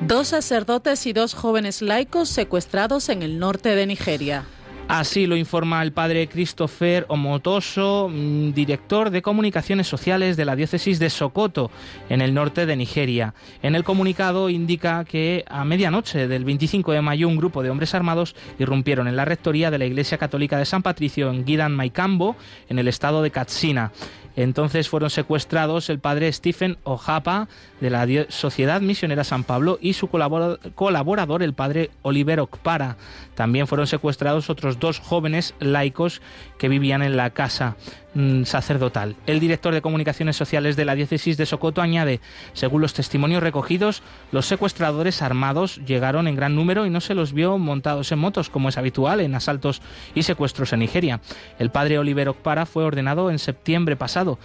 Dos 0.06 0.28
sacerdotes 0.28 1.06
y 1.06 1.12
dos 1.12 1.32
jóvenes 1.32 1.80
laicos 1.80 2.28
secuestrados 2.28 3.08
en 3.08 3.22
el 3.22 3.38
norte 3.38 3.76
de 3.76 3.86
Nigeria. 3.86 4.44
Así 4.88 5.26
lo 5.26 5.36
informa 5.36 5.80
el 5.82 5.92
padre 5.92 6.28
Christopher 6.28 7.06
Omotoso, 7.08 8.10
mm, 8.12 8.52
director 8.52 9.10
de 9.10 9.22
comunicaciones 9.22 9.86
sociales 9.86 10.36
de 10.36 10.44
la 10.44 10.56
diócesis 10.56 10.98
de 10.98 11.08
Sokoto, 11.08 11.70
en 12.10 12.20
el 12.20 12.34
norte 12.34 12.66
de 12.66 12.76
Nigeria. 12.76 13.32
En 13.62 13.74
el 13.74 13.84
comunicado 13.84 14.50
indica 14.50 15.04
que 15.04 15.44
a 15.48 15.64
medianoche 15.64 16.26
del 16.26 16.44
25 16.44 16.92
de 16.92 17.00
mayo 17.00 17.28
un 17.28 17.36
grupo 17.36 17.62
de 17.62 17.70
hombres 17.70 17.94
armados 17.94 18.34
irrumpieron 18.58 19.08
en 19.08 19.16
la 19.16 19.24
rectoría 19.24 19.70
de 19.70 19.78
la 19.78 19.86
Iglesia 19.86 20.18
Católica 20.18 20.58
de 20.58 20.66
San 20.66 20.82
Patricio 20.82 21.30
en 21.30 21.46
Gidan 21.46 21.74
Maikambo, 21.74 22.36
en 22.68 22.78
el 22.78 22.88
estado 22.88 23.22
de 23.22 23.30
Katsina. 23.30 23.92
Entonces 24.36 24.88
fueron 24.88 25.10
secuestrados 25.10 25.90
el 25.90 25.98
padre 25.98 26.32
Stephen 26.32 26.78
Ojapa 26.84 27.48
de 27.80 27.90
la 27.90 28.06
Sociedad 28.28 28.80
Misionera 28.80 29.24
San 29.24 29.44
Pablo 29.44 29.78
y 29.80 29.92
su 29.92 30.08
colabora- 30.08 30.58
colaborador 30.74 31.42
el 31.42 31.54
padre 31.54 31.90
Oliver 32.02 32.40
Okpara. 32.40 32.96
También 33.34 33.66
fueron 33.66 33.86
secuestrados 33.86 34.50
otros 34.50 34.78
dos 34.78 34.98
jóvenes 34.98 35.54
laicos 35.60 36.22
que 36.58 36.68
vivían 36.68 37.02
en 37.02 37.16
la 37.16 37.30
casa 37.30 37.76
mm, 38.14 38.44
sacerdotal. 38.44 39.16
El 39.26 39.40
director 39.40 39.74
de 39.74 39.82
comunicaciones 39.82 40.36
sociales 40.36 40.76
de 40.76 40.84
la 40.84 40.94
diócesis 40.94 41.36
de 41.36 41.46
Sokoto 41.46 41.82
añade, 41.82 42.20
según 42.52 42.80
los 42.80 42.94
testimonios 42.94 43.42
recogidos, 43.42 44.02
los 44.30 44.46
secuestradores 44.46 45.22
armados 45.22 45.80
llegaron 45.84 46.28
en 46.28 46.36
gran 46.36 46.54
número 46.54 46.86
y 46.86 46.90
no 46.90 47.00
se 47.00 47.14
los 47.14 47.32
vio 47.32 47.58
montados 47.58 48.12
en 48.12 48.18
motos, 48.18 48.50
como 48.50 48.68
es 48.68 48.78
habitual 48.78 49.20
en 49.20 49.34
asaltos 49.34 49.82
y 50.14 50.22
secuestros 50.22 50.72
en 50.72 50.80
Nigeria. 50.80 51.20
El 51.58 51.70
padre 51.70 51.98
Oliver 51.98 52.28
Okpara 52.28 52.66
fue 52.66 52.84
ordenado 52.84 53.30
en 53.30 53.38
septiembre 53.38 53.96
pasado 53.96 54.38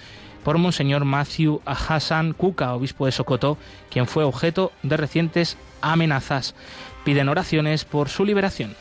por 0.48 0.58
Monseñor 0.58 1.04
Matthew 1.04 1.62
Hassan 1.66 2.32
Kuka, 2.32 2.74
obispo 2.74 3.06
de 3.06 3.12
Sokoto, 3.12 3.58
quien 3.90 4.08
fue 4.08 4.24
objeto 4.24 4.72
de 4.82 4.96
recientes 4.96 5.58
amenazas. 5.82 6.56
Piden 7.04 7.28
oraciones 7.28 7.84
por 7.84 8.08
su 8.08 8.24
liberación. 8.24 8.74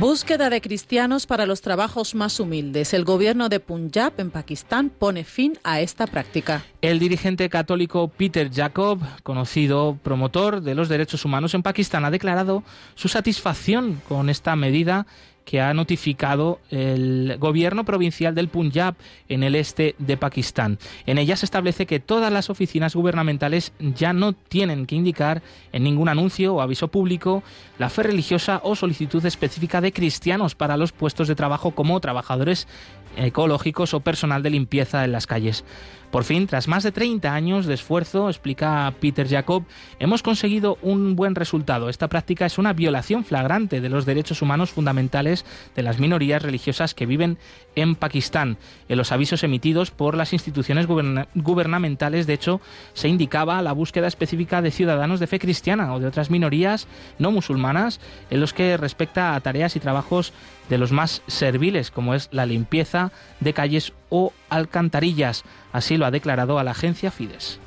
Búsqueda 0.00 0.48
de 0.48 0.62
cristianos 0.62 1.26
para 1.26 1.44
los 1.44 1.60
trabajos 1.60 2.14
más 2.14 2.40
humildes. 2.40 2.94
El 2.94 3.04
gobierno 3.04 3.50
de 3.50 3.60
Punjab 3.60 4.14
en 4.16 4.30
Pakistán 4.30 4.88
pone 4.88 5.24
fin 5.24 5.58
a 5.62 5.82
esta 5.82 6.06
práctica. 6.06 6.64
El 6.80 6.98
dirigente 6.98 7.50
católico 7.50 8.08
Peter 8.08 8.50
Jacob, 8.50 8.98
conocido 9.22 9.98
promotor 10.02 10.62
de 10.62 10.74
los 10.74 10.88
derechos 10.88 11.26
humanos 11.26 11.52
en 11.52 11.62
Pakistán, 11.62 12.06
ha 12.06 12.10
declarado 12.10 12.62
su 12.94 13.08
satisfacción 13.08 14.00
con 14.08 14.30
esta 14.30 14.56
medida 14.56 15.06
que 15.50 15.60
ha 15.60 15.74
notificado 15.74 16.60
el 16.70 17.36
gobierno 17.40 17.84
provincial 17.84 18.36
del 18.36 18.46
Punjab 18.46 18.94
en 19.28 19.42
el 19.42 19.56
este 19.56 19.96
de 19.98 20.16
Pakistán. 20.16 20.78
En 21.06 21.18
ella 21.18 21.34
se 21.34 21.44
establece 21.44 21.86
que 21.86 21.98
todas 21.98 22.32
las 22.32 22.50
oficinas 22.50 22.94
gubernamentales 22.94 23.72
ya 23.80 24.12
no 24.12 24.32
tienen 24.32 24.86
que 24.86 24.94
indicar 24.94 25.42
en 25.72 25.82
ningún 25.82 26.08
anuncio 26.08 26.54
o 26.54 26.60
aviso 26.60 26.86
público 26.86 27.42
la 27.80 27.90
fe 27.90 28.04
religiosa 28.04 28.60
o 28.62 28.76
solicitud 28.76 29.26
específica 29.26 29.80
de 29.80 29.92
cristianos 29.92 30.54
para 30.54 30.76
los 30.76 30.92
puestos 30.92 31.26
de 31.26 31.34
trabajo 31.34 31.72
como 31.72 31.98
trabajadores 31.98 32.68
ecológicos 33.16 33.94
o 33.94 34.00
personal 34.00 34.42
de 34.42 34.50
limpieza 34.50 35.04
en 35.04 35.12
las 35.12 35.26
calles. 35.26 35.64
Por 36.10 36.24
fin, 36.24 36.48
tras 36.48 36.66
más 36.66 36.82
de 36.82 36.90
30 36.90 37.32
años 37.32 37.66
de 37.66 37.74
esfuerzo, 37.74 38.28
explica 38.28 38.92
Peter 39.00 39.28
Jacob, 39.28 39.62
hemos 40.00 40.24
conseguido 40.24 40.76
un 40.82 41.14
buen 41.14 41.36
resultado. 41.36 41.88
Esta 41.88 42.08
práctica 42.08 42.46
es 42.46 42.58
una 42.58 42.72
violación 42.72 43.24
flagrante 43.24 43.80
de 43.80 43.88
los 43.88 44.06
derechos 44.06 44.42
humanos 44.42 44.70
fundamentales 44.70 45.44
de 45.76 45.82
las 45.84 46.00
minorías 46.00 46.42
religiosas 46.42 46.94
que 46.94 47.06
viven 47.06 47.38
en 47.76 47.94
Pakistán. 47.94 48.56
En 48.88 48.98
los 48.98 49.12
avisos 49.12 49.44
emitidos 49.44 49.90
por 49.90 50.16
las 50.16 50.32
instituciones 50.32 50.86
guberna- 50.86 51.28
gubernamentales, 51.34 52.26
de 52.26 52.34
hecho, 52.34 52.60
se 52.94 53.08
indicaba 53.08 53.62
la 53.62 53.72
búsqueda 53.72 54.06
específica 54.06 54.62
de 54.62 54.70
ciudadanos 54.70 55.20
de 55.20 55.26
fe 55.26 55.38
cristiana 55.38 55.94
o 55.94 56.00
de 56.00 56.06
otras 56.06 56.30
minorías 56.30 56.88
no 57.18 57.30
musulmanas 57.30 58.00
en 58.30 58.40
los 58.40 58.52
que 58.52 58.76
respecta 58.76 59.34
a 59.34 59.40
tareas 59.40 59.76
y 59.76 59.80
trabajos 59.80 60.32
de 60.68 60.78
los 60.78 60.92
más 60.92 61.22
serviles, 61.26 61.90
como 61.90 62.14
es 62.14 62.28
la 62.32 62.46
limpieza 62.46 63.12
de 63.40 63.52
calles 63.52 63.92
o 64.08 64.32
alcantarillas. 64.48 65.44
Así 65.72 65.96
lo 65.96 66.06
ha 66.06 66.10
declarado 66.10 66.60
la 66.62 66.72
agencia 66.72 67.10
Fides. 67.10 67.58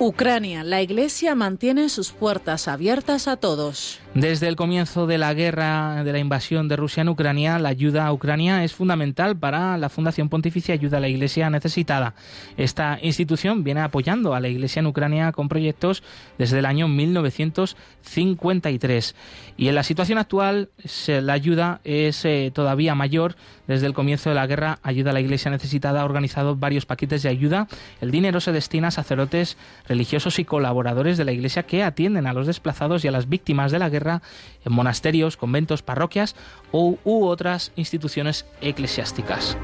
Ucrania. 0.00 0.62
La 0.62 0.80
Iglesia 0.80 1.34
mantiene 1.34 1.88
sus 1.88 2.12
puertas 2.12 2.68
abiertas 2.68 3.26
a 3.26 3.36
todos. 3.36 3.98
Desde 4.20 4.48
el 4.48 4.56
comienzo 4.56 5.06
de 5.06 5.16
la 5.16 5.32
guerra 5.32 6.02
de 6.02 6.10
la 6.10 6.18
invasión 6.18 6.66
de 6.66 6.74
Rusia 6.74 7.02
en 7.02 7.08
Ucrania, 7.08 7.56
la 7.60 7.68
ayuda 7.68 8.04
a 8.04 8.12
Ucrania 8.12 8.64
es 8.64 8.74
fundamental 8.74 9.36
para 9.36 9.78
la 9.78 9.88
Fundación 9.88 10.28
Pontificia 10.28 10.74
Ayuda 10.74 10.96
a 10.96 11.00
la 11.00 11.06
Iglesia 11.06 11.48
Necesitada. 11.50 12.14
Esta 12.56 12.98
institución 13.00 13.62
viene 13.62 13.80
apoyando 13.80 14.34
a 14.34 14.40
la 14.40 14.48
Iglesia 14.48 14.80
en 14.80 14.88
Ucrania 14.88 15.30
con 15.30 15.48
proyectos 15.48 16.02
desde 16.36 16.58
el 16.58 16.66
año 16.66 16.88
1953. 16.88 19.14
Y 19.56 19.68
en 19.68 19.76
la 19.76 19.84
situación 19.84 20.18
actual, 20.18 20.70
la 21.06 21.32
ayuda 21.32 21.80
es 21.84 22.24
eh, 22.24 22.50
todavía 22.52 22.96
mayor. 22.96 23.36
Desde 23.68 23.86
el 23.86 23.94
comienzo 23.94 24.30
de 24.30 24.34
la 24.34 24.46
guerra, 24.46 24.78
Ayuda 24.82 25.10
a 25.10 25.12
la 25.12 25.20
Iglesia 25.20 25.50
Necesitada 25.50 26.00
ha 26.00 26.04
organizado 26.04 26.56
varios 26.56 26.86
paquetes 26.86 27.22
de 27.22 27.28
ayuda. 27.28 27.68
El 28.00 28.10
dinero 28.10 28.40
se 28.40 28.50
destina 28.50 28.88
a 28.88 28.90
sacerdotes, 28.90 29.58
religiosos 29.86 30.38
y 30.38 30.46
colaboradores 30.46 31.18
de 31.18 31.24
la 31.24 31.32
Iglesia 31.32 31.64
que 31.64 31.84
atienden 31.84 32.26
a 32.26 32.32
los 32.32 32.46
desplazados 32.46 33.04
y 33.04 33.08
a 33.08 33.12
las 33.12 33.28
víctimas 33.28 33.70
de 33.70 33.78
la 33.78 33.90
guerra 33.90 34.07
en 34.64 34.72
monasterios, 34.72 35.36
conventos, 35.36 35.82
parroquias 35.82 36.34
u, 36.72 36.96
u 37.04 37.26
otras 37.26 37.72
instituciones 37.76 38.46
eclesiásticas. 38.60 39.56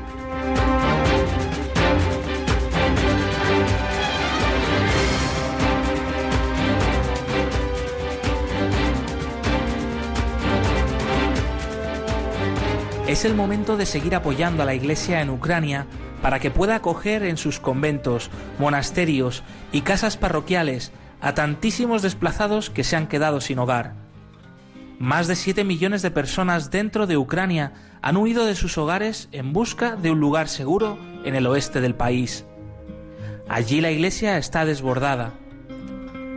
Es 13.06 13.24
el 13.24 13.34
momento 13.34 13.76
de 13.76 13.86
seguir 13.86 14.14
apoyando 14.14 14.62
a 14.62 14.66
la 14.66 14.74
Iglesia 14.74 15.20
en 15.20 15.30
Ucrania 15.30 15.86
para 16.20 16.40
que 16.40 16.50
pueda 16.50 16.76
acoger 16.76 17.22
en 17.22 17.36
sus 17.36 17.60
conventos, 17.60 18.30
monasterios 18.58 19.44
y 19.72 19.82
casas 19.82 20.16
parroquiales 20.16 20.90
a 21.20 21.34
tantísimos 21.34 22.00
desplazados 22.00 22.70
que 22.70 22.82
se 22.82 22.96
han 22.96 23.06
quedado 23.06 23.40
sin 23.40 23.58
hogar. 23.58 24.03
Más 24.98 25.26
de 25.26 25.36
7 25.36 25.64
millones 25.64 26.02
de 26.02 26.10
personas 26.10 26.70
dentro 26.70 27.06
de 27.06 27.16
Ucrania 27.16 27.72
han 28.00 28.16
huido 28.16 28.46
de 28.46 28.54
sus 28.54 28.78
hogares 28.78 29.28
en 29.32 29.52
busca 29.52 29.96
de 29.96 30.10
un 30.10 30.20
lugar 30.20 30.48
seguro 30.48 30.98
en 31.24 31.34
el 31.34 31.46
oeste 31.46 31.80
del 31.80 31.94
país. 31.94 32.44
Allí 33.48 33.80
la 33.80 33.90
Iglesia 33.90 34.38
está 34.38 34.64
desbordada. 34.64 35.34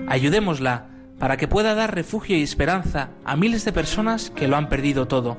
Ayudémosla 0.08 0.88
para 1.20 1.38
que 1.38 1.48
pueda 1.48 1.76
dar 1.76 1.94
refugio 1.94 2.38
y 2.38 2.44
esperanza 2.44 3.10
a 3.26 3.36
miles 3.36 3.64
de 3.66 3.74
personas 3.74 4.32
que 4.32 4.48
lo 4.48 4.58
han 4.58 4.70
perdido 4.70 5.08
todo. 5.08 5.38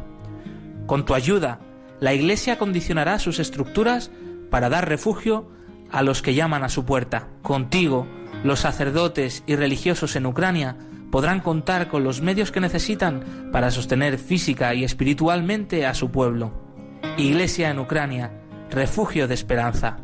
Con 0.86 1.04
tu 1.04 1.14
ayuda, 1.14 1.60
la 2.00 2.14
Iglesia 2.14 2.58
condicionará 2.58 3.18
sus 3.18 3.38
estructuras 3.38 4.10
para 4.50 4.68
dar 4.68 4.88
refugio 4.88 5.50
a 5.90 6.02
los 6.02 6.22
que 6.22 6.34
llaman 6.34 6.64
a 6.64 6.68
su 6.68 6.84
puerta. 6.84 7.28
Contigo, 7.42 8.06
los 8.44 8.60
sacerdotes 8.60 9.42
y 9.46 9.56
religiosos 9.56 10.16
en 10.16 10.26
Ucrania 10.26 10.76
podrán 11.10 11.40
contar 11.40 11.88
con 11.88 12.04
los 12.04 12.20
medios 12.20 12.52
que 12.52 12.60
necesitan 12.60 13.50
para 13.52 13.70
sostener 13.70 14.18
física 14.18 14.74
y 14.74 14.84
espiritualmente 14.84 15.86
a 15.86 15.94
su 15.94 16.10
pueblo. 16.10 16.52
Iglesia 17.16 17.70
en 17.70 17.78
Ucrania, 17.78 18.32
refugio 18.70 19.28
de 19.28 19.34
esperanza. 19.34 19.98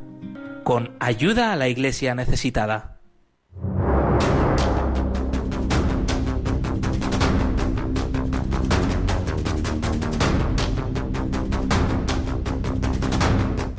Con 0.63 0.97
ayuda 1.01 1.53
a 1.53 1.57
la 1.57 1.69
Iglesia 1.69 2.15
necesitada. 2.15 2.95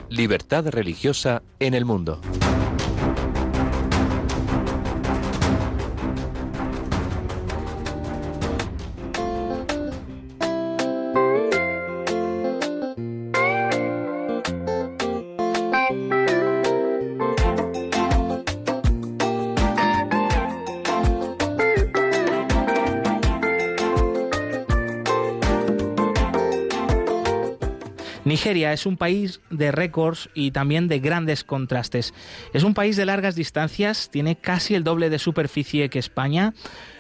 Libertad 0.09 0.69
religiosa 0.69 1.41
en 1.59 1.73
el 1.73 1.83
mundo. 1.83 2.21
Nigeria 28.45 28.73
es 28.73 28.86
un 28.86 28.95
país 28.95 29.41
de 29.49 29.71
récords 29.71 30.29
y 30.36 30.51
también 30.51 30.88
de 30.88 30.99
grandes 30.99 31.43
contrastes. 31.43 32.13
Es 32.53 32.62
un 32.62 32.75
país 32.75 32.95
de 32.95 33.08
largas 33.08 33.34
distancias, 33.34 34.12
tiene 34.12 34.36
casi 34.36 34.75
el 34.75 34.84
doble 34.84 35.10
de 35.10 35.17
superficie 35.17 35.89
que 35.89 35.97
España, 35.97 36.53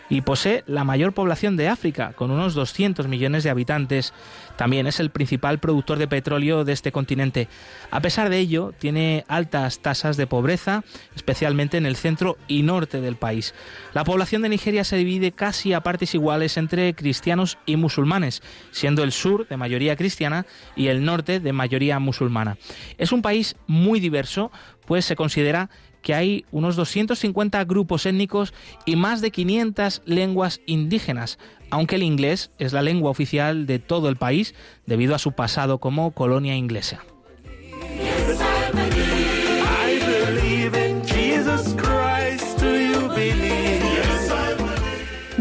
y 0.09 0.21
posee 0.21 0.63
la 0.67 0.83
mayor 0.83 1.13
población 1.13 1.57
de 1.57 1.67
África, 1.67 2.13
con 2.13 2.31
unos 2.31 2.53
200 2.53 3.07
millones 3.07 3.43
de 3.43 3.49
habitantes. 3.49 4.13
También 4.55 4.87
es 4.87 4.99
el 4.99 5.09
principal 5.09 5.59
productor 5.59 5.97
de 5.97 6.07
petróleo 6.07 6.63
de 6.63 6.73
este 6.73 6.91
continente. 6.91 7.47
A 7.91 8.01
pesar 8.01 8.29
de 8.29 8.39
ello, 8.39 8.73
tiene 8.77 9.25
altas 9.27 9.79
tasas 9.79 10.17
de 10.17 10.27
pobreza, 10.27 10.83
especialmente 11.15 11.77
en 11.77 11.85
el 11.85 11.95
centro 11.95 12.37
y 12.47 12.63
norte 12.63 13.01
del 13.01 13.15
país. 13.15 13.53
La 13.93 14.03
población 14.03 14.41
de 14.41 14.49
Nigeria 14.49 14.83
se 14.83 14.97
divide 14.97 15.31
casi 15.31 15.73
a 15.73 15.81
partes 15.81 16.13
iguales 16.13 16.57
entre 16.57 16.93
cristianos 16.93 17.57
y 17.65 17.75
musulmanes, 17.75 18.41
siendo 18.71 19.03
el 19.03 19.11
sur 19.11 19.47
de 19.47 19.57
mayoría 19.57 19.95
cristiana 19.95 20.45
y 20.75 20.87
el 20.87 21.03
norte 21.03 21.39
de 21.39 21.53
mayoría 21.53 21.99
musulmana. 21.99 22.57
Es 22.97 23.11
un 23.11 23.21
país 23.21 23.55
muy 23.67 23.99
diverso, 23.99 24.51
pues 24.85 25.05
se 25.05 25.15
considera 25.15 25.69
que 26.05 26.13
hay 26.13 26.45
unos 26.51 26.75
250 26.75 27.63
grupos 27.63 28.05
étnicos 28.05 28.53
y 28.85 28.95
más 28.95 29.21
de 29.21 29.31
500 29.31 30.03
lenguas 30.05 30.61
indígenas, 30.67 31.39
aunque 31.71 31.95
el 31.95 32.03
inglés 32.03 32.51
es 32.59 32.73
la 32.73 32.83
lengua 32.83 33.09
oficial 33.09 33.65
de 33.65 33.79
todo 33.79 34.07
el 34.07 34.15
país 34.15 34.53
debido 34.85 35.15
a 35.15 35.19
su 35.19 35.31
pasado 35.31 35.79
como 35.79 36.11
colonia 36.11 36.55
inglesa. 36.55 37.03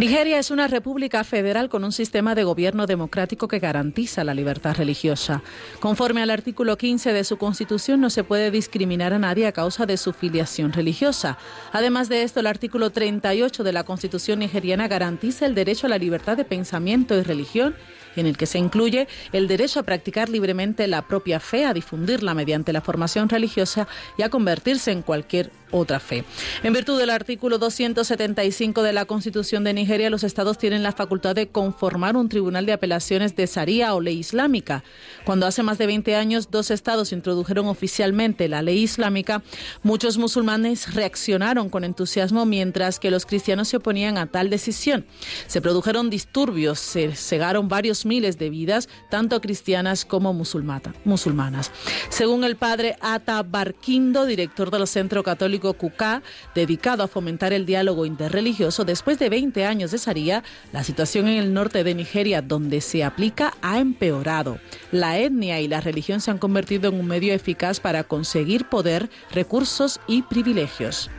Nigeria 0.05 0.39
es 0.39 0.51
una 0.51 0.69
república 0.69 1.25
federal 1.25 1.71
con 1.71 1.83
un 1.83 1.91
sistema 1.91 2.35
de 2.35 2.45
gobierno 2.45 2.87
democrático 2.87 3.49
que 3.49 3.59
garantiza 3.59 4.23
la 4.23 4.35
libertad 4.35 4.77
religiosa. 4.77 5.43
Conforme 5.81 6.21
al 6.21 6.29
artículo 6.29 6.77
15 6.77 7.15
de 7.15 7.25
su 7.25 7.39
constitución, 7.39 8.03
no 8.03 8.11
se 8.11 8.23
puede 8.23 8.51
discriminar 8.51 9.15
a 9.15 9.19
nadie 9.19 9.47
a 9.47 9.53
causa 9.53 9.87
de 9.87 9.97
su 9.97 10.13
filiación 10.13 10.75
religiosa. 10.75 11.39
Además 11.73 12.11
de 12.11 12.23
esto, 12.23 12.41
el 12.41 12.49
artículo 12.49 12.91
38 12.91 13.65
de 13.65 13.73
la 13.73 13.85
constitución 13.85 14.41
nigeriana 14.41 14.89
garantiza 14.89 15.47
el 15.47 15.55
derecho 15.55 15.87
a 15.87 15.91
la 15.91 15.97
libertad 15.97 16.37
de 16.37 16.45
pensamiento 16.45 17.17
y 17.17 17.23
religión 17.23 17.75
en 18.17 18.27
el 18.27 18.37
que 18.37 18.47
se 18.47 18.59
incluye 18.59 19.09
el 19.33 19.49
derecho 19.49 19.81
a 19.81 19.85
practicar 19.85 20.29
libremente 20.29 20.87
la 20.87 21.03
propia 21.03 21.41
fe, 21.41 21.65
a 21.65 21.73
difundirla 21.73 22.35
mediante 22.35 22.73
la 22.73 22.81
formación 22.81 23.29
religiosa 23.29 23.89
y 24.19 24.23
a 24.23 24.29
convertirse 24.29 24.93
en 24.93 25.03
cualquier 25.03 25.51
otra 25.75 26.01
fe. 26.01 26.25
En 26.63 26.73
virtud 26.73 26.99
del 26.99 27.11
artículo 27.11 27.59
275 27.59 28.83
de 28.83 28.93
la 28.93 29.05
Constitución 29.05 29.65
de 29.65 29.75
Nigeria, 29.75 30.09
los 30.09 30.23
estados 30.23 30.57
tienen 30.57 30.83
la 30.83 30.93
facultad 30.93 31.35
de 31.35 31.49
conformar 31.49 32.17
un 32.17 32.29
tribunal 32.29 32.65
de 32.65 32.73
apelaciones 32.73 33.35
de 33.35 33.47
Sharia 33.47 33.95
o 33.95 34.01
ley 34.01 34.19
islámica. 34.19 34.85
Cuando 35.25 35.47
hace 35.47 35.63
más 35.63 35.79
de 35.79 35.87
20 35.87 36.15
años 36.15 36.51
dos 36.51 36.71
estados 36.71 37.13
introdujeron 37.13 37.67
oficialmente 37.67 38.49
la 38.49 38.63
ley 38.63 38.83
islámica, 38.83 39.43
muchos 39.83 40.17
musulmanes 40.17 40.95
reaccionaron 40.95 41.69
con 41.69 41.83
entusiasmo 41.85 42.47
mientras 42.47 43.01
que 43.01 43.11
los 43.11 43.27
cristianos 43.27 43.69
se 43.69 43.79
oponían 43.79 44.17
a 44.17 44.27
tal 44.27 44.51
decisión. 44.51 45.05
Se 45.49 45.61
produjeron 45.61 46.09
disturbios, 46.09 46.79
se 46.79 47.15
cegaron 47.17 47.69
varios 47.69 48.07
miles 48.07 48.39
de 48.39 48.51
vidas, 48.51 48.89
tanto 49.11 49.41
cristianas 49.41 50.05
como 50.05 50.33
musulmanas. 50.33 51.73
Según 52.11 52.45
el 52.45 52.57
padre 52.57 52.97
Ata 53.01 53.43
Barquindo, 53.43 54.25
director 54.25 54.71
del 54.71 54.87
Centro 54.87 55.23
Católico 55.23 55.64
Cucá, 55.73 56.23
dedicado 56.55 57.03
a 57.03 57.09
fomentar 57.09 57.55
el 57.55 57.65
diálogo 57.65 58.05
interreligioso, 58.05 58.85
después 58.85 59.19
de 59.19 59.31
20 59.31 59.65
años 59.65 59.91
de 59.91 59.99
Sharia, 59.99 60.45
la 60.73 60.85
situación 60.85 61.27
en 61.29 61.39
el 61.39 61.55
norte 61.55 61.83
de 61.83 61.95
Nigeria, 61.95 62.43
donde 62.43 62.83
se 62.83 63.03
aplica, 63.03 63.55
ha 63.63 63.79
empeorado. 63.79 64.59
La 64.93 65.19
etnia 65.19 65.61
y 65.61 65.69
la 65.69 65.81
religión 65.81 66.21
se 66.21 66.31
han 66.31 66.39
convertido 66.39 66.91
en 66.91 67.01
un 67.01 67.07
medio 67.07 67.33
eficaz 67.33 67.81
para 67.81 68.05
conseguir 68.05 68.69
poder, 68.69 69.09
recursos 69.33 70.01
y 70.07 70.23
privilegios. 70.23 71.11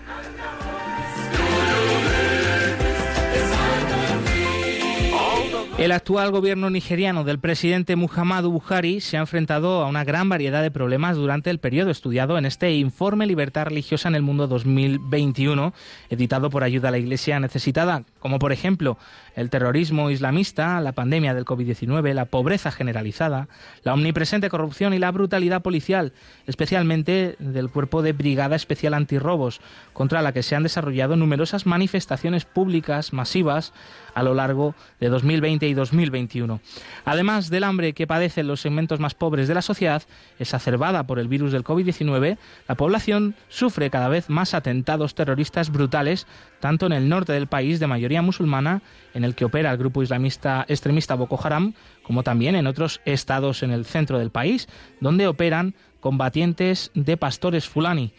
El 5.78 5.92
actual 5.92 6.32
gobierno 6.32 6.70
nigeriano 6.70 7.26
del 7.26 7.38
presidente 7.38 7.98
Muhammadu 7.98 8.50
Buhari 8.50 9.02
se 9.02 9.18
ha 9.18 9.20
enfrentado 9.20 9.84
a 9.84 9.88
una 9.88 10.06
gran 10.06 10.30
variedad 10.30 10.62
de 10.62 10.72
problemas 10.72 11.18
durante 11.18 11.50
el 11.50 11.60
periodo 11.60 11.92
estudiado 11.92 12.38
en 12.38 12.46
este 12.46 12.74
informe 12.76 13.28
Libertad 13.28 13.66
Religiosa 13.66 14.08
en 14.08 14.16
el 14.16 14.22
Mundo 14.22 14.48
2021, 14.48 15.74
editado 16.10 16.50
por 16.50 16.64
Ayuda 16.64 16.88
a 16.88 16.92
la 16.92 16.98
Iglesia 16.98 17.42
Necesitada, 17.42 18.04
como 18.20 18.40
por 18.40 18.54
ejemplo 18.54 18.98
el 19.36 19.50
terrorismo 19.50 20.10
islamista, 20.10 20.80
la 20.80 20.94
pandemia 20.94 21.34
del 21.34 21.44
COVID-19, 21.44 22.14
la 22.14 22.24
pobreza 22.24 22.72
generalizada, 22.72 23.50
la 23.84 23.94
omnipresente 23.94 24.50
corrupción 24.50 24.94
y 24.94 25.00
la 25.00 25.12
brutalidad 25.12 25.62
policial, 25.62 26.14
especialmente 26.48 27.36
del 27.40 27.70
cuerpo 27.70 28.02
de 28.02 28.14
Brigada 28.14 28.56
Especial 28.56 28.94
Antirrobos, 28.94 29.60
contra 29.92 30.22
la 30.22 30.32
que 30.32 30.42
se 30.42 30.56
han 30.56 30.64
desarrollado 30.64 31.18
numerosas 31.18 31.66
manifestaciones 31.66 32.46
públicas 32.46 33.12
masivas 33.12 33.74
a 34.16 34.24
lo 34.24 34.34
largo 34.34 34.74
de 35.00 35.10
2020 35.10 35.68
y 35.68 35.74
2021. 35.76 36.60
Además 37.04 37.50
del 37.52 37.66
hambre 37.66 37.94
que 37.94 38.08
padecen 38.08 38.48
los 38.48 38.62
segmentos 38.62 39.00
más 39.00 39.14
pobres 39.14 39.48
de 39.48 39.54
la 39.54 39.62
sociedad, 39.62 40.02
exacerbada 40.40 41.06
por 41.06 41.20
el 41.20 41.28
virus 41.28 41.52
del 41.52 41.64
COVID-19, 41.64 42.38
la 42.68 42.76
población 42.76 43.36
sufre 43.50 43.92
cada 43.92 44.08
vez 44.08 44.30
más 44.30 44.54
atentados 44.54 45.14
terroristas 45.14 45.70
brutales, 45.72 46.26
tanto 46.60 46.88
en 46.88 46.94
el 46.94 47.10
norte 47.10 47.34
del 47.34 47.48
país 47.48 47.80
de 47.80 47.88
mayoría 47.88 48.22
musulmana, 48.22 48.82
en 49.14 49.24
el 49.24 49.36
que 49.36 49.46
opera 49.46 49.72
el 49.72 49.78
grupo 49.78 50.02
islamista 50.02 50.66
extremista 50.68 51.16
Boko 51.16 51.40
Haram, 51.44 51.74
como 52.02 52.24
también 52.24 52.56
en 52.56 52.68
otros 52.68 53.02
estados 53.06 53.62
en 53.64 53.72
el 53.72 53.86
centro 53.86 54.18
del 54.18 54.32
país, 54.32 54.68
donde 55.02 55.28
operan 55.28 55.76
combatientes 56.00 56.92
de 56.94 57.18
pastores 57.18 57.68
fulani. 57.68 58.14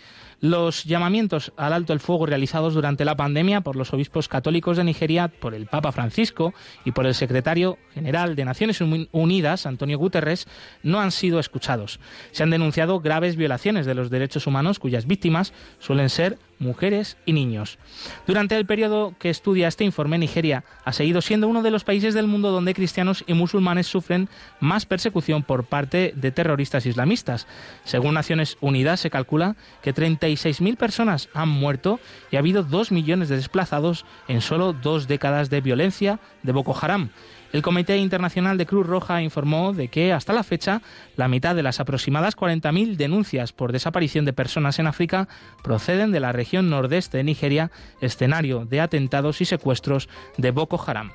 Los 0.47 0.85
llamamientos 0.85 1.53
al 1.57 1.73
alto 1.73 1.93
el 1.93 1.99
fuego 1.99 2.25
realizados 2.25 2.73
durante 2.73 3.05
la 3.05 3.17
pandemia 3.17 3.63
por 3.63 3.75
los 3.75 3.93
obispos 3.93 4.29
católicos 4.29 4.77
de 4.77 4.85
Nigeria, 4.85 5.27
por 5.27 5.55
el 5.55 5.67
Papa 5.67 5.91
Francisco 5.91 6.55
y 6.85 6.93
por 6.93 7.05
el 7.05 7.17
secretario 7.17 7.79
general 7.93 8.37
de 8.37 8.45
Naciones 8.45 8.81
Unidas, 8.81 9.67
Antonio 9.67 9.99
Guterres, 9.99 10.47
no 10.85 11.01
han 11.01 11.11
sido 11.11 11.41
escuchados. 11.41 11.99
Se 12.31 12.45
han 12.45 12.51
denunciado 12.51 13.01
graves 13.01 13.35
violaciones 13.35 13.87
de 13.87 13.97
los 13.97 14.09
derechos 14.09 14.47
humanos 14.47 14.79
cuyas 14.79 15.09
víctimas 15.09 15.53
suelen 15.81 16.11
ser 16.11 16.39
mujeres 16.59 17.17
y 17.27 17.33
niños. 17.33 17.79
Durante 18.27 18.57
el 18.57 18.67
periodo 18.67 19.15
que 19.19 19.31
estudia 19.31 19.69
este 19.69 19.85
informe, 19.85 20.19
Nigeria 20.19 20.65
ha 20.85 20.93
seguido 20.93 21.21
siendo 21.21 21.49
uno 21.49 21.63
de 21.63 21.71
los 21.71 21.85
países 21.85 22.15
del 22.15 22.27
mundo 22.27 22.51
donde 22.51 22.75
cristianos 22.75 23.25
y 23.27 23.35
musulmanes 23.35 23.87
sufren 23.87 24.29
más 24.61 24.87
persecución 24.87 25.43
por 25.43 25.65
parte 25.65 26.13
de 26.17 26.31
terroristas 26.31 26.87
islamistas. 26.87 27.47
Según 27.85 28.15
Naciones 28.15 28.57
Unidas, 28.61 29.01
se 29.01 29.11
calcula 29.11 29.57
que 29.83 29.95
36.000 29.95 30.77
personas 30.77 31.29
han 31.35 31.49
muerto 31.49 32.01
y 32.31 32.37
ha 32.37 32.41
habido 32.41 32.63
2 32.63 32.93
millones 32.93 33.29
de 33.29 33.37
desplazados 33.37 34.05
en 34.29 34.41
solo 34.41 34.73
dos 34.73 35.07
décadas 35.07 35.51
de 35.51 35.61
violencia 35.61 36.19
de 36.43 36.53
Boko 36.53 36.77
Haram. 36.81 37.11
El 37.53 37.63
Comité 37.63 37.97
Internacional 37.97 38.59
de 38.59 38.67
Cruz 38.67 38.87
Roja 38.87 39.23
informó 39.23 39.73
de 39.73 39.89
que 39.89 40.13
hasta 40.13 40.33
la 40.33 40.43
fecha 40.43 40.83
la 41.17 41.29
mitad 41.29 41.55
de 41.55 41.63
las 41.63 41.81
aproximadas 41.81 42.37
40.000 42.37 42.97
denuncias 42.97 43.53
por 43.53 43.73
desaparición 43.73 44.25
de 44.25 44.33
personas 44.33 44.79
en 44.79 44.87
África 44.87 45.29
proceden 45.63 46.13
de 46.13 46.21
la 46.21 46.33
región 46.33 46.71
nordeste 46.71 47.19
de 47.19 47.25
Nigeria, 47.25 47.71
escenario 48.01 48.65
de 48.65 48.81
atentados 48.81 49.41
y 49.41 49.45
secuestros 49.45 50.09
de 50.37 50.51
Boko 50.51 50.83
Haram. 50.87 51.13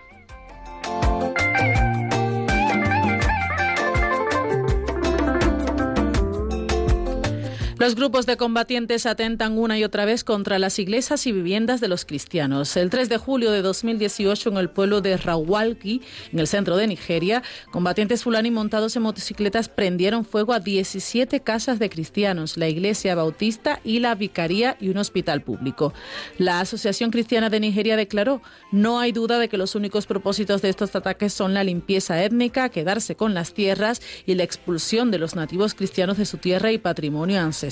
Los 7.81 7.95
grupos 7.95 8.27
de 8.27 8.37
combatientes 8.37 9.07
atentan 9.07 9.57
una 9.57 9.75
y 9.75 9.83
otra 9.83 10.05
vez 10.05 10.23
contra 10.23 10.59
las 10.59 10.77
iglesias 10.77 11.25
y 11.25 11.31
viviendas 11.31 11.81
de 11.81 11.87
los 11.87 12.05
cristianos. 12.05 12.77
El 12.77 12.91
3 12.91 13.09
de 13.09 13.17
julio 13.17 13.49
de 13.49 13.63
2018, 13.63 14.49
en 14.49 14.57
el 14.57 14.69
pueblo 14.69 15.01
de 15.01 15.17
Rawalki, 15.17 16.03
en 16.31 16.37
el 16.37 16.45
centro 16.45 16.77
de 16.77 16.85
Nigeria, 16.85 17.41
combatientes 17.71 18.21
fulani 18.21 18.51
montados 18.51 18.95
en 18.95 19.01
motocicletas 19.01 19.67
prendieron 19.67 20.25
fuego 20.25 20.53
a 20.53 20.59
17 20.59 21.39
casas 21.39 21.79
de 21.79 21.89
cristianos, 21.89 22.55
la 22.55 22.69
iglesia 22.69 23.15
bautista 23.15 23.79
y 23.83 23.97
la 23.97 24.13
vicaría 24.13 24.77
y 24.79 24.89
un 24.89 24.97
hospital 24.97 25.41
público. 25.41 25.91
La 26.37 26.59
Asociación 26.59 27.09
Cristiana 27.09 27.49
de 27.49 27.61
Nigeria 27.61 27.95
declaró, 27.95 28.43
no 28.71 28.99
hay 28.99 29.11
duda 29.11 29.39
de 29.39 29.49
que 29.49 29.57
los 29.57 29.73
únicos 29.73 30.05
propósitos 30.05 30.61
de 30.61 30.69
estos 30.69 30.95
ataques 30.95 31.33
son 31.33 31.55
la 31.55 31.63
limpieza 31.63 32.23
étnica, 32.23 32.69
quedarse 32.69 33.15
con 33.15 33.33
las 33.33 33.55
tierras 33.55 34.03
y 34.27 34.35
la 34.35 34.43
expulsión 34.43 35.09
de 35.09 35.17
los 35.17 35.35
nativos 35.35 35.73
cristianos 35.73 36.19
de 36.19 36.27
su 36.27 36.37
tierra 36.37 36.71
y 36.71 36.77
patrimonio 36.77 37.39
ancestral. 37.41 37.70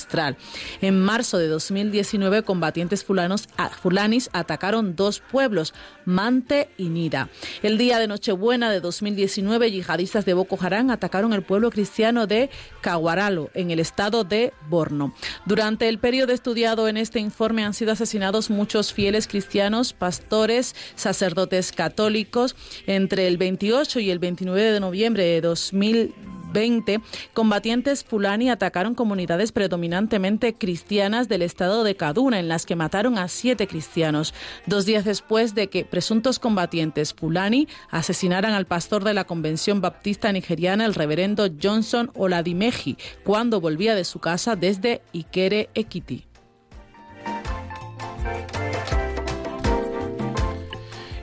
En 0.82 1.00
marzo 1.00 1.38
de 1.38 1.48
2019, 1.48 2.44
combatientes 2.44 3.04
fulanos, 3.04 3.48
fulanis 3.82 4.30
atacaron 4.34 4.96
dos 4.96 5.20
pueblos, 5.20 5.74
Mante 6.06 6.70
y 6.78 6.90
Nida. 6.90 7.30
El 7.64 7.78
día 7.78 8.00
de 8.00 8.08
Nochebuena 8.08 8.72
de 8.72 8.80
2019, 8.80 9.72
yihadistas 9.72 10.26
de 10.26 10.34
Boko 10.34 10.58
Haram 10.62 10.90
atacaron 10.90 11.34
el 11.34 11.44
pueblo 11.44 11.70
cristiano 11.70 12.28
de 12.28 12.50
Caguaralo, 12.82 13.50
en 13.54 13.72
el 13.72 13.80
estado 13.80 14.24
de 14.24 14.54
Borno. 14.70 15.14
Durante 15.46 15.90
el 15.90 16.00
periodo 16.00 16.34
estudiado 16.34 16.88
en 16.88 16.98
este 16.98 17.20
informe 17.20 17.64
han 17.64 17.74
sido 17.74 17.92
asesinados 17.92 18.50
muchos 18.50 18.94
fieles 18.94 19.28
cristianos, 19.28 19.94
pastores, 19.94 20.76
sacerdotes 20.96 21.72
católicos. 21.72 22.56
Entre 22.88 23.28
el 23.28 23.38
28 23.38 24.00
y 24.00 24.12
el 24.12 24.20
29 24.20 24.72
de 24.72 24.80
noviembre 24.80 25.24
de 25.24 25.42
2019, 25.42 26.39
2020, 26.54 27.02
combatientes 27.34 28.04
fulani 28.04 28.50
atacaron 28.50 28.96
comunidades 28.96 29.52
predominantemente 29.52 30.54
cristianas 30.54 31.30
del 31.30 31.42
estado 31.42 31.84
de 31.84 31.96
Kaduna, 31.96 32.40
en 32.40 32.48
las 32.48 32.66
que 32.66 32.76
mataron 32.76 33.18
a 33.18 33.28
siete 33.28 33.68
cristianos, 33.68 34.34
dos 34.66 34.86
días 34.86 35.06
después 35.06 35.56
de 35.56 35.68
que 35.68 35.86
presuntos 35.86 36.40
combatientes 36.40 37.14
fulani 37.14 37.68
asesinaran 37.90 38.54
al 38.54 38.66
pastor 38.66 39.04
de 39.04 39.14
la 39.14 39.26
Convención 39.26 39.82
Baptista 39.82 40.32
Nigeriana, 40.32 40.86
el 40.86 40.96
reverendo 40.96 41.48
Johnson 41.62 42.12
Oladimeji, 42.16 42.98
cuando 43.24 43.62
volvía 43.62 43.96
de 43.96 44.04
su 44.04 44.20
casa 44.20 44.56
desde 44.56 45.02
Ikere, 45.14 45.70
Ekiti. 45.74 46.26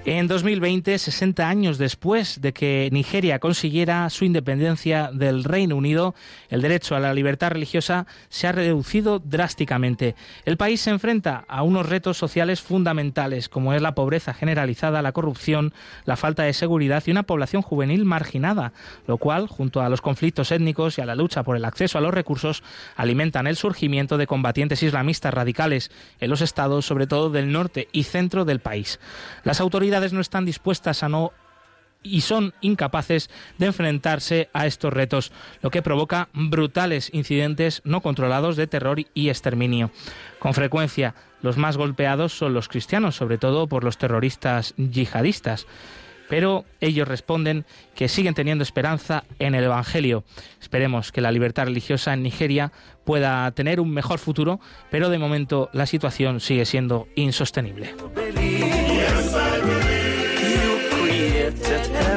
En 0.09 0.29
2020, 0.29 0.99
60 1.01 1.49
años 1.49 1.79
después 1.79 2.41
de 2.41 2.53
que 2.53 2.89
Nigeria 2.93 3.41
consiguiera 3.41 4.09
su 4.09 4.25
independencia 4.25 5.11
del 5.13 5.43
Reino 5.43 5.75
Unido, 5.75 6.15
el 6.49 6.63
derecho 6.63 6.95
a 6.95 7.01
la 7.01 7.13
libertad 7.13 7.51
religiosa 7.51 8.07
se 8.29 8.47
ha 8.47 8.53
reducido 8.53 9.19
drásticamente. 9.19 10.15
El 10.45 10.59
país 10.59 10.81
se 10.83 10.91
enfrenta 10.91 11.45
a 11.49 11.65
unos 11.65 11.89
retos 11.89 12.17
sociales 12.19 12.61
fundamentales, 12.61 13.49
como 13.49 13.75
es 13.75 13.83
la 13.83 13.97
pobreza 13.97 14.33
generalizada, 14.33 15.03
la 15.03 15.11
corrupción, 15.11 15.75
la 16.05 16.15
falta 16.15 16.45
de 16.45 16.53
seguridad 16.53 17.03
y 17.05 17.11
una 17.11 17.25
población 17.25 17.63
juvenil 17.63 18.05
marginada, 18.05 18.73
lo 19.09 19.19
cual, 19.19 19.49
junto 19.49 19.81
a 19.81 19.89
los 19.89 20.03
conflictos 20.03 20.53
étnicos 20.53 20.99
y 20.99 21.01
a 21.01 21.07
la 21.07 21.17
lucha 21.17 21.43
por 21.43 21.57
el 21.57 21.65
acceso 21.65 21.99
a 21.99 22.01
los 22.01 22.15
recursos, 22.15 22.63
alimentan 22.95 23.49
el 23.49 23.57
surgimiento 23.57 24.19
de 24.19 24.29
combatientes 24.29 24.85
islamistas 24.85 25.35
radicales 25.35 25.91
en 26.21 26.31
los 26.31 26.43
estados, 26.43 26.87
sobre 26.87 27.09
todo 27.09 27.29
del 27.29 27.51
norte 27.51 27.89
y 27.91 28.05
centro 28.05 28.45
del 28.45 28.61
país. 28.61 29.01
Las 29.43 29.61
autoridades 29.61 29.96
no 30.13 30.21
están 30.21 30.45
dispuestas 30.45 31.03
a 31.03 31.09
no 31.09 31.33
y 32.03 32.21
son 32.23 32.55
incapaces 32.61 33.31
de 33.59 33.67
enfrentarse 33.67 34.49
a 34.53 34.67
estos 34.67 34.93
retos, 34.93 35.33
lo 35.61 35.71
que 35.71 35.83
provoca 35.83 36.29
brutales 36.33 37.11
incidentes 37.13 37.83
no 37.85 38.01
controlados 38.01 38.57
de 38.57 38.67
terror 38.67 39.01
y 39.15 39.29
exterminio. 39.29 39.91
Con 40.39 40.55
frecuencia, 40.55 41.15
los 41.43 41.57
más 41.57 41.77
golpeados 41.77 42.37
son 42.37 42.55
los 42.55 42.69
cristianos, 42.69 43.17
sobre 43.17 43.39
todo 43.39 43.67
por 43.67 43.85
los 43.85 43.99
terroristas 43.99 44.75
yihadistas. 44.77 45.67
Pero 46.29 46.65
ellos 46.81 47.07
responden 47.07 47.67
que 47.95 48.09
siguen 48.09 48.35
teniendo 48.35 48.65
esperanza 48.65 49.23
en 49.39 49.55
el 49.55 49.63
Evangelio. 49.63 50.25
Esperemos 50.61 51.13
que 51.13 51.21
la 51.21 51.31
libertad 51.31 51.67
religiosa 51.67 52.15
en 52.15 52.25
Nigeria 52.25 52.73
pueda 53.05 53.49
tener 53.53 53.79
un 53.79 53.93
mejor 53.93 54.19
futuro, 54.19 54.59
pero 54.91 55.09
de 55.09 55.19
momento 55.19 55.71
la 55.73 55.87
situación 55.87 56.41
sigue 56.41 56.65
siendo 56.65 57.07
insostenible. 57.15 57.95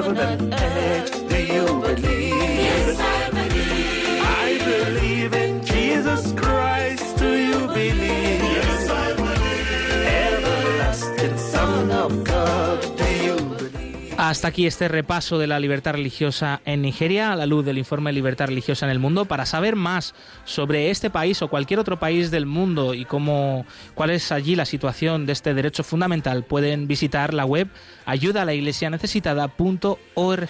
for 0.10 0.16
them. 0.16 0.69
Hasta 14.30 14.50
aquí 14.50 14.68
este 14.68 14.88
repaso 14.88 15.40
de 15.40 15.48
la 15.48 15.60
libertad 15.60 15.94
religiosa 15.94 16.62
en 16.64 16.84
Nigeria 16.84 17.32
a 17.32 17.36
la 17.36 17.48
luz 17.48 17.66
del 17.66 17.80
informe 17.80 18.14
Libertad 18.14 18.46
religiosa 18.46 18.86
en 18.86 18.92
el 18.92 19.00
mundo. 19.00 19.26
Para 19.26 19.48
saber 19.48 19.76
más 19.76 20.14
sobre 20.46 20.92
este 20.92 21.10
país 21.10 21.42
o 21.42 21.48
cualquier 21.48 21.80
otro 21.80 21.98
país 21.98 22.30
del 22.30 22.46
mundo 22.46 22.94
y 22.94 23.06
cómo 23.06 23.66
cuál 23.96 24.12
es 24.12 24.32
allí 24.32 24.56
la 24.56 24.66
situación 24.66 25.26
de 25.26 25.34
este 25.34 25.56
derecho 25.56 25.84
fundamental, 25.84 26.44
pueden 26.44 26.88
visitar 26.88 27.34
la 27.34 27.44
web 27.44 27.70
ayudalaiglesianecesitada.org. 28.06 30.50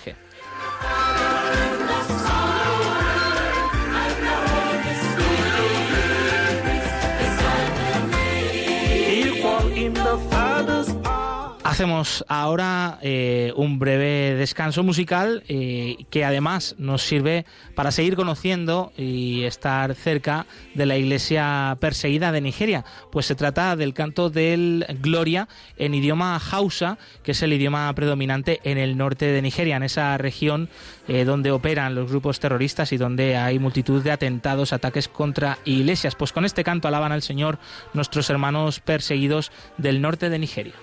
Hacemos 11.70 12.26
ahora 12.28 12.98
eh, 13.04 13.54
un 13.56 13.78
breve 13.78 14.34
descanso 14.34 14.82
musical 14.82 15.44
eh, 15.48 15.98
que 16.10 16.26
además 16.26 16.74
nos 16.80 17.04
sirve 17.04 17.46
para 17.76 17.92
seguir 17.92 18.16
conociendo 18.16 18.92
y 18.98 19.44
estar 19.44 19.94
cerca 19.94 20.48
de 20.74 20.88
la 20.88 20.98
iglesia 20.98 21.78
perseguida 21.80 22.32
de 22.32 22.42
Nigeria, 22.42 22.86
pues 23.12 23.28
se 23.28 23.36
trata 23.36 23.76
del 23.76 23.94
canto 23.94 24.32
del 24.32 24.84
Gloria 25.00 25.48
en 25.78 25.94
idioma 25.94 26.42
Hausa, 26.52 26.98
que 27.22 27.34
es 27.34 27.42
el 27.44 27.54
idioma 27.54 27.94
predominante 27.94 28.62
en 28.64 28.80
el 28.80 28.98
norte 28.98 29.28
de 29.28 29.44
Nigeria, 29.44 29.76
en 29.76 29.84
esa 29.84 30.18
región 30.18 30.70
eh, 31.08 31.24
donde 31.24 31.52
operan 31.52 31.94
los 31.94 32.10
grupos 32.10 32.40
terroristas 32.40 32.94
y 32.94 32.98
donde 32.98 33.38
hay 33.38 33.60
multitud 33.60 34.02
de 34.02 34.12
atentados, 34.12 34.74
ataques 34.74 35.08
contra 35.08 35.60
iglesias. 35.66 36.16
Pues 36.16 36.34
con 36.34 36.46
este 36.46 36.64
canto 36.64 36.88
alaban 36.88 37.12
al 37.12 37.22
Señor 37.22 37.60
nuestros 37.94 38.28
hermanos 38.32 38.80
perseguidos 38.80 39.52
del 39.78 40.02
norte 40.02 40.32
de 40.32 40.40
Nigeria. 40.40 40.74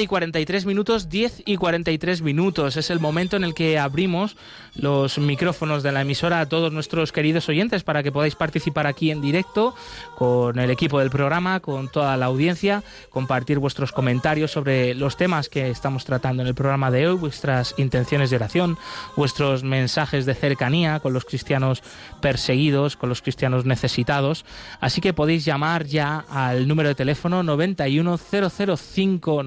11 0.00 0.04
y 0.04 0.06
43 0.06 0.64
minutos, 0.64 1.10
10 1.10 1.42
y 1.44 1.56
43 1.56 2.22
minutos. 2.22 2.78
Es 2.78 2.88
el 2.88 3.00
momento 3.00 3.36
en 3.36 3.44
el 3.44 3.52
que 3.52 3.78
abrimos 3.78 4.34
los 4.74 5.18
micrófonos 5.18 5.82
de 5.82 5.92
la 5.92 6.00
emisora 6.00 6.40
a 6.40 6.48
todos 6.48 6.72
nuestros 6.72 7.12
queridos 7.12 7.50
oyentes 7.50 7.82
para 7.82 8.02
que 8.02 8.12
podáis 8.12 8.34
participar 8.34 8.86
aquí 8.86 9.10
en 9.10 9.20
directo 9.20 9.74
con 10.16 10.58
el 10.58 10.70
equipo 10.70 11.00
del 11.00 11.10
programa, 11.10 11.60
con 11.60 11.88
toda 11.88 12.16
la 12.16 12.24
audiencia, 12.26 12.82
compartir 13.10 13.58
vuestros 13.58 13.92
comentarios 13.92 14.52
sobre 14.52 14.94
los 14.94 15.18
temas 15.18 15.50
que 15.50 15.68
estamos 15.70 16.06
tratando 16.06 16.42
en 16.42 16.48
el 16.48 16.54
programa 16.54 16.90
de 16.90 17.08
hoy, 17.08 17.16
vuestras 17.16 17.74
intenciones 17.76 18.30
de 18.30 18.36
oración, 18.36 18.78
vuestros 19.16 19.64
mensajes 19.64 20.24
de 20.24 20.34
cercanía 20.34 21.00
con 21.00 21.12
los 21.12 21.26
cristianos 21.26 21.82
perseguidos, 22.22 22.96
con 22.96 23.10
los 23.10 23.20
cristianos 23.20 23.66
necesitados. 23.66 24.46
Así 24.80 25.02
que 25.02 25.12
podéis 25.12 25.44
llamar 25.44 25.84
ya 25.84 26.24
al 26.30 26.66
número 26.68 26.88
de 26.88 26.94
teléfono 26.94 27.42
91005 27.42 29.42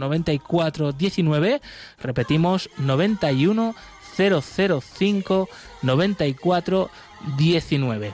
9419. 0.50 1.62
Repetimos 2.02 2.70
91 2.78 3.76
005 4.16 5.50
94 5.82 6.90
19. 7.38 8.14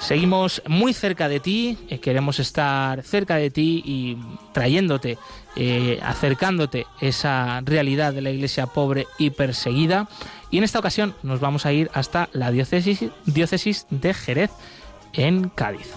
Seguimos 0.00 0.62
muy 0.68 0.92
cerca 0.92 1.28
de 1.28 1.40
ti, 1.40 1.76
eh, 1.88 1.98
queremos 1.98 2.38
estar 2.38 3.02
cerca 3.02 3.34
de 3.34 3.50
ti 3.50 3.82
y 3.84 4.16
trayéndote, 4.52 5.18
eh, 5.56 5.98
acercándote 6.02 6.86
esa 7.00 7.60
realidad 7.64 8.14
de 8.14 8.22
la 8.22 8.30
iglesia 8.30 8.66
pobre 8.66 9.06
y 9.18 9.30
perseguida. 9.30 10.08
Y 10.50 10.58
en 10.58 10.64
esta 10.64 10.78
ocasión 10.78 11.16
nos 11.24 11.40
vamos 11.40 11.66
a 11.66 11.72
ir 11.72 11.90
hasta 11.94 12.28
la 12.32 12.52
diócesis, 12.52 13.06
diócesis 13.26 13.86
de 13.90 14.14
Jerez, 14.14 14.50
en 15.14 15.48
Cádiz. 15.48 15.88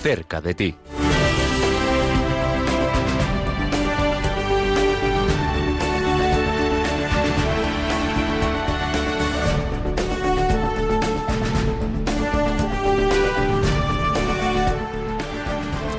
Cerca 0.00 0.40
de 0.40 0.54
ti. 0.54 0.74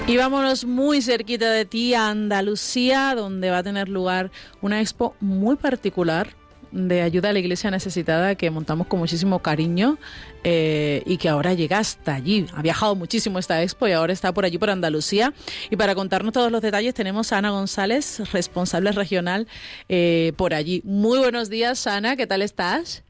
Y 0.07 0.17
vámonos 0.17 0.65
muy 0.65 1.01
cerquita 1.01 1.51
de 1.51 1.63
ti 1.63 1.93
a 1.93 2.09
Andalucía, 2.09 3.13
donde 3.15 3.49
va 3.49 3.59
a 3.59 3.63
tener 3.63 3.87
lugar 3.87 4.29
una 4.61 4.81
expo 4.81 5.15
muy 5.21 5.55
particular 5.55 6.40
de 6.71 7.01
ayuda 7.01 7.29
a 7.29 7.33
la 7.33 7.39
iglesia 7.39 7.71
necesitada 7.71 8.35
que 8.35 8.49
montamos 8.49 8.87
con 8.87 8.99
muchísimo 8.99 9.39
cariño 9.39 9.97
eh, 10.43 11.03
y 11.05 11.17
que 11.17 11.29
ahora 11.29 11.53
llega 11.53 11.79
hasta 11.79 12.15
allí. 12.15 12.45
Ha 12.53 12.61
viajado 12.61 12.95
muchísimo 12.95 13.39
esta 13.39 13.61
expo 13.61 13.87
y 13.87 13.91
ahora 13.91 14.13
está 14.13 14.33
por 14.33 14.45
allí, 14.45 14.57
por 14.57 14.69
Andalucía. 14.69 15.33
Y 15.69 15.75
para 15.75 15.95
contarnos 15.95 16.33
todos 16.33 16.51
los 16.51 16.61
detalles 16.61 16.93
tenemos 16.93 17.31
a 17.33 17.37
Ana 17.37 17.51
González, 17.51 18.21
responsable 18.31 18.91
regional 18.91 19.47
eh, 19.89 20.33
por 20.37 20.53
allí. 20.53 20.81
Muy 20.85 21.19
buenos 21.19 21.49
días, 21.49 21.85
Ana, 21.87 22.15
¿qué 22.15 22.27
tal 22.27 22.41
estás? 22.41 23.03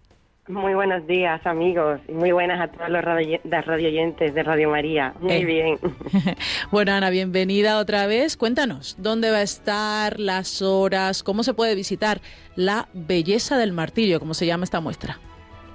Muy 0.47 0.73
buenos 0.73 1.05
días, 1.05 1.45
amigos, 1.45 1.99
y 2.07 2.13
muy 2.13 2.31
buenas 2.31 2.59
a 2.59 2.67
todos 2.67 2.89
los 2.89 3.03
radio, 3.03 3.39
de 3.43 3.61
radio 3.61 3.87
oyentes 3.89 4.33
de 4.33 4.41
Radio 4.43 4.69
María. 4.71 5.13
Muy 5.21 5.33
Eh. 5.33 5.45
bien. 5.45 5.77
Bueno, 6.71 6.93
Ana, 6.93 7.09
bienvenida 7.11 7.77
otra 7.77 8.07
vez. 8.07 8.37
Cuéntanos, 8.37 8.95
¿dónde 8.97 9.29
va 9.29 9.37
a 9.37 9.41
estar, 9.43 10.19
las 10.19 10.61
horas, 10.63 11.21
cómo 11.21 11.43
se 11.43 11.53
puede 11.53 11.75
visitar 11.75 12.21
la 12.55 12.87
belleza 12.93 13.57
del 13.59 13.71
martirio, 13.71 14.19
como 14.19 14.33
se 14.33 14.45
llama 14.47 14.63
esta 14.63 14.81
muestra? 14.81 15.19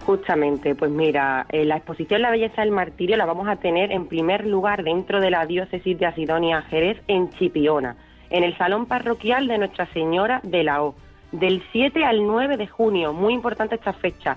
Justamente, 0.04 0.74
pues 0.74 0.90
mira, 0.90 1.46
eh, 1.50 1.64
la 1.64 1.76
exposición 1.76 2.22
La 2.22 2.30
Belleza 2.30 2.62
del 2.62 2.70
Martirio 2.70 3.16
la 3.16 3.24
vamos 3.24 3.48
a 3.48 3.56
tener 3.56 3.90
en 3.92 4.06
primer 4.06 4.46
lugar 4.46 4.82
dentro 4.84 5.20
de 5.20 5.30
la 5.30 5.46
diócesis 5.46 5.98
de 5.98 6.06
Asidonia 6.06 6.62
Jerez 6.62 6.98
en 7.08 7.30
Chipiona, 7.30 7.96
en 8.30 8.42
el 8.44 8.56
Salón 8.56 8.86
Parroquial 8.86 9.48
de 9.48 9.58
Nuestra 9.58 9.86
Señora 9.92 10.40
de 10.44 10.62
la 10.64 10.82
O, 10.84 10.94
del 11.32 11.60
7 11.72 12.04
al 12.04 12.24
9 12.24 12.56
de 12.56 12.68
junio. 12.68 13.12
Muy 13.12 13.34
importante 13.34 13.74
esta 13.74 13.92
fecha. 13.94 14.36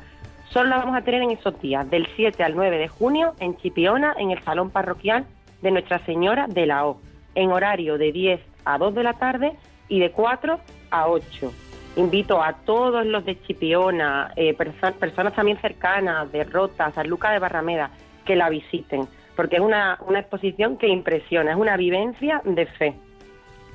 Solo 0.52 0.70
la 0.70 0.78
vamos 0.78 0.95
a 0.95 1.02
tener 1.02 1.22
en 1.22 1.32
esos 1.32 1.60
días, 1.62 1.89
del 1.89 2.08
7 2.16 2.43
al 2.43 2.56
9 2.56 2.78
de 2.78 2.88
junio 2.88 3.34
en 3.39 3.56
Chipiona, 3.58 4.16
en 4.18 4.32
el 4.32 4.41
Salón 4.43 4.72
Parroquial 4.72 5.26
de 5.62 5.72
Nuestra 5.72 6.00
Señora 6.06 6.47
de 6.47 6.66
la 6.66 6.86
O, 6.88 7.00
en 7.36 7.52
horario 7.52 7.97
de 7.97 8.12
10 8.12 8.39
a 8.66 8.78
2 8.78 8.95
de 8.95 9.04
la 9.04 9.14
tarde 9.14 9.54
y 9.89 10.00
de 10.00 10.12
4 10.12 10.60
a 10.89 11.08
8. 11.08 11.54
Invito 11.97 12.41
a 12.41 12.54
todos 12.66 13.06
los 13.06 13.26
de 13.26 13.39
Chipiona, 13.43 14.32
eh, 14.36 14.56
perso- 14.58 14.93
personas 14.93 15.34
también 15.36 15.60
cercanas, 15.60 16.32
de 16.32 16.43
Rota, 16.45 16.91
San 16.91 17.08
Lucas 17.08 17.32
de 17.34 17.39
Barrameda, 17.39 17.91
que 18.26 18.36
la 18.36 18.50
visiten, 18.50 19.08
porque 19.36 19.58
es 19.58 19.62
una, 19.62 20.00
una 20.08 20.20
exposición 20.20 20.78
que 20.78 20.88
impresiona, 20.88 21.52
es 21.52 21.58
una 21.58 21.78
vivencia 21.78 22.41
de 22.45 22.66
fe. 22.66 22.95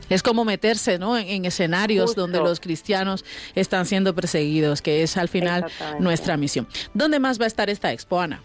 Es 0.09 0.23
como 0.23 0.45
meterse 0.45 0.99
¿no? 0.99 1.17
en, 1.17 1.29
en 1.29 1.45
escenarios 1.45 2.07
Justo. 2.07 2.23
donde 2.23 2.39
los 2.41 2.61
cristianos 2.61 3.25
están 3.55 3.87
siendo 3.87 4.15
perseguidos, 4.15 4.83
que 4.83 5.03
es 5.03 5.17
al 5.17 5.29
final 5.29 5.67
nuestra 5.99 6.37
misión. 6.37 6.67
¿Dónde 6.93 7.19
más 7.21 7.41
va 7.41 7.45
a 7.45 7.49
estar 7.49 7.71
esta 7.71 7.93
expo, 7.93 8.21
Ana? 8.21 8.41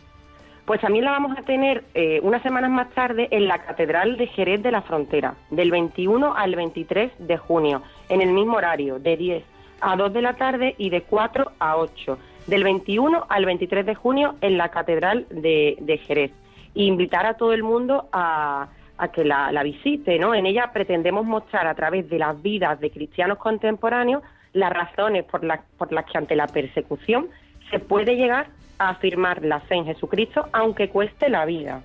Pues 0.69 0.81
también 0.81 1.05
la 1.05 1.11
vamos 1.11 1.35
a 1.35 1.41
tener 1.41 1.83
eh, 1.95 2.19
unas 2.21 2.43
semanas 2.43 2.69
más 2.69 2.91
tarde 2.91 3.27
en 3.31 3.47
la 3.47 3.57
Catedral 3.57 4.17
de 4.17 4.27
Jerez 4.27 4.61
de 4.61 4.69
la 4.69 4.83
Frontera, 4.83 5.33
del 5.49 5.71
21 5.71 6.35
al 6.35 6.55
23 6.55 7.11
de 7.17 7.37
junio, 7.37 7.81
en 8.07 8.21
el 8.21 8.31
mismo 8.31 8.57
horario, 8.57 8.99
de 8.99 9.17
10 9.17 9.43
a 9.81 9.95
2 9.95 10.13
de 10.13 10.21
la 10.21 10.33
tarde 10.33 10.75
y 10.77 10.91
de 10.91 11.01
4 11.01 11.53
a 11.57 11.77
8, 11.77 12.19
del 12.45 12.63
21 12.63 13.25
al 13.29 13.45
23 13.45 13.83
de 13.83 13.95
junio 13.95 14.35
en 14.41 14.59
la 14.59 14.69
Catedral 14.69 15.25
de, 15.31 15.75
de 15.79 15.97
Jerez. 15.97 16.31
E 16.75 16.83
invitar 16.83 17.25
a 17.25 17.33
todo 17.33 17.53
el 17.53 17.63
mundo 17.63 18.07
a, 18.11 18.69
a 18.99 19.07
que 19.07 19.23
la, 19.23 19.51
la 19.51 19.63
visite, 19.63 20.19
¿no? 20.19 20.35
En 20.35 20.45
ella 20.45 20.71
pretendemos 20.73 21.25
mostrar 21.25 21.65
a 21.67 21.73
través 21.73 22.09
de 22.09 22.19
las 22.19 22.39
vidas 22.41 22.79
de 22.79 22.91
cristianos 22.91 23.37
contemporáneos 23.37 24.21
las 24.53 24.71
razones 24.71 25.25
por, 25.25 25.43
las 25.43 25.61
por 25.77 25.91
las 25.91 26.05
que 26.05 26.17
ante 26.17 26.35
la 26.35 26.47
persecución 26.47 27.29
se 27.71 27.79
puede 27.79 28.15
llegar 28.15 28.47
a 28.77 28.89
afirmar 28.89 29.43
la 29.43 29.59
fe 29.61 29.75
en 29.75 29.85
Jesucristo, 29.85 30.47
aunque 30.51 30.89
cueste 30.89 31.29
la 31.29 31.45
vida. 31.45 31.81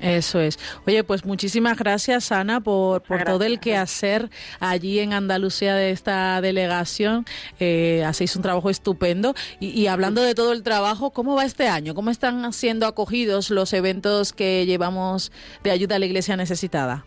Eso 0.00 0.40
es. 0.40 0.58
Oye, 0.86 1.02
pues 1.04 1.24
muchísimas 1.24 1.78
gracias, 1.78 2.30
Ana, 2.32 2.60
por, 2.60 3.02
por 3.02 3.18
Gracias. 3.18 3.34
todo 3.34 3.44
el 3.44 3.60
quehacer 3.60 4.28
allí 4.60 4.98
en 4.98 5.12
Andalucía 5.12 5.74
de 5.74 5.92
esta 5.92 6.40
delegación. 6.40 7.24
Eh, 7.60 8.04
hacéis 8.06 8.36
un 8.36 8.42
trabajo 8.42 8.70
estupendo. 8.70 9.34
Y, 9.60 9.68
y 9.68 9.86
hablando 9.86 10.20
de 10.22 10.34
todo 10.34 10.52
el 10.52 10.62
trabajo, 10.62 11.10
¿cómo 11.10 11.36
va 11.36 11.44
este 11.44 11.68
año? 11.68 11.94
¿Cómo 11.94 12.10
están 12.10 12.52
siendo 12.52 12.86
acogidos 12.86 13.50
los 13.50 13.72
eventos 13.72 14.32
que 14.32 14.66
llevamos 14.66 15.32
de 15.62 15.70
ayuda 15.70 15.96
a 15.96 15.98
la 15.98 16.06
iglesia 16.06 16.36
necesitada? 16.36 17.04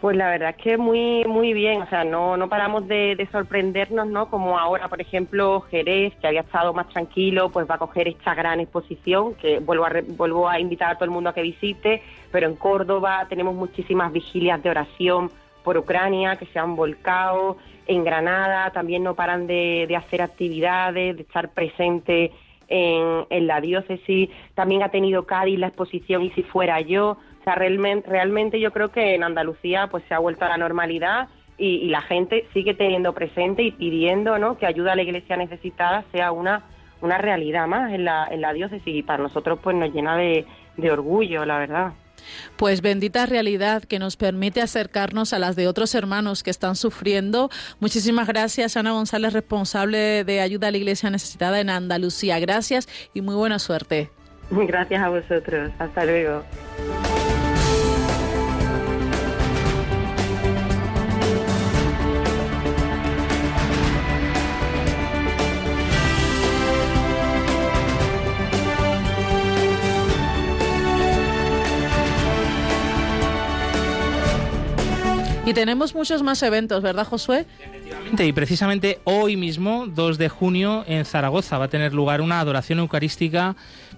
Pues 0.00 0.14
la 0.14 0.28
verdad 0.28 0.50
es 0.50 0.56
que 0.56 0.76
muy 0.76 1.24
muy 1.24 1.54
bien, 1.54 1.80
o 1.80 1.86
sea, 1.88 2.04
no, 2.04 2.36
no 2.36 2.50
paramos 2.50 2.86
de, 2.86 3.16
de 3.16 3.26
sorprendernos, 3.28 4.06
¿no? 4.06 4.28
Como 4.28 4.58
ahora, 4.58 4.88
por 4.88 5.00
ejemplo, 5.00 5.62
Jerez, 5.70 6.14
que 6.20 6.26
había 6.26 6.42
estado 6.42 6.74
más 6.74 6.88
tranquilo, 6.90 7.48
pues 7.50 7.66
va 7.68 7.76
a 7.76 7.78
coger 7.78 8.06
esta 8.08 8.34
gran 8.34 8.60
exposición, 8.60 9.34
que 9.34 9.58
vuelvo 9.58 9.86
a, 9.86 9.92
vuelvo 10.08 10.48
a 10.48 10.60
invitar 10.60 10.90
a 10.90 10.94
todo 10.96 11.06
el 11.06 11.10
mundo 11.10 11.30
a 11.30 11.34
que 11.34 11.40
visite, 11.40 12.02
pero 12.30 12.46
en 12.46 12.56
Córdoba 12.56 13.26
tenemos 13.28 13.54
muchísimas 13.54 14.12
vigilias 14.12 14.62
de 14.62 14.68
oración 14.68 15.30
por 15.64 15.78
Ucrania 15.78 16.36
que 16.36 16.46
se 16.46 16.58
han 16.58 16.76
volcado, 16.76 17.56
en 17.86 18.04
Granada 18.04 18.70
también 18.72 19.02
no 19.02 19.14
paran 19.14 19.46
de, 19.46 19.86
de 19.88 19.96
hacer 19.96 20.20
actividades, 20.20 21.16
de 21.16 21.22
estar 21.22 21.48
presentes 21.48 22.32
en, 22.68 23.26
en 23.30 23.46
la 23.46 23.60
diócesis, 23.60 24.28
también 24.54 24.82
ha 24.82 24.90
tenido 24.90 25.24
Cádiz 25.24 25.58
la 25.58 25.68
exposición 25.68 26.22
y 26.22 26.30
si 26.30 26.42
fuera 26.42 26.80
yo, 26.82 27.16
sea, 27.46 27.54
realmente, 27.54 28.08
realmente 28.08 28.60
yo 28.60 28.72
creo 28.72 28.90
que 28.90 29.14
en 29.14 29.22
Andalucía 29.22 29.86
pues 29.88 30.04
se 30.08 30.14
ha 30.14 30.18
vuelto 30.18 30.44
a 30.44 30.48
la 30.48 30.56
normalidad 30.56 31.28
y, 31.56 31.76
y 31.76 31.88
la 31.88 32.02
gente 32.02 32.46
sigue 32.52 32.74
teniendo 32.74 33.12
presente 33.14 33.62
y 33.62 33.70
pidiendo 33.70 34.36
¿no? 34.38 34.58
que 34.58 34.66
ayuda 34.66 34.92
a 34.92 34.96
la 34.96 35.02
iglesia 35.02 35.36
necesitada 35.36 36.04
sea 36.12 36.32
una, 36.32 36.64
una 37.00 37.18
realidad 37.18 37.68
más 37.68 37.92
en 37.92 38.04
la, 38.04 38.26
en 38.30 38.40
la 38.40 38.52
diócesis 38.52 38.82
y 38.94 39.02
para 39.02 39.22
nosotros 39.22 39.60
pues 39.62 39.76
nos 39.76 39.92
llena 39.94 40.16
de, 40.16 40.44
de 40.76 40.90
orgullo, 40.90 41.44
la 41.44 41.58
verdad. 41.58 41.92
Pues 42.56 42.82
bendita 42.82 43.26
realidad 43.26 43.84
que 43.84 44.00
nos 44.00 44.16
permite 44.16 44.60
acercarnos 44.60 45.32
a 45.32 45.38
las 45.38 45.54
de 45.54 45.68
otros 45.68 45.94
hermanos 45.94 46.42
que 46.42 46.50
están 46.50 46.74
sufriendo. 46.74 47.50
Muchísimas 47.78 48.26
gracias, 48.26 48.76
Ana 48.76 48.90
González, 48.92 49.32
responsable 49.32 50.24
de 50.24 50.40
ayuda 50.40 50.68
a 50.68 50.70
la 50.72 50.78
iglesia 50.78 51.10
necesitada 51.10 51.60
en 51.60 51.70
Andalucía. 51.70 52.40
Gracias 52.40 52.88
y 53.14 53.20
muy 53.20 53.36
buena 53.36 53.60
suerte. 53.60 54.10
Gracias 54.50 55.02
a 55.02 55.08
vosotros, 55.08 55.70
hasta 55.78 56.04
luego. 56.04 56.42
Tenemos 75.56 75.94
muchos 75.94 76.22
más 76.22 76.42
eventos, 76.42 76.82
¿verdad, 76.82 77.06
Josué? 77.06 77.46
Y 78.18 78.32
precisamente 78.34 79.00
hoy 79.04 79.36
mismo, 79.38 79.86
2 79.86 80.18
de 80.18 80.28
junio, 80.28 80.84
en 80.86 81.06
Zaragoza 81.06 81.56
va 81.56 81.64
a 81.64 81.68
tener 81.68 81.94
lugar 81.94 82.20
una 82.20 82.40
adoración 82.40 82.78
eucarística 82.78 83.56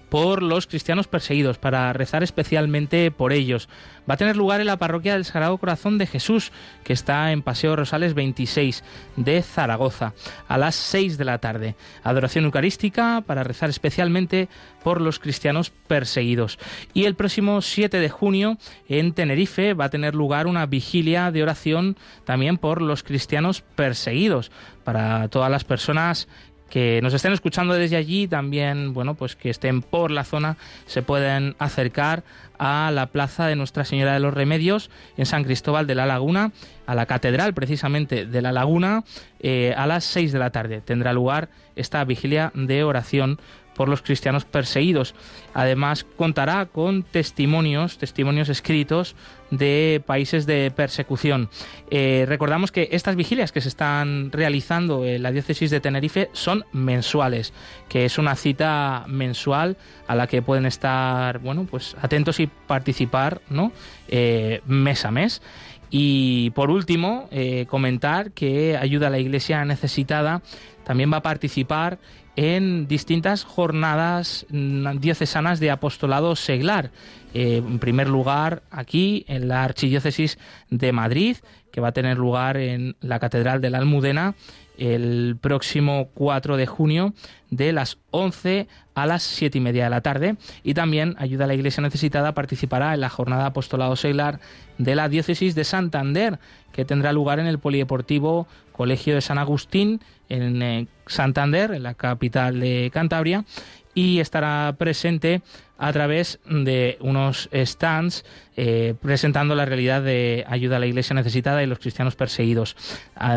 por 0.09 0.43
los 0.43 0.67
cristianos 0.67 1.07
perseguidos, 1.07 1.57
para 1.57 1.93
rezar 1.93 2.23
especialmente 2.23 3.11
por 3.11 3.33
ellos. 3.33 3.69
Va 4.09 4.15
a 4.15 4.17
tener 4.17 4.35
lugar 4.35 4.59
en 4.59 4.67
la 4.67 4.77
parroquia 4.77 5.13
del 5.13 5.25
Sagrado 5.25 5.57
Corazón 5.57 5.97
de 5.97 6.07
Jesús, 6.07 6.51
que 6.83 6.93
está 6.93 7.31
en 7.31 7.43
Paseo 7.43 7.75
Rosales 7.75 8.15
26 8.15 8.83
de 9.17 9.41
Zaragoza, 9.43 10.13
a 10.47 10.57
las 10.57 10.75
6 10.75 11.17
de 11.17 11.25
la 11.25 11.37
tarde. 11.37 11.75
Adoración 12.03 12.45
eucarística 12.45 13.23
para 13.25 13.43
rezar 13.43 13.69
especialmente 13.69 14.49
por 14.83 15.01
los 15.01 15.19
cristianos 15.19 15.69
perseguidos. 15.69 16.57
Y 16.93 17.05
el 17.05 17.15
próximo 17.15 17.61
7 17.61 17.99
de 17.99 18.09
junio, 18.09 18.57
en 18.87 19.13
Tenerife, 19.13 19.73
va 19.73 19.85
a 19.85 19.89
tener 19.89 20.15
lugar 20.15 20.47
una 20.47 20.65
vigilia 20.65 21.31
de 21.31 21.43
oración 21.43 21.97
también 22.25 22.57
por 22.57 22.81
los 22.81 23.03
cristianos 23.03 23.61
perseguidos, 23.75 24.51
para 24.83 25.27
todas 25.27 25.51
las 25.51 25.65
personas 25.65 26.27
que 26.69 26.99
nos 27.01 27.13
estén 27.13 27.33
escuchando 27.33 27.73
desde 27.73 27.95
allí, 27.95 28.27
también, 28.27 28.93
bueno, 28.93 29.15
pues 29.15 29.35
que 29.35 29.49
estén 29.49 29.81
por 29.81 30.11
la 30.11 30.23
zona, 30.23 30.57
se 30.85 31.01
pueden 31.01 31.55
acercar 31.59 32.23
a 32.57 32.91
la 32.93 33.07
plaza 33.07 33.47
de 33.47 33.55
Nuestra 33.55 33.85
Señora 33.85 34.13
de 34.13 34.19
los 34.19 34.33
Remedios 34.33 34.89
en 35.17 35.25
San 35.25 35.43
Cristóbal 35.43 35.87
de 35.87 35.95
la 35.95 36.05
Laguna, 36.05 36.51
a 36.85 36.95
la 36.95 37.05
catedral 37.05 37.53
precisamente 37.53 38.25
de 38.25 38.41
la 38.41 38.51
Laguna, 38.51 39.03
eh, 39.39 39.73
a 39.77 39.87
las 39.87 40.03
6 40.05 40.31
de 40.31 40.39
la 40.39 40.51
tarde. 40.51 40.81
Tendrá 40.81 41.13
lugar 41.13 41.49
esta 41.75 42.03
vigilia 42.03 42.51
de 42.53 42.83
oración 42.83 43.39
por 43.79 43.87
los 43.87 44.01
cristianos 44.01 44.43
perseguidos. 44.43 45.15
Además, 45.53 46.05
contará 46.17 46.65
con 46.65 47.03
testimonios, 47.03 47.97
testimonios 47.97 48.49
escritos 48.49 49.15
de 49.51 50.03
países 50.05 50.45
de 50.45 50.69
persecución. 50.69 51.49
Eh, 51.89 52.25
recordamos 52.27 52.73
que 52.73 52.89
estas 52.91 53.15
vigilias 53.15 53.53
que 53.53 53.61
se 53.61 53.69
están 53.69 54.33
realizando 54.33 55.05
en 55.05 55.23
la 55.23 55.31
diócesis 55.31 55.71
de 55.71 55.79
Tenerife 55.79 56.29
son 56.33 56.65
mensuales, 56.73 57.53
que 57.87 58.03
es 58.03 58.17
una 58.17 58.35
cita 58.35 59.05
mensual 59.07 59.77
a 60.07 60.15
la 60.15 60.27
que 60.27 60.41
pueden 60.41 60.65
estar, 60.65 61.39
bueno, 61.39 61.65
pues 61.65 61.95
atentos 62.01 62.41
y 62.41 62.47
participar, 62.47 63.39
¿no? 63.49 63.71
Eh, 64.09 64.59
mes 64.65 65.05
a 65.05 65.11
mes. 65.11 65.41
Y 65.89 66.49
por 66.49 66.69
último, 66.69 67.29
eh, 67.31 67.65
comentar 67.69 68.31
que 68.31 68.75
Ayuda 68.75 69.07
a 69.07 69.09
la 69.09 69.19
Iglesia 69.19 69.63
Necesitada 69.63 70.41
también 70.83 71.13
va 71.13 71.17
a 71.17 71.21
participar 71.21 71.97
en 72.39 72.87
distintas 72.87 73.43
jornadas 73.43 74.45
mm, 74.49 74.99
diocesanas 74.99 75.59
de 75.59 75.71
apostolado 75.71 76.37
seglar. 76.37 76.89
Eh, 77.33 77.57
en 77.57 77.79
primer 77.79 78.07
lugar, 78.07 78.63
aquí 78.71 79.25
en 79.27 79.49
la 79.49 79.65
Archidiócesis 79.65 80.39
de 80.69 80.93
Madrid, 80.93 81.35
que 81.73 81.81
va 81.81 81.89
a 81.89 81.91
tener 81.91 82.17
lugar 82.17 82.55
en 82.55 82.95
la 83.01 83.19
Catedral 83.19 83.59
de 83.59 83.69
la 83.69 83.79
Almudena 83.79 84.35
el 84.77 85.35
próximo 85.41 86.11
4 86.13 86.55
de 86.55 86.65
junio 86.65 87.13
de 87.49 87.73
las 87.73 87.97
11 88.11 88.69
a 88.95 89.05
las 89.05 89.23
7 89.23 89.57
y 89.57 89.61
media 89.61 89.83
de 89.83 89.89
la 89.89 89.99
tarde 89.99 90.37
y 90.63 90.73
también 90.73 91.15
ayuda 91.19 91.43
a 91.43 91.47
la 91.47 91.55
Iglesia 91.55 91.83
Necesitada 91.83 92.33
participará 92.33 92.93
en 92.93 93.01
la 93.01 93.09
jornada 93.09 93.47
apostolado 93.47 93.97
seglar 93.97 94.39
de 94.77 94.95
la 94.95 95.09
diócesis 95.09 95.55
de 95.55 95.65
Santander 95.65 96.39
que 96.71 96.85
tendrá 96.85 97.11
lugar 97.11 97.39
en 97.39 97.47
el 97.47 97.59
Polideportivo 97.59 98.47
Colegio 98.71 99.15
de 99.15 99.19
San 99.19 99.37
Agustín 99.37 99.99
en 100.29 100.61
eh, 100.61 100.87
Santander, 101.07 101.71
en 101.71 101.83
la 101.83 101.93
capital 101.95 102.59
de 102.59 102.89
Cantabria 102.93 103.45
y 103.93 104.19
estará 104.19 104.75
presente 104.77 105.41
a 105.77 105.91
través 105.91 106.39
de 106.45 106.97
unos 107.01 107.49
stands 107.53 108.23
eh, 108.55 108.93
presentando 109.01 109.55
la 109.55 109.65
realidad 109.65 110.01
de 110.03 110.45
ayuda 110.47 110.77
a 110.77 110.79
la 110.79 110.85
iglesia 110.85 111.15
necesitada 111.15 111.63
y 111.63 111.65
los 111.65 111.79
cristianos 111.79 112.15
perseguidos 112.15 112.75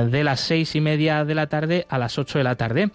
de 0.09 0.25
las 0.25 0.41
seis 0.41 0.75
y 0.75 0.81
media 0.81 1.25
de 1.25 1.35
la 1.35 1.47
tarde 1.47 1.87
a 1.89 1.99
las 1.99 2.19
ocho 2.19 2.39
de 2.39 2.45
la 2.45 2.57
tarde. 2.57 2.91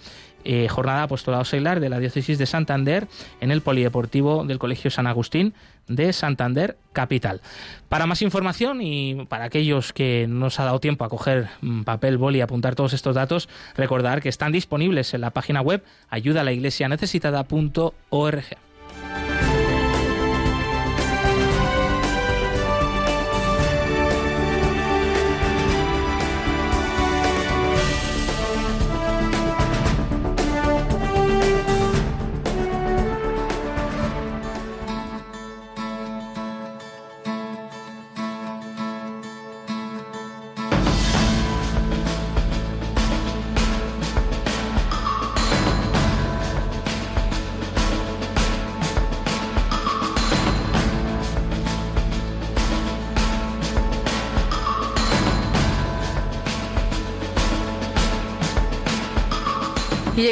Eh, 0.50 0.70
jornada 0.70 1.04
apostolado 1.04 1.44
seglar 1.44 1.82
de 1.82 1.90
la 1.90 2.00
diócesis 2.00 2.38
de 2.38 2.46
Santander 2.46 3.08
en 3.42 3.52
el 3.52 3.60
Polideportivo 3.60 4.46
del 4.46 4.60
Colegio 4.60 4.90
San 4.90 5.06
Agustín 5.06 5.54
de 5.88 6.14
Santander 6.14 6.78
Capital. 6.94 7.42
Para 7.90 8.06
más 8.06 8.22
información 8.22 8.82
y 8.82 9.26
para 9.26 9.44
aquellos 9.46 9.92
que 9.94 10.28
no 10.28 10.48
os 10.48 10.60
ha 10.60 10.66
dado 10.66 10.80
tiempo 10.80 11.06
a 11.06 11.10
coger 11.10 11.48
mm, 11.62 11.84
papel, 11.84 12.18
boli 12.18 12.40
y 12.40 12.42
apuntar 12.42 12.76
todos 12.76 12.94
estos 12.94 13.16
datos, 13.16 13.48
recordar 13.76 14.22
que 14.22 14.30
están 14.30 14.52
disponibles 14.52 15.14
en 15.14 15.22
la 15.22 15.30
página 15.32 15.62
web 15.62 15.84
ayudalaiglesianecesitada.org. 16.10 18.67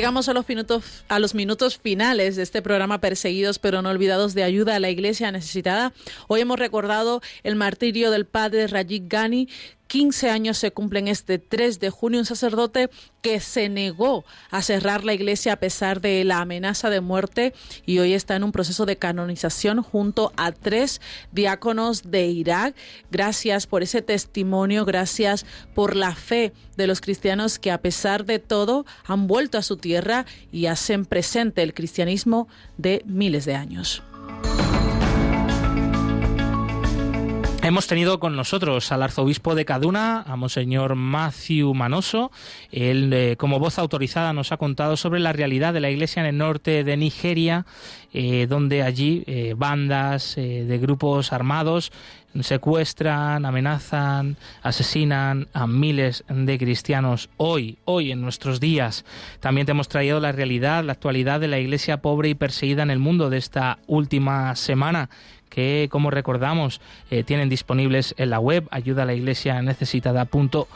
llegamos 0.06 0.30
a 0.30 0.34
los 0.34 0.48
minutos 0.48 1.04
a 1.08 1.18
los 1.18 1.34
minutos 1.34 1.80
finales 1.80 2.36
de 2.36 2.44
este 2.44 2.62
programa 2.62 3.02
Perseguidos 3.02 3.58
pero 3.58 3.82
no 3.82 3.90
olvidados 3.90 4.36
de 4.36 4.44
ayuda 4.44 4.76
a 4.76 4.80
la 4.80 4.92
iglesia 4.92 5.32
necesitada. 5.32 5.94
Hoy 6.28 6.42
hemos 6.42 6.60
recordado 6.60 7.24
el 7.42 7.56
martirio 7.56 8.12
del 8.12 8.26
padre 8.26 8.68
Rajiv 8.68 9.08
Ghani, 9.08 9.50
15 9.88 10.30
años 10.30 10.58
se 10.58 10.72
cumplen 10.72 11.08
este 11.08 11.40
3 11.40 11.80
de 11.80 11.90
junio, 11.90 12.20
un 12.20 12.26
sacerdote 12.26 12.90
que 13.22 13.40
se 13.40 13.70
negó 13.70 14.26
a 14.52 14.62
cerrar 14.62 15.04
la 15.04 15.14
iglesia 15.14 15.54
a 15.54 15.60
pesar 15.60 16.02
de 16.02 16.24
la 16.24 16.40
amenaza 16.40 16.90
de 16.90 17.02
muerte 17.02 17.54
y 17.86 18.00
hoy 18.00 18.14
está 18.14 18.36
en 18.36 18.44
un 18.44 18.52
proceso 18.52 18.86
de 18.86 18.98
canonización 18.98 19.82
junto 19.82 20.32
a 20.38 20.52
tres 20.52 21.02
diáconos 21.32 22.12
de 22.12 22.28
Irak. 22.28 22.76
Gracias 23.12 23.68
por 23.68 23.84
ese 23.84 24.02
testimonio, 24.02 24.86
gracias 24.86 25.46
por 25.74 25.96
la 25.96 26.16
fe 26.16 26.54
de 26.78 26.88
los 26.88 27.02
cristianos 27.02 27.60
que 27.60 27.72
a 27.72 27.82
pesar 27.82 28.26
de 28.26 28.40
todo 28.40 28.86
han 29.06 29.28
vuelto 29.28 29.58
a 29.58 29.64
su 29.64 29.78
tierra 29.78 30.26
y 30.52 30.68
hacen 30.68 31.06
presente 31.06 31.64
el 31.64 31.74
cristianismo 31.74 32.48
de 32.78 33.04
miles 33.06 33.46
de 33.46 33.56
años. 33.56 34.04
Hemos 37.66 37.88
tenido 37.88 38.20
con 38.20 38.36
nosotros 38.36 38.92
al 38.92 39.02
arzobispo 39.02 39.56
de 39.56 39.66
Kaduna, 39.66 40.22
a 40.22 40.36
Monseñor 40.36 40.94
Matthew 40.94 41.74
Manoso. 41.74 42.32
Él, 42.72 43.12
eh, 43.12 43.38
como 43.38 43.58
voz 43.58 43.80
autorizada, 43.80 44.34
nos 44.34 44.52
ha 44.52 44.58
contado 44.58 44.96
sobre 44.98 45.20
la 45.20 45.34
realidad 45.34 45.74
de 45.74 45.80
la 45.80 45.90
iglesia 45.90 46.20
en 46.20 46.28
el 46.28 46.38
norte 46.38 46.84
de 46.84 46.96
Nigeria, 46.96 47.66
eh, 48.14 48.46
donde 48.48 48.84
allí 48.84 49.24
eh, 49.26 49.56
bandas 49.58 50.36
de 50.36 50.78
grupos 50.80 51.34
armados 51.34 51.92
secuestran, 52.40 53.46
amenazan, 53.46 54.38
asesinan 54.62 55.48
a 55.54 55.66
miles 55.66 56.24
de 56.28 56.60
cristianos 56.60 57.30
hoy, 57.38 57.80
hoy 57.86 58.12
en 58.12 58.22
nuestros 58.22 58.60
días. 58.60 59.06
También 59.40 59.66
te 59.66 59.72
hemos 59.72 59.88
traído 59.88 60.20
la 60.20 60.34
realidad, 60.34 60.84
la 60.84 60.92
actualidad 60.92 61.40
de 61.40 61.48
la 61.48 61.58
iglesia 61.58 61.98
pobre 61.98 62.30
y 62.30 62.36
perseguida 62.36 62.84
en 62.84 62.92
el 62.92 63.00
mundo 63.00 63.32
de 63.32 63.38
esta 63.38 63.80
última 63.88 64.56
semana 64.56 65.10
que, 65.56 65.88
como 65.90 66.12
recordamos, 66.12 66.82
eh, 67.10 67.24
tienen 67.24 67.48
disponibles 67.48 68.14
en 68.18 68.30
la 68.30 68.40
web 68.40 68.68
ayuda 68.72 69.04
a 69.04 69.06
la 69.06 69.14
iglesia 69.14 69.62
necesitada.org. 69.62 70.68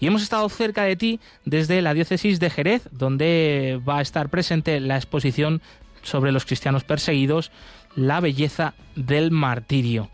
Y 0.00 0.06
hemos 0.08 0.24
estado 0.24 0.48
cerca 0.48 0.82
de 0.82 0.96
ti 0.96 1.20
desde 1.44 1.80
la 1.80 1.94
diócesis 1.94 2.40
de 2.40 2.50
Jerez, 2.50 2.88
donde 2.90 3.80
va 3.88 3.98
a 3.98 4.02
estar 4.02 4.28
presente 4.28 4.80
la 4.80 4.96
exposición 4.96 5.62
sobre 6.02 6.32
los 6.32 6.46
cristianos 6.46 6.82
perseguidos, 6.82 7.52
la 7.94 8.18
belleza 8.18 8.74
del 8.96 9.30
martirio. 9.30 10.10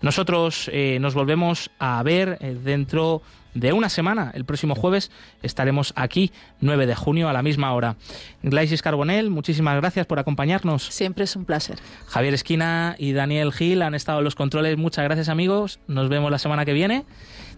Nosotros 0.00 0.70
eh, 0.72 0.98
nos 1.00 1.14
volvemos 1.14 1.72
a 1.80 2.00
ver 2.04 2.38
eh, 2.40 2.56
dentro 2.62 3.22
de 3.54 3.72
una 3.72 3.88
semana. 3.88 4.30
El 4.34 4.44
próximo 4.44 4.74
jueves 4.74 5.10
estaremos 5.42 5.92
aquí, 5.96 6.32
9 6.60 6.86
de 6.86 6.94
junio, 6.94 7.28
a 7.28 7.32
la 7.32 7.42
misma 7.42 7.72
hora. 7.72 7.96
Glaisis 8.42 8.82
Carbonell, 8.82 9.30
muchísimas 9.30 9.76
gracias 9.76 10.06
por 10.06 10.18
acompañarnos. 10.18 10.84
Siempre 10.84 11.24
es 11.24 11.34
un 11.36 11.44
placer. 11.44 11.78
Javier 12.06 12.34
Esquina 12.34 12.96
y 12.98 13.12
Daniel 13.12 13.52
Gil 13.52 13.82
han 13.82 13.94
estado 13.94 14.18
en 14.18 14.24
los 14.24 14.34
controles. 14.34 14.76
Muchas 14.76 15.04
gracias, 15.04 15.28
amigos. 15.28 15.80
Nos 15.86 16.08
vemos 16.08 16.30
la 16.30 16.38
semana 16.38 16.64
que 16.64 16.72
viene. 16.72 17.04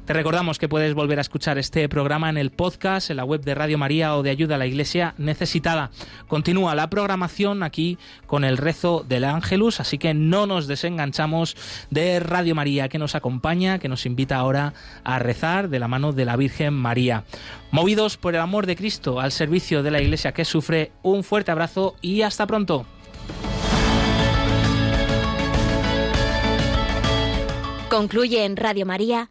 Te 0.07 0.13
recordamos 0.13 0.61
que 0.61 0.69
puedes 0.69 0.95
volver 0.95 1.19
a 1.19 1.23
escuchar 1.23 1.59
este 1.59 1.89
programa 1.89 2.31
en 2.31 2.37
el 2.37 2.53
podcast, 2.53 3.11
en 3.11 3.17
la 3.17 3.25
web 3.25 3.41
de 3.41 3.57
Radio 3.57 3.77
María 3.77 4.15
o 4.15 4.23
de 4.23 4.31
Ayuda 4.31 4.55
a 4.55 4.59
la 4.59 4.67
Iglesia 4.67 5.17
Necesitada. 5.19 5.91
Continúa 6.29 6.77
la 6.77 6.89
programación 6.89 7.65
aquí 7.65 7.99
con 8.29 8.45
el 8.45 8.57
rezo 8.57 9.05
del 9.09 9.25
Ángelus, 9.25 9.81
así 9.81 9.99
que 9.99 10.15
no 10.15 10.47
nos 10.47 10.69
desenganchamos 10.69 11.57
de 11.91 12.21
Radio 12.21 12.55
María 12.55 12.89
que 12.89 13.01
nos 13.01 13.17
acompaña, 13.17 13.81
que 13.81 13.89
nos 13.89 14.07
invita 14.07 14.37
ahora 14.37 14.75
a 15.03 15.19
rezar 15.19 15.69
de 15.71 15.81
la 15.81 15.89
mano 15.89 16.13
de 16.13 16.25
la 16.25 16.37
Virgen 16.37 16.73
María. 16.73 17.25
Movidos 17.73 18.17
por 18.17 18.37
el 18.37 18.41
amor 18.41 18.67
de 18.67 18.77
Cristo 18.77 19.19
al 19.19 19.33
servicio 19.33 19.83
de 19.83 19.91
la 19.91 20.01
Iglesia 20.01 20.31
que 20.31 20.45
sufre, 20.45 20.93
un 21.03 21.25
fuerte 21.25 21.51
abrazo 21.51 21.97
y 22.01 22.23
hasta 22.23 22.47
pronto. 22.47 22.87
Concluye 27.91 28.45
en 28.45 28.57
Radio 28.57 28.87
María 28.87 29.31